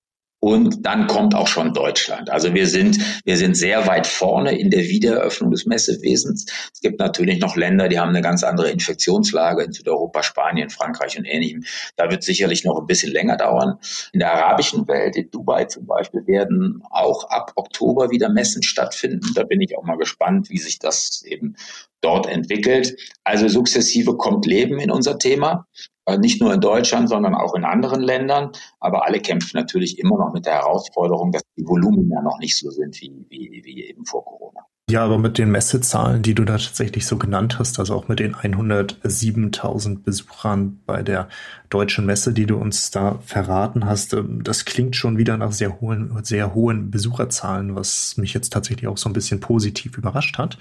Und 0.45 0.85
dann 0.85 1.07
kommt 1.07 1.33
auch 1.33 1.47
schon 1.47 1.73
Deutschland. 1.73 2.29
Also 2.29 2.53
wir 2.53 2.67
sind, 2.67 2.99
wir 3.25 3.35
sind 3.35 3.57
sehr 3.57 3.87
weit 3.87 4.05
vorne 4.05 4.55
in 4.55 4.69
der 4.69 4.81
Wiedereröffnung 4.81 5.49
des 5.49 5.65
Messewesens. 5.65 6.45
Es 6.71 6.81
gibt 6.81 6.99
natürlich 6.99 7.39
noch 7.39 7.55
Länder, 7.55 7.87
die 7.89 7.97
haben 7.97 8.09
eine 8.09 8.21
ganz 8.21 8.43
andere 8.43 8.69
Infektionslage 8.69 9.63
in 9.63 9.71
Südeuropa, 9.71 10.21
Spanien, 10.21 10.69
Frankreich 10.69 11.17
und 11.17 11.25
ähnlichem. 11.25 11.63
Da 11.95 12.11
wird 12.11 12.21
sicherlich 12.21 12.63
noch 12.63 12.79
ein 12.79 12.85
bisschen 12.85 13.11
länger 13.11 13.37
dauern. 13.37 13.79
In 14.13 14.19
der 14.19 14.33
arabischen 14.33 14.87
Welt, 14.87 15.15
in 15.15 15.31
Dubai 15.31 15.65
zum 15.65 15.87
Beispiel, 15.87 16.27
werden 16.27 16.83
auch 16.91 17.27
ab 17.31 17.53
Oktober 17.55 18.11
wieder 18.11 18.29
Messen 18.29 18.61
stattfinden. 18.61 19.27
Da 19.33 19.45
bin 19.45 19.61
ich 19.61 19.75
auch 19.75 19.83
mal 19.83 19.97
gespannt, 19.97 20.51
wie 20.51 20.59
sich 20.59 20.77
das 20.77 21.23
eben 21.25 21.55
dort 22.01 22.27
entwickelt. 22.27 22.95
Also 23.23 23.47
sukzessive 23.47 24.15
kommt 24.15 24.45
Leben 24.45 24.77
in 24.77 24.91
unser 24.91 25.17
Thema. 25.17 25.65
Äh, 26.05 26.17
nicht 26.17 26.41
nur 26.41 26.53
in 26.53 26.61
Deutschland, 26.61 27.09
sondern 27.09 27.35
auch 27.35 27.55
in 27.55 27.65
anderen 27.65 28.01
Ländern. 28.01 28.51
Aber 28.79 29.05
alle 29.05 29.19
kämpfen 29.19 29.57
natürlich 29.57 29.99
immer 29.99 30.17
noch 30.17 30.33
mit 30.33 30.45
der 30.45 30.53
Herausforderung, 30.53 31.31
dass 31.31 31.43
die 31.57 31.65
Volumina 31.65 32.21
noch 32.21 32.39
nicht 32.39 32.57
so 32.57 32.69
sind 32.69 32.99
wie, 33.01 33.25
wie, 33.29 33.61
wie 33.65 33.85
eben 33.85 34.05
vor 34.05 34.23
Corona. 34.23 34.61
Ja, 34.87 35.03
aber 35.03 35.17
mit 35.17 35.39
den 35.39 35.49
Messezahlen, 35.49 36.21
die 36.21 36.35
du 36.35 36.45
da 36.45 36.59
tatsächlich 36.59 37.07
so 37.07 37.17
genannt 37.17 37.57
hast, 37.57 37.79
also 37.79 37.95
auch 37.95 38.07
mit 38.07 38.19
den 38.19 38.35
107.000 38.35 40.03
Besuchern 40.03 40.79
bei 40.85 41.01
der 41.01 41.27
deutschen 41.71 42.05
Messe, 42.05 42.33
die 42.33 42.45
du 42.45 42.57
uns 42.57 42.91
da 42.91 43.17
verraten 43.25 43.85
hast, 43.87 44.13
ähm, 44.13 44.43
das 44.43 44.63
klingt 44.63 44.95
schon 44.95 45.17
wieder 45.17 45.37
nach 45.37 45.53
sehr 45.53 45.81
hohen, 45.81 46.15
sehr 46.23 46.53
hohen 46.53 46.91
Besucherzahlen, 46.91 47.75
was 47.75 48.15
mich 48.17 48.35
jetzt 48.35 48.53
tatsächlich 48.53 48.87
auch 48.87 48.97
so 48.97 49.09
ein 49.09 49.13
bisschen 49.13 49.39
positiv 49.39 49.97
überrascht 49.97 50.37
hat. 50.37 50.59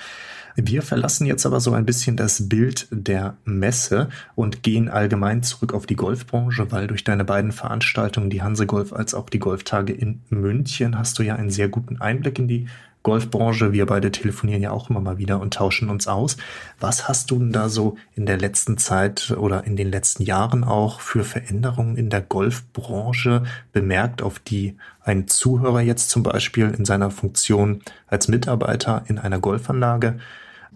Wir 0.56 0.82
verlassen 0.82 1.26
jetzt 1.26 1.46
aber 1.46 1.58
so 1.58 1.72
ein 1.72 1.84
bisschen 1.84 2.16
das 2.16 2.48
Bild 2.48 2.86
der 2.90 3.36
Messe 3.44 4.08
und 4.36 4.62
gehen 4.62 4.88
allgemein 4.88 5.42
zurück 5.42 5.74
auf 5.74 5.86
die 5.86 5.96
Golfbranche, 5.96 6.70
weil 6.70 6.86
durch 6.86 7.02
deine 7.02 7.24
beiden 7.24 7.50
Veranstaltungen, 7.50 8.30
die 8.30 8.42
Hanse 8.42 8.66
Golf 8.66 8.92
als 8.92 9.14
auch 9.14 9.28
die 9.28 9.40
Golftage 9.40 9.92
in 9.92 10.20
München, 10.30 10.96
hast 10.96 11.18
du 11.18 11.24
ja 11.24 11.34
einen 11.34 11.50
sehr 11.50 11.68
guten 11.68 12.00
Einblick 12.00 12.38
in 12.38 12.46
die 12.46 12.68
Golfbranche. 13.02 13.72
Wir 13.72 13.84
beide 13.86 14.12
telefonieren 14.12 14.62
ja 14.62 14.70
auch 14.70 14.90
immer 14.90 15.00
mal 15.00 15.18
wieder 15.18 15.40
und 15.40 15.54
tauschen 15.54 15.90
uns 15.90 16.06
aus. 16.06 16.36
Was 16.78 17.08
hast 17.08 17.32
du 17.32 17.38
denn 17.38 17.52
da 17.52 17.68
so 17.68 17.96
in 18.14 18.24
der 18.24 18.38
letzten 18.38 18.78
Zeit 18.78 19.32
oder 19.36 19.64
in 19.64 19.76
den 19.76 19.90
letzten 19.90 20.22
Jahren 20.22 20.62
auch 20.62 21.00
für 21.00 21.24
Veränderungen 21.24 21.96
in 21.96 22.10
der 22.10 22.22
Golfbranche 22.22 23.42
bemerkt, 23.72 24.22
auf 24.22 24.38
die 24.38 24.76
ein 25.02 25.26
Zuhörer 25.26 25.80
jetzt 25.80 26.10
zum 26.10 26.22
Beispiel 26.22 26.70
in 26.70 26.84
seiner 26.84 27.10
Funktion 27.10 27.82
als 28.06 28.28
Mitarbeiter 28.28 29.04
in 29.08 29.18
einer 29.18 29.40
Golfanlage 29.40 30.18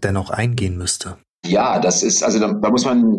dennoch 0.05 0.31
eingehen 0.31 0.77
müsste? 0.77 1.19
Ja, 1.47 1.79
das 1.79 2.03
ist, 2.03 2.23
also 2.23 2.39
da, 2.39 2.53
da 2.53 2.71
muss 2.71 2.85
man 2.85 3.17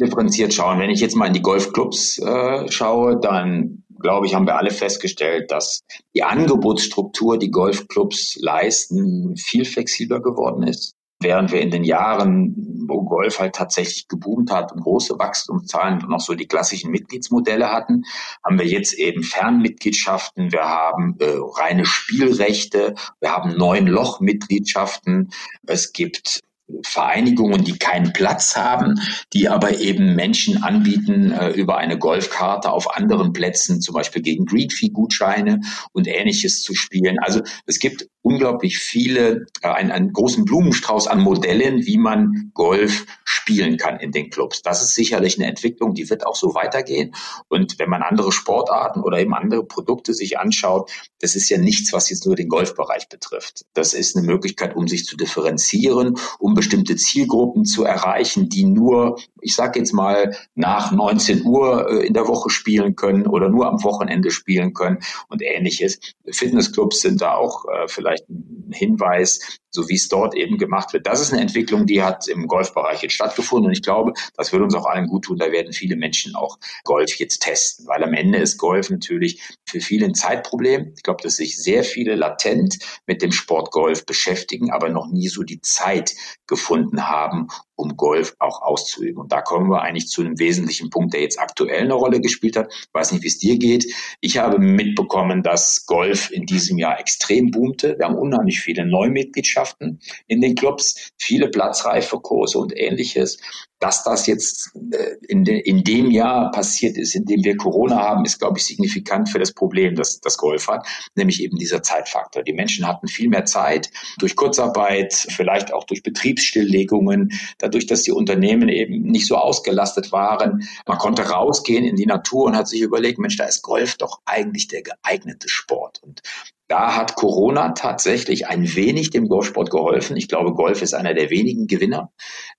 differenziert 0.00 0.54
schauen. 0.54 0.78
Wenn 0.78 0.90
ich 0.90 1.00
jetzt 1.00 1.16
mal 1.16 1.26
in 1.26 1.34
die 1.34 1.42
Golfclubs 1.42 2.18
äh, 2.18 2.70
schaue, 2.70 3.18
dann 3.20 3.84
glaube 4.00 4.26
ich, 4.26 4.34
haben 4.34 4.46
wir 4.46 4.56
alle 4.56 4.70
festgestellt, 4.70 5.50
dass 5.50 5.80
die 6.14 6.22
Angebotsstruktur, 6.22 7.38
die 7.38 7.50
Golfclubs 7.50 8.38
leisten, 8.40 9.36
viel 9.36 9.64
flexibler 9.64 10.20
geworden 10.20 10.62
ist. 10.62 10.94
Während 11.22 11.52
wir 11.52 11.60
in 11.60 11.70
den 11.70 11.84
Jahren, 11.84 12.54
wo 12.88 13.02
Golf 13.02 13.38
halt 13.38 13.54
tatsächlich 13.54 14.08
geboomt 14.08 14.50
hat 14.50 14.72
und 14.72 14.80
große 14.80 15.18
Wachstumszahlen 15.18 16.02
und 16.02 16.08
noch 16.08 16.20
so 16.20 16.34
die 16.34 16.46
klassischen 16.46 16.90
Mitgliedsmodelle 16.90 17.70
hatten, 17.70 18.04
haben 18.42 18.58
wir 18.58 18.66
jetzt 18.66 18.94
eben 18.94 19.22
Fernmitgliedschaften, 19.22 20.50
wir 20.50 20.64
haben 20.64 21.16
äh, 21.20 21.36
reine 21.60 21.84
Spielrechte, 21.84 22.94
wir 23.20 23.32
haben 23.32 23.56
neun 23.56 23.86
Lochmitgliedschaften, 23.86 25.30
es 25.66 25.92
gibt 25.92 26.40
Vereinigungen, 26.82 27.64
die 27.64 27.78
keinen 27.78 28.12
Platz 28.12 28.56
haben, 28.56 29.00
die 29.32 29.48
aber 29.48 29.80
eben 29.80 30.14
Menschen 30.14 30.62
anbieten, 30.62 31.32
äh, 31.32 31.50
über 31.50 31.78
eine 31.78 31.98
Golfkarte 31.98 32.70
auf 32.70 32.96
anderen 32.96 33.32
Plätzen, 33.32 33.80
zum 33.80 33.94
Beispiel 33.94 34.22
gegen 34.22 34.46
Greenfee-Gutscheine 34.46 35.60
und 35.92 36.06
ähnliches 36.06 36.62
zu 36.62 36.74
spielen. 36.74 37.18
Also 37.18 37.40
es 37.66 37.78
gibt 37.78 38.08
unglaublich 38.30 38.78
viele, 38.78 39.46
äh, 39.60 39.68
einen, 39.68 39.90
einen 39.90 40.12
großen 40.12 40.44
Blumenstrauß 40.44 41.08
an 41.08 41.20
Modellen, 41.20 41.84
wie 41.84 41.98
man 41.98 42.52
Golf 42.54 43.04
spielen 43.24 43.76
kann 43.76 43.98
in 43.98 44.12
den 44.12 44.30
Clubs. 44.30 44.62
Das 44.62 44.82
ist 44.82 44.94
sicherlich 44.94 45.36
eine 45.36 45.48
Entwicklung, 45.48 45.94
die 45.94 46.08
wird 46.08 46.24
auch 46.24 46.36
so 46.36 46.54
weitergehen. 46.54 47.12
Und 47.48 47.80
wenn 47.80 47.90
man 47.90 48.02
andere 48.02 48.30
Sportarten 48.30 49.00
oder 49.00 49.18
eben 49.18 49.34
andere 49.34 49.64
Produkte 49.64 50.14
sich 50.14 50.38
anschaut, 50.38 50.90
das 51.18 51.34
ist 51.34 51.50
ja 51.50 51.58
nichts, 51.58 51.92
was 51.92 52.08
jetzt 52.08 52.24
nur 52.24 52.36
den 52.36 52.48
Golfbereich 52.48 53.08
betrifft. 53.08 53.64
Das 53.74 53.94
ist 53.94 54.16
eine 54.16 54.24
Möglichkeit, 54.24 54.76
um 54.76 54.86
sich 54.86 55.06
zu 55.06 55.16
differenzieren, 55.16 56.16
um 56.38 56.54
bestimmte 56.54 56.94
Zielgruppen 56.94 57.64
zu 57.64 57.82
erreichen, 57.82 58.48
die 58.48 58.64
nur, 58.64 59.18
ich 59.40 59.56
sage 59.56 59.80
jetzt 59.80 59.92
mal, 59.92 60.36
nach 60.54 60.92
19 60.92 61.44
Uhr 61.44 61.90
äh, 61.90 62.06
in 62.06 62.14
der 62.14 62.28
Woche 62.28 62.48
spielen 62.50 62.94
können 62.94 63.26
oder 63.26 63.48
nur 63.48 63.66
am 63.66 63.82
Wochenende 63.82 64.30
spielen 64.30 64.72
können 64.72 64.98
und 65.28 65.42
ähnliches. 65.42 65.98
Fitnessclubs 66.30 67.00
sind 67.00 67.20
da 67.20 67.34
auch 67.34 67.64
äh, 67.64 67.88
vielleicht 67.88 68.19
ein 68.28 68.72
Hinweis, 68.72 69.60
so 69.70 69.88
wie 69.88 69.94
es 69.94 70.08
dort 70.08 70.34
eben 70.34 70.58
gemacht 70.58 70.92
wird. 70.92 71.06
Das 71.06 71.20
ist 71.20 71.32
eine 71.32 71.42
Entwicklung, 71.42 71.86
die 71.86 72.02
hat 72.02 72.28
im 72.28 72.46
Golfbereich 72.46 73.02
jetzt 73.02 73.14
stattgefunden 73.14 73.66
und 73.66 73.72
ich 73.72 73.82
glaube, 73.82 74.12
das 74.36 74.52
würde 74.52 74.64
uns 74.64 74.74
auch 74.74 74.86
allen 74.86 75.06
gut 75.06 75.24
tun. 75.24 75.38
Da 75.38 75.52
werden 75.52 75.72
viele 75.72 75.96
Menschen 75.96 76.34
auch 76.34 76.58
Golf 76.84 77.14
jetzt 77.16 77.40
testen, 77.40 77.86
weil 77.86 78.02
am 78.02 78.14
Ende 78.14 78.38
ist 78.38 78.58
Golf 78.58 78.90
natürlich 78.90 79.42
für 79.68 79.80
viele 79.80 80.06
ein 80.06 80.14
Zeitproblem. 80.14 80.92
Ich 80.96 81.02
glaube, 81.02 81.22
dass 81.22 81.36
sich 81.36 81.56
sehr 81.56 81.84
viele 81.84 82.14
latent 82.14 82.78
mit 83.06 83.22
dem 83.22 83.32
Sport 83.32 83.70
Golf 83.70 84.06
beschäftigen, 84.06 84.70
aber 84.70 84.88
noch 84.88 85.08
nie 85.08 85.28
so 85.28 85.42
die 85.42 85.60
Zeit 85.60 86.14
gefunden 86.46 87.08
haben, 87.08 87.48
um 87.76 87.96
Golf 87.96 88.34
auch 88.38 88.62
auszuüben. 88.62 89.22
Und 89.22 89.32
da 89.32 89.40
kommen 89.40 89.70
wir 89.70 89.82
eigentlich 89.82 90.08
zu 90.08 90.20
einem 90.20 90.38
wesentlichen 90.38 90.90
Punkt, 90.90 91.14
der 91.14 91.22
jetzt 91.22 91.40
aktuell 91.40 91.84
eine 91.84 91.94
Rolle 91.94 92.20
gespielt 92.20 92.56
hat. 92.56 92.72
Ich 92.72 92.88
weiß 92.92 93.12
nicht, 93.12 93.22
wie 93.22 93.28
es 93.28 93.38
dir 93.38 93.58
geht. 93.58 93.86
Ich 94.20 94.38
habe 94.38 94.58
mitbekommen, 94.58 95.42
dass 95.42 95.86
Golf 95.86 96.30
in 96.30 96.44
diesem 96.44 96.78
Jahr 96.78 97.00
extrem 97.00 97.50
boomte. 97.50 97.96
Wir 98.00 98.06
haben 98.06 98.16
unheimlich 98.16 98.62
viele 98.62 98.86
Neumitgliedschaften 98.86 100.00
in 100.26 100.40
den 100.40 100.54
Clubs, 100.54 101.10
viele 101.18 101.48
platzreife 101.48 102.18
Kurse 102.18 102.58
und 102.58 102.74
ähnliches. 102.74 103.36
Dass 103.80 104.04
das 104.04 104.26
jetzt 104.26 104.70
äh, 104.92 105.16
in, 105.26 105.44
de, 105.44 105.58
in 105.58 105.82
dem 105.82 106.10
Jahr 106.10 106.50
passiert 106.50 106.96
ist, 106.96 107.14
in 107.14 107.24
dem 107.24 107.42
wir 107.42 107.56
Corona 107.56 107.96
haben, 107.96 108.24
ist, 108.24 108.38
glaube 108.38 108.58
ich, 108.58 108.66
signifikant 108.66 109.28
für 109.28 109.38
das 109.38 109.52
Problem, 109.52 109.94
das 109.96 110.20
das 110.20 110.36
Golf 110.36 110.68
hat, 110.68 110.86
nämlich 111.14 111.42
eben 111.42 111.58
dieser 111.58 111.82
Zeitfaktor. 111.82 112.42
Die 112.42 112.52
Menschen 112.52 112.86
hatten 112.86 113.08
viel 113.08 113.28
mehr 113.28 113.44
Zeit 113.46 113.90
durch 114.18 114.36
Kurzarbeit, 114.36 115.14
vielleicht 115.14 115.72
auch 115.72 115.84
durch 115.84 116.02
Betriebsstilllegungen, 116.02 117.32
dadurch, 117.58 117.86
dass 117.86 118.02
die 118.02 118.12
Unternehmen 118.12 118.68
eben 118.68 119.02
nicht 119.02 119.26
so 119.26 119.36
ausgelastet 119.36 120.12
waren. 120.12 120.68
Man 120.86 120.98
konnte 120.98 121.22
rausgehen 121.22 121.84
in 121.84 121.96
die 121.96 122.06
Natur 122.06 122.46
und 122.46 122.56
hat 122.56 122.68
sich 122.68 122.82
überlegt, 122.82 123.18
Mensch, 123.18 123.36
da 123.36 123.44
ist 123.44 123.62
Golf 123.62 123.96
doch 123.96 124.20
eigentlich 124.24 124.68
der 124.68 124.82
geeignete 124.82 125.48
Sport. 125.48 126.00
Und 126.02 126.22
da 126.70 126.94
hat 126.94 127.16
Corona 127.16 127.70
tatsächlich 127.70 128.46
ein 128.46 128.76
wenig 128.76 129.10
dem 129.10 129.26
Golfsport 129.26 129.70
geholfen. 129.70 130.16
Ich 130.16 130.28
glaube, 130.28 130.54
Golf 130.54 130.82
ist 130.82 130.94
einer 130.94 131.14
der 131.14 131.28
wenigen 131.28 131.66
Gewinner, 131.66 132.12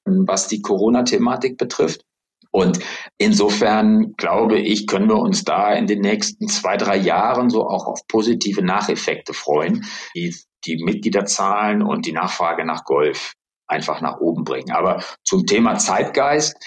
was 0.03 0.49
die 0.49 0.61
Corona-Thematik 1.11 1.57
betrifft. 1.57 2.05
Und 2.53 2.79
insofern 3.17 4.13
glaube 4.17 4.59
ich, 4.59 4.85
können 4.87 5.07
wir 5.07 5.17
uns 5.17 5.45
da 5.45 5.73
in 5.73 5.87
den 5.87 6.01
nächsten 6.01 6.49
zwei, 6.49 6.75
drei 6.75 6.97
Jahren 6.97 7.49
so 7.49 7.65
auch 7.65 7.87
auf 7.87 8.05
positive 8.07 8.61
Nacheffekte 8.61 9.33
freuen, 9.33 9.85
die 10.15 10.35
die 10.65 10.83
Mitgliederzahlen 10.83 11.81
und 11.81 12.05
die 12.05 12.11
Nachfrage 12.11 12.65
nach 12.65 12.83
Golf 12.83 13.33
einfach 13.67 14.01
nach 14.01 14.19
oben 14.19 14.43
bringen. 14.43 14.71
Aber 14.71 15.01
zum 15.23 15.45
Thema 15.45 15.77
Zeitgeist, 15.77 16.57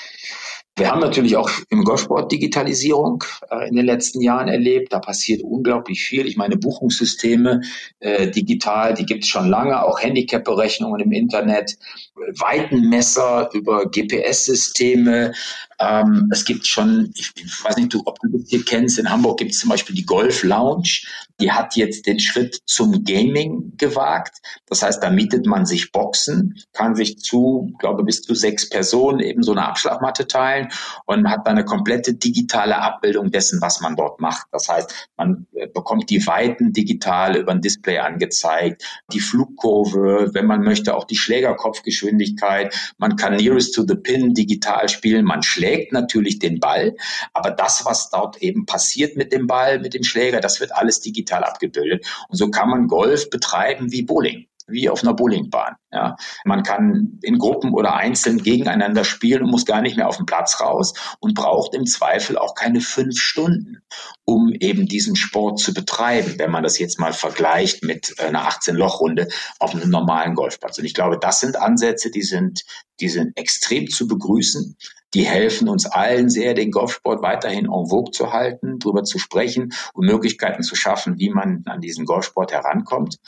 wir 0.77 0.91
haben 0.91 1.01
natürlich 1.01 1.37
auch 1.37 1.51
im 1.71 1.85
Golfsport 1.85 2.33
Digitalisierung 2.33 3.23
äh, 3.49 3.69
in 3.69 3.77
den 3.77 3.87
letzten 3.87 4.21
Jahren 4.21 4.49
erlebt. 4.49 4.93
Da 4.93 4.99
passiert 4.99 5.43
unglaublich 5.43 6.03
viel. 6.03 6.27
Ich 6.27 6.37
meine, 6.37 6.57
Buchungssysteme 6.57 7.61
äh, 8.01 8.29
digital, 8.29 8.95
die 8.95 9.07
gibt 9.07 9.23
es 9.23 9.31
schon 9.31 9.49
lange, 9.49 9.81
auch 9.85 10.01
Handicap-Berechnungen 10.01 11.01
im 11.01 11.13
Internet, 11.13 11.79
Weitenmesser 12.17 13.51
über 13.53 13.87
GPS-Systeme, 13.87 15.33
ähm, 15.81 16.29
es 16.31 16.45
gibt 16.45 16.67
schon, 16.67 17.11
ich, 17.15 17.33
weiß 17.63 17.77
nicht, 17.77 17.95
ob 18.05 18.19
du 18.21 18.39
das 18.39 18.49
hier 18.49 18.65
kennst, 18.65 18.99
in 18.99 19.11
Hamburg 19.11 19.39
gibt 19.39 19.53
es 19.53 19.59
zum 19.59 19.71
Beispiel 19.71 19.95
die 19.95 20.07
Golf 20.07 20.43
Lounge. 20.43 21.03
Die 21.41 21.51
hat 21.51 21.75
jetzt 21.75 22.07
den 22.07 22.21
Schritt 22.21 22.61
zum 22.65 23.03
Gaming 23.05 23.73
gewagt. 23.77 24.39
Das 24.67 24.83
heißt, 24.83 25.03
da 25.03 25.11
mietet 25.11 25.47
man 25.47 25.67
sich 25.67 25.91
Boxen, 25.91 26.63
kann 26.73 26.95
sich 26.95 27.19
zu, 27.19 27.75
glaube 27.81 28.05
bis 28.05 28.23
zu 28.23 28.35
sechs 28.35 28.69
Personen 28.69 29.19
eben 29.19 29.43
so 29.43 29.51
eine 29.51 29.67
Abschlagmatte 29.67 30.29
teilen 30.29 30.69
und 31.07 31.29
hat 31.29 31.47
dann 31.47 31.57
eine 31.57 31.65
komplette 31.65 32.15
digitale 32.15 32.79
Abbildung 32.79 33.33
dessen, 33.33 33.61
was 33.61 33.81
man 33.81 33.97
dort 33.97 34.21
macht. 34.21 34.47
Das 34.53 34.69
heißt, 34.69 35.09
man 35.17 35.47
äh, 35.55 35.67
bekommt 35.67 36.09
die 36.11 36.25
Weiten 36.25 36.73
digital 36.73 37.37
über 37.37 37.51
ein 37.51 37.61
Display 37.61 37.99
angezeigt, 37.99 38.85
die 39.13 39.21
Flugkurve, 39.21 40.31
wenn 40.35 40.47
man 40.47 40.63
möchte, 40.63 40.95
auch 40.95 41.05
die 41.05 41.17
Schlägerkopfgeschwindigkeit. 41.17 42.75
Man 42.99 43.17
kann 43.17 43.35
Nearest 43.35 43.75
to 43.75 43.85
the 43.87 43.97
Pin 43.97 44.35
digital 44.35 44.89
spielen. 44.89 45.25
Man 45.25 45.43
schlägt 45.43 45.64
schlägt 45.65 45.93
natürlich 45.93 46.39
den 46.39 46.61
Ball, 46.61 46.95
aber 47.33 47.51
das, 47.51 47.85
was 47.85 48.11
dort 48.11 48.43
eben 48.43 48.67
passiert 48.67 49.17
mit 49.17 49.33
dem 49.33 49.47
Ball, 49.47 49.79
mit 49.79 49.95
dem 49.95 50.05
Schläger, 50.05 50.41
das 50.41 50.61
wird 50.61 50.73
alles 50.73 51.01
digital 51.01 51.43
abgebildet. 51.45 52.07
Und 52.29 52.37
so 52.37 52.51
kann 52.51 52.69
man 52.69 52.87
Golf 52.87 53.31
betreiben 53.31 53.91
wie 53.93 54.03
Bowling 54.03 54.47
wie 54.67 54.89
auf 54.89 55.03
einer 55.03 55.13
Bowlingbahn. 55.13 55.77
Ja. 55.95 56.17
Man 56.45 56.65
kann 56.65 57.21
in 57.23 57.39
Gruppen 57.39 57.73
oder 57.73 57.95
einzeln 57.95 58.43
gegeneinander 58.43 59.05
spielen 59.05 59.45
und 59.45 59.51
muss 59.51 59.65
gar 59.65 59.81
nicht 59.81 59.97
mehr 59.97 60.09
auf 60.09 60.17
den 60.17 60.27
Platz 60.27 60.61
raus 60.61 60.93
und 61.21 61.35
braucht 61.35 61.73
im 61.73 61.87
Zweifel 61.87 62.37
auch 62.37 62.57
keine 62.57 62.81
fünf 62.81 63.17
Stunden, 63.21 63.79
um 64.25 64.53
eben 64.53 64.89
diesen 64.89 65.15
Sport 65.15 65.61
zu 65.61 65.73
betreiben, 65.73 66.35
wenn 66.37 66.51
man 66.51 66.65
das 66.65 66.81
jetzt 66.81 66.99
mal 66.99 67.13
vergleicht 67.13 67.85
mit 67.85 68.17
einer 68.19 68.49
18-Loch-Runde 68.49 69.29
auf 69.61 69.73
einem 69.73 69.89
normalen 69.89 70.35
Golfplatz. 70.35 70.79
Und 70.79 70.85
ich 70.85 70.95
glaube, 70.95 71.17
das 71.21 71.39
sind 71.39 71.57
Ansätze, 71.57 72.11
die 72.11 72.23
sind, 72.23 72.65
die 72.99 73.09
sind 73.09 73.39
extrem 73.39 73.89
zu 73.89 74.09
begrüßen 74.09 74.77
die 75.15 75.25
helfen 75.25 75.69
uns 75.69 75.87
allen 75.87 76.29
sehr, 76.29 76.55
den 76.55 76.73
Golfsport 76.73 77.23
weiterhin 77.23 77.67
en 77.67 77.87
vogue 77.87 78.11
zu 78.11 78.33
halten, 78.33 78.81
darüber 78.81 79.05
zu 79.05 79.19
sprechen 79.19 79.73
und 79.95 80.07
Möglichkeiten 80.07 80.65
zu 80.65 80.75
schaffen, 80.75 81.19
wie 81.19 81.31
man 81.31 81.63
an 81.67 81.81
diesen 81.81 82.05
Golfsport 82.05 82.53
herankommt. 82.53 83.19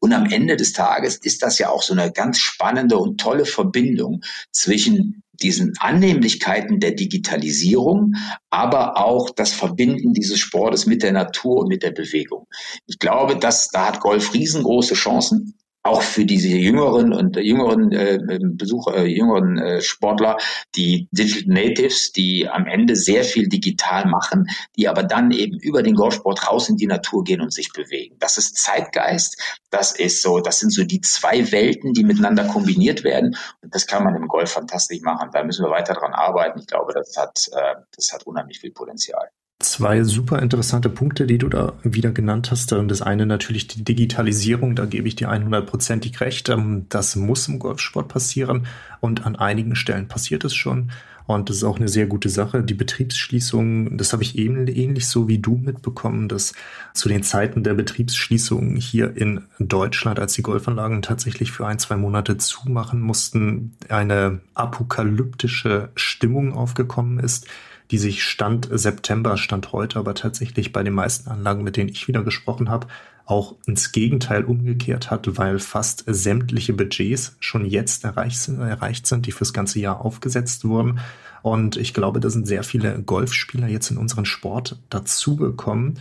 Und 0.00 0.12
am 0.12 0.26
Ende 0.26 0.56
des 0.56 0.72
Tages 0.72 1.16
ist 1.16 1.42
das 1.42 1.58
ja 1.58 1.70
auch 1.70 1.82
so 1.82 1.92
eine 1.92 2.10
ganz 2.16 2.38
spannende 2.38 2.98
und 2.98 3.20
tolle 3.20 3.44
Verbindung 3.44 4.22
zwischen 4.50 5.22
diesen 5.40 5.74
Annehmlichkeiten 5.78 6.80
der 6.80 6.92
Digitalisierung, 6.92 8.14
aber 8.50 8.96
auch 8.96 9.30
das 9.30 9.52
Verbinden 9.52 10.12
dieses 10.14 10.38
Sportes 10.40 10.86
mit 10.86 11.02
der 11.02 11.12
Natur 11.12 11.58
und 11.58 11.68
mit 11.68 11.82
der 11.82 11.92
Bewegung. 11.92 12.46
Ich 12.86 12.98
glaube, 12.98 13.36
dass 13.36 13.68
da 13.68 13.88
hat 13.88 14.00
Golf 14.00 14.32
riesengroße 14.32 14.94
Chancen 14.94 15.54
auch 15.86 16.02
für 16.02 16.24
diese 16.24 16.48
jüngeren 16.48 17.12
und 17.12 17.36
jüngeren 17.36 17.92
äh, 17.92 18.18
Besucher, 18.40 18.96
äh, 18.96 19.06
jüngeren 19.06 19.58
äh, 19.58 19.80
Sportler, 19.80 20.36
die 20.74 21.08
Digital 21.12 21.54
Natives, 21.54 22.12
die 22.12 22.48
am 22.48 22.66
Ende 22.66 22.96
sehr 22.96 23.24
viel 23.24 23.48
digital 23.48 24.06
machen, 24.06 24.46
die 24.76 24.88
aber 24.88 25.02
dann 25.02 25.30
eben 25.30 25.58
über 25.58 25.82
den 25.82 25.94
Golfsport 25.94 26.48
raus 26.48 26.68
in 26.68 26.76
die 26.76 26.86
Natur 26.86 27.24
gehen 27.24 27.40
und 27.40 27.52
sich 27.52 27.72
bewegen. 27.72 28.16
Das 28.18 28.38
ist 28.38 28.56
Zeitgeist. 28.56 29.40
Das 29.70 29.92
ist 29.92 30.22
so, 30.22 30.40
das 30.40 30.60
sind 30.60 30.72
so 30.72 30.84
die 30.84 31.00
zwei 31.00 31.50
Welten, 31.52 31.92
die 31.92 32.04
miteinander 32.04 32.44
kombiniert 32.44 33.04
werden. 33.04 33.36
Und 33.62 33.74
das 33.74 33.86
kann 33.86 34.04
man 34.04 34.14
im 34.14 34.28
Golf 34.28 34.52
fantastisch 34.52 35.00
machen. 35.02 35.30
Da 35.32 35.44
müssen 35.44 35.64
wir 35.64 35.70
weiter 35.70 35.94
dran 35.94 36.12
arbeiten. 36.12 36.58
Ich 36.58 36.66
glaube, 36.66 36.92
das 36.92 37.16
hat, 37.16 37.38
äh, 37.52 37.74
das 37.94 38.12
hat 38.12 38.26
unheimlich 38.26 38.60
viel 38.60 38.72
Potenzial. 38.72 39.30
Zwei 39.58 40.04
super 40.04 40.42
interessante 40.42 40.90
Punkte, 40.90 41.26
die 41.26 41.38
du 41.38 41.48
da 41.48 41.72
wieder 41.82 42.10
genannt 42.10 42.50
hast. 42.50 42.74
Und 42.74 42.88
das 42.88 43.00
eine 43.00 43.24
natürlich 43.24 43.66
die 43.66 43.84
Digitalisierung, 43.84 44.76
da 44.76 44.84
gebe 44.84 45.08
ich 45.08 45.16
dir 45.16 45.30
100%ig 45.30 46.20
recht. 46.20 46.50
Ähm, 46.50 46.84
das 46.90 47.16
muss 47.16 47.48
im 47.48 47.58
Golfsport 47.58 48.06
passieren 48.06 48.66
und 49.00 49.24
an 49.24 49.34
einigen 49.34 49.74
Stellen 49.74 50.08
passiert 50.08 50.44
es 50.44 50.54
schon. 50.54 50.90
Und 51.24 51.48
das 51.48 51.56
ist 51.56 51.64
auch 51.64 51.78
eine 51.78 51.88
sehr 51.88 52.06
gute 52.06 52.28
Sache. 52.28 52.62
Die 52.62 52.74
Betriebsschließung, 52.74 53.96
das 53.96 54.12
habe 54.12 54.22
ich 54.22 54.36
eben 54.36 54.68
ähnlich 54.68 55.08
so 55.08 55.26
wie 55.26 55.38
du 55.38 55.56
mitbekommen, 55.56 56.28
dass 56.28 56.52
zu 56.92 57.08
den 57.08 57.22
Zeiten 57.22 57.64
der 57.64 57.74
Betriebsschließung 57.74 58.76
hier 58.76 59.16
in 59.16 59.42
Deutschland, 59.58 60.20
als 60.20 60.34
die 60.34 60.42
Golfanlagen 60.42 61.00
tatsächlich 61.00 61.50
für 61.50 61.66
ein, 61.66 61.78
zwei 61.78 61.96
Monate 61.96 62.36
zumachen 62.36 63.00
mussten, 63.00 63.74
eine 63.88 64.40
apokalyptische 64.54 65.88
Stimmung 65.96 66.52
aufgekommen 66.52 67.18
ist 67.18 67.46
die 67.90 67.98
sich 67.98 68.22
Stand 68.24 68.68
September, 68.70 69.36
Stand 69.36 69.72
heute, 69.72 69.98
aber 69.98 70.14
tatsächlich 70.14 70.72
bei 70.72 70.82
den 70.82 70.94
meisten 70.94 71.30
Anlagen, 71.30 71.62
mit 71.62 71.76
denen 71.76 71.90
ich 71.90 72.08
wieder 72.08 72.22
gesprochen 72.22 72.68
habe, 72.68 72.88
auch 73.26 73.56
ins 73.66 73.90
Gegenteil 73.92 74.44
umgekehrt 74.44 75.10
hat, 75.10 75.36
weil 75.36 75.58
fast 75.58 76.04
sämtliche 76.06 76.72
Budgets 76.72 77.36
schon 77.40 77.64
jetzt 77.64 78.04
erreicht 78.04 78.38
sind, 78.38 78.60
erreicht 78.60 79.06
sind, 79.06 79.26
die 79.26 79.32
fürs 79.32 79.52
ganze 79.52 79.80
Jahr 79.80 80.04
aufgesetzt 80.04 80.64
wurden. 80.64 81.00
Und 81.42 81.76
ich 81.76 81.92
glaube, 81.92 82.20
da 82.20 82.30
sind 82.30 82.46
sehr 82.46 82.62
viele 82.62 83.02
Golfspieler 83.02 83.68
jetzt 83.68 83.90
in 83.90 83.98
unseren 83.98 84.26
Sport 84.26 84.78
dazugekommen. 84.90 85.98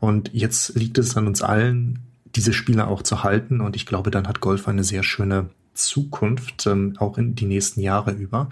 Und 0.00 0.30
jetzt 0.32 0.76
liegt 0.76 0.98
es 0.98 1.16
an 1.16 1.26
uns 1.26 1.42
allen, 1.42 2.00
diese 2.36 2.52
Spieler 2.52 2.88
auch 2.88 3.02
zu 3.02 3.24
halten. 3.24 3.60
Und 3.60 3.74
ich 3.74 3.86
glaube, 3.86 4.10
dann 4.10 4.28
hat 4.28 4.40
Golf 4.40 4.68
eine 4.68 4.84
sehr 4.84 5.02
schöne 5.02 5.50
Zukunft, 5.74 6.66
ähm, 6.66 6.94
auch 6.98 7.18
in 7.18 7.34
die 7.34 7.46
nächsten 7.46 7.80
Jahre 7.80 8.12
über. 8.12 8.48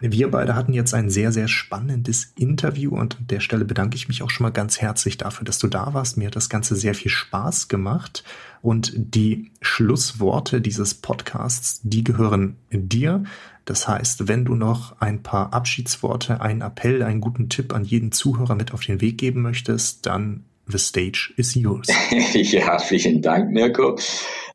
Wir 0.00 0.30
beide 0.30 0.54
hatten 0.54 0.72
jetzt 0.72 0.94
ein 0.94 1.10
sehr, 1.10 1.32
sehr 1.32 1.48
spannendes 1.48 2.32
Interview 2.36 2.96
und 2.96 3.18
an 3.18 3.26
der 3.26 3.40
Stelle 3.40 3.64
bedanke 3.64 3.96
ich 3.96 4.08
mich 4.08 4.22
auch 4.22 4.30
schon 4.30 4.44
mal 4.44 4.50
ganz 4.50 4.80
herzlich 4.80 5.18
dafür, 5.18 5.44
dass 5.44 5.58
du 5.58 5.66
da 5.66 5.94
warst. 5.94 6.16
Mir 6.16 6.26
hat 6.26 6.36
das 6.36 6.48
Ganze 6.48 6.76
sehr 6.76 6.94
viel 6.94 7.10
Spaß 7.10 7.68
gemacht 7.68 8.24
und 8.62 8.92
die 8.94 9.50
Schlussworte 9.60 10.60
dieses 10.60 10.94
Podcasts, 10.94 11.80
die 11.82 12.04
gehören 12.04 12.56
dir. 12.70 13.24
Das 13.64 13.86
heißt, 13.86 14.28
wenn 14.28 14.44
du 14.44 14.54
noch 14.54 15.00
ein 15.00 15.22
paar 15.22 15.52
Abschiedsworte, 15.52 16.40
einen 16.40 16.62
Appell, 16.62 17.02
einen 17.02 17.20
guten 17.20 17.48
Tipp 17.48 17.74
an 17.74 17.84
jeden 17.84 18.12
Zuhörer 18.12 18.54
mit 18.54 18.72
auf 18.72 18.82
den 18.84 19.00
Weg 19.00 19.18
geben 19.18 19.42
möchtest, 19.42 20.06
dann 20.06 20.44
the 20.66 20.78
stage 20.78 21.32
is 21.36 21.54
yours. 21.54 21.88
ja, 22.32 22.78
vielen 22.78 23.22
Dank, 23.22 23.50
Mirko. 23.50 23.98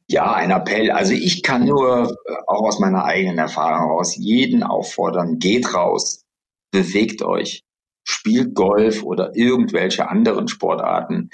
Ja, 0.07 0.33
ein 0.33 0.51
Appell. 0.51 0.91
Also 0.91 1.13
ich 1.13 1.43
kann 1.43 1.65
nur 1.65 2.11
äh, 2.25 2.33
auch 2.47 2.67
aus 2.67 2.79
meiner 2.79 3.05
eigenen 3.05 3.37
Erfahrung 3.37 3.87
heraus 3.89 4.15
jeden 4.15 4.63
auffordern, 4.63 5.39
geht 5.39 5.73
raus, 5.73 6.23
bewegt 6.71 7.21
euch, 7.23 7.63
spielt 8.03 8.53
Golf 8.53 9.03
oder 9.03 9.35
irgendwelche 9.35 10.09
anderen 10.09 10.47
Sportarten. 10.47 11.29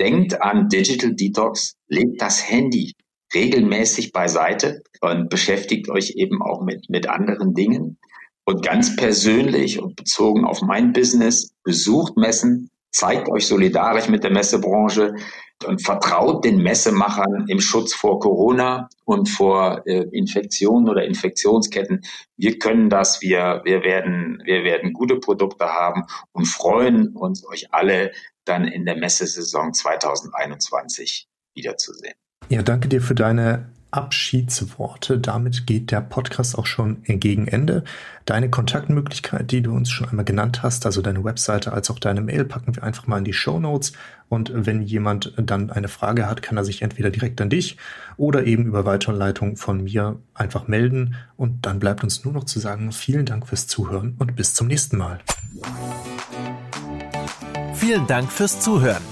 Denkt 0.00 0.40
an 0.42 0.68
Digital 0.68 1.14
Detox, 1.14 1.76
legt 1.88 2.20
das 2.20 2.48
Handy 2.50 2.94
regelmäßig 3.34 4.12
beiseite 4.12 4.82
und 5.00 5.28
beschäftigt 5.28 5.88
euch 5.88 6.14
eben 6.16 6.40
auch 6.42 6.62
mit, 6.62 6.88
mit 6.88 7.08
anderen 7.08 7.54
Dingen. 7.54 7.98
Und 8.44 8.64
ganz 8.64 8.96
persönlich 8.96 9.80
und 9.80 9.96
bezogen 9.96 10.44
auf 10.44 10.60
mein 10.62 10.92
Business, 10.92 11.52
besucht 11.62 12.16
Messen, 12.16 12.70
zeigt 12.90 13.28
euch 13.28 13.46
solidarisch 13.46 14.08
mit 14.08 14.22
der 14.22 14.30
Messebranche 14.30 15.14
und 15.66 15.82
vertraut 15.82 16.44
den 16.44 16.58
Messemachern 16.58 17.46
im 17.48 17.60
Schutz 17.60 17.94
vor 17.94 18.20
Corona 18.20 18.88
und 19.04 19.28
vor 19.28 19.86
äh, 19.86 20.04
Infektionen 20.12 20.88
oder 20.88 21.04
Infektionsketten. 21.04 22.02
Wir 22.36 22.58
können 22.58 22.90
das, 22.90 23.22
wir, 23.22 23.62
wir, 23.64 23.82
werden, 23.82 24.42
wir 24.44 24.64
werden 24.64 24.92
gute 24.92 25.16
Produkte 25.16 25.66
haben 25.66 26.04
und 26.32 26.46
freuen 26.46 27.16
uns, 27.16 27.46
euch 27.46 27.72
alle 27.72 28.12
dann 28.44 28.66
in 28.66 28.84
der 28.84 28.96
Messesaison 28.96 29.72
2021 29.72 31.28
wiederzusehen. 31.54 32.14
Ja, 32.48 32.62
danke 32.62 32.88
dir 32.88 33.00
für 33.00 33.14
deine 33.14 33.73
Abschiedsworte. 33.94 35.18
Damit 35.18 35.66
geht 35.66 35.90
der 35.90 36.00
Podcast 36.00 36.58
auch 36.58 36.66
schon 36.66 37.02
gegen 37.04 37.46
Ende. 37.46 37.84
Deine 38.24 38.50
Kontaktmöglichkeit, 38.50 39.50
die 39.50 39.62
du 39.62 39.72
uns 39.72 39.90
schon 39.90 40.08
einmal 40.08 40.24
genannt 40.24 40.62
hast, 40.62 40.84
also 40.84 41.00
deine 41.00 41.22
Webseite 41.22 41.72
als 41.72 41.90
auch 41.90 41.98
deine 41.98 42.20
Mail, 42.20 42.44
packen 42.44 42.74
wir 42.74 42.82
einfach 42.82 43.06
mal 43.06 43.18
in 43.18 43.24
die 43.24 43.32
Show 43.32 43.60
Notes. 43.60 43.92
Und 44.28 44.50
wenn 44.54 44.82
jemand 44.82 45.32
dann 45.36 45.70
eine 45.70 45.88
Frage 45.88 46.28
hat, 46.28 46.42
kann 46.42 46.56
er 46.56 46.64
sich 46.64 46.82
entweder 46.82 47.10
direkt 47.10 47.40
an 47.40 47.50
dich 47.50 47.76
oder 48.16 48.44
eben 48.44 48.66
über 48.66 48.84
Weiterleitung 48.84 49.56
von 49.56 49.84
mir 49.84 50.18
einfach 50.34 50.66
melden. 50.66 51.14
Und 51.36 51.64
dann 51.66 51.78
bleibt 51.78 52.02
uns 52.02 52.24
nur 52.24 52.34
noch 52.34 52.44
zu 52.44 52.58
sagen, 52.58 52.90
vielen 52.90 53.26
Dank 53.26 53.46
fürs 53.46 53.68
Zuhören 53.68 54.16
und 54.18 54.34
bis 54.34 54.54
zum 54.54 54.66
nächsten 54.66 54.96
Mal. 54.96 55.20
Vielen 57.74 58.06
Dank 58.06 58.32
fürs 58.32 58.60
Zuhören. 58.60 59.02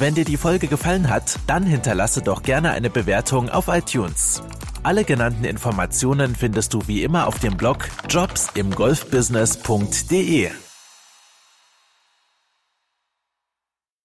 Wenn 0.00 0.14
dir 0.14 0.24
die 0.24 0.38
Folge 0.38 0.66
gefallen 0.66 1.10
hat, 1.10 1.38
dann 1.46 1.66
hinterlasse 1.66 2.22
doch 2.22 2.42
gerne 2.42 2.70
eine 2.70 2.88
Bewertung 2.88 3.50
auf 3.50 3.68
iTunes. 3.68 4.42
Alle 4.82 5.04
genannten 5.04 5.44
Informationen 5.44 6.34
findest 6.34 6.72
du 6.72 6.80
wie 6.86 7.02
immer 7.02 7.26
auf 7.26 7.38
dem 7.38 7.58
Blog 7.58 7.86
jobsimgolfbusiness.de. 8.08 10.69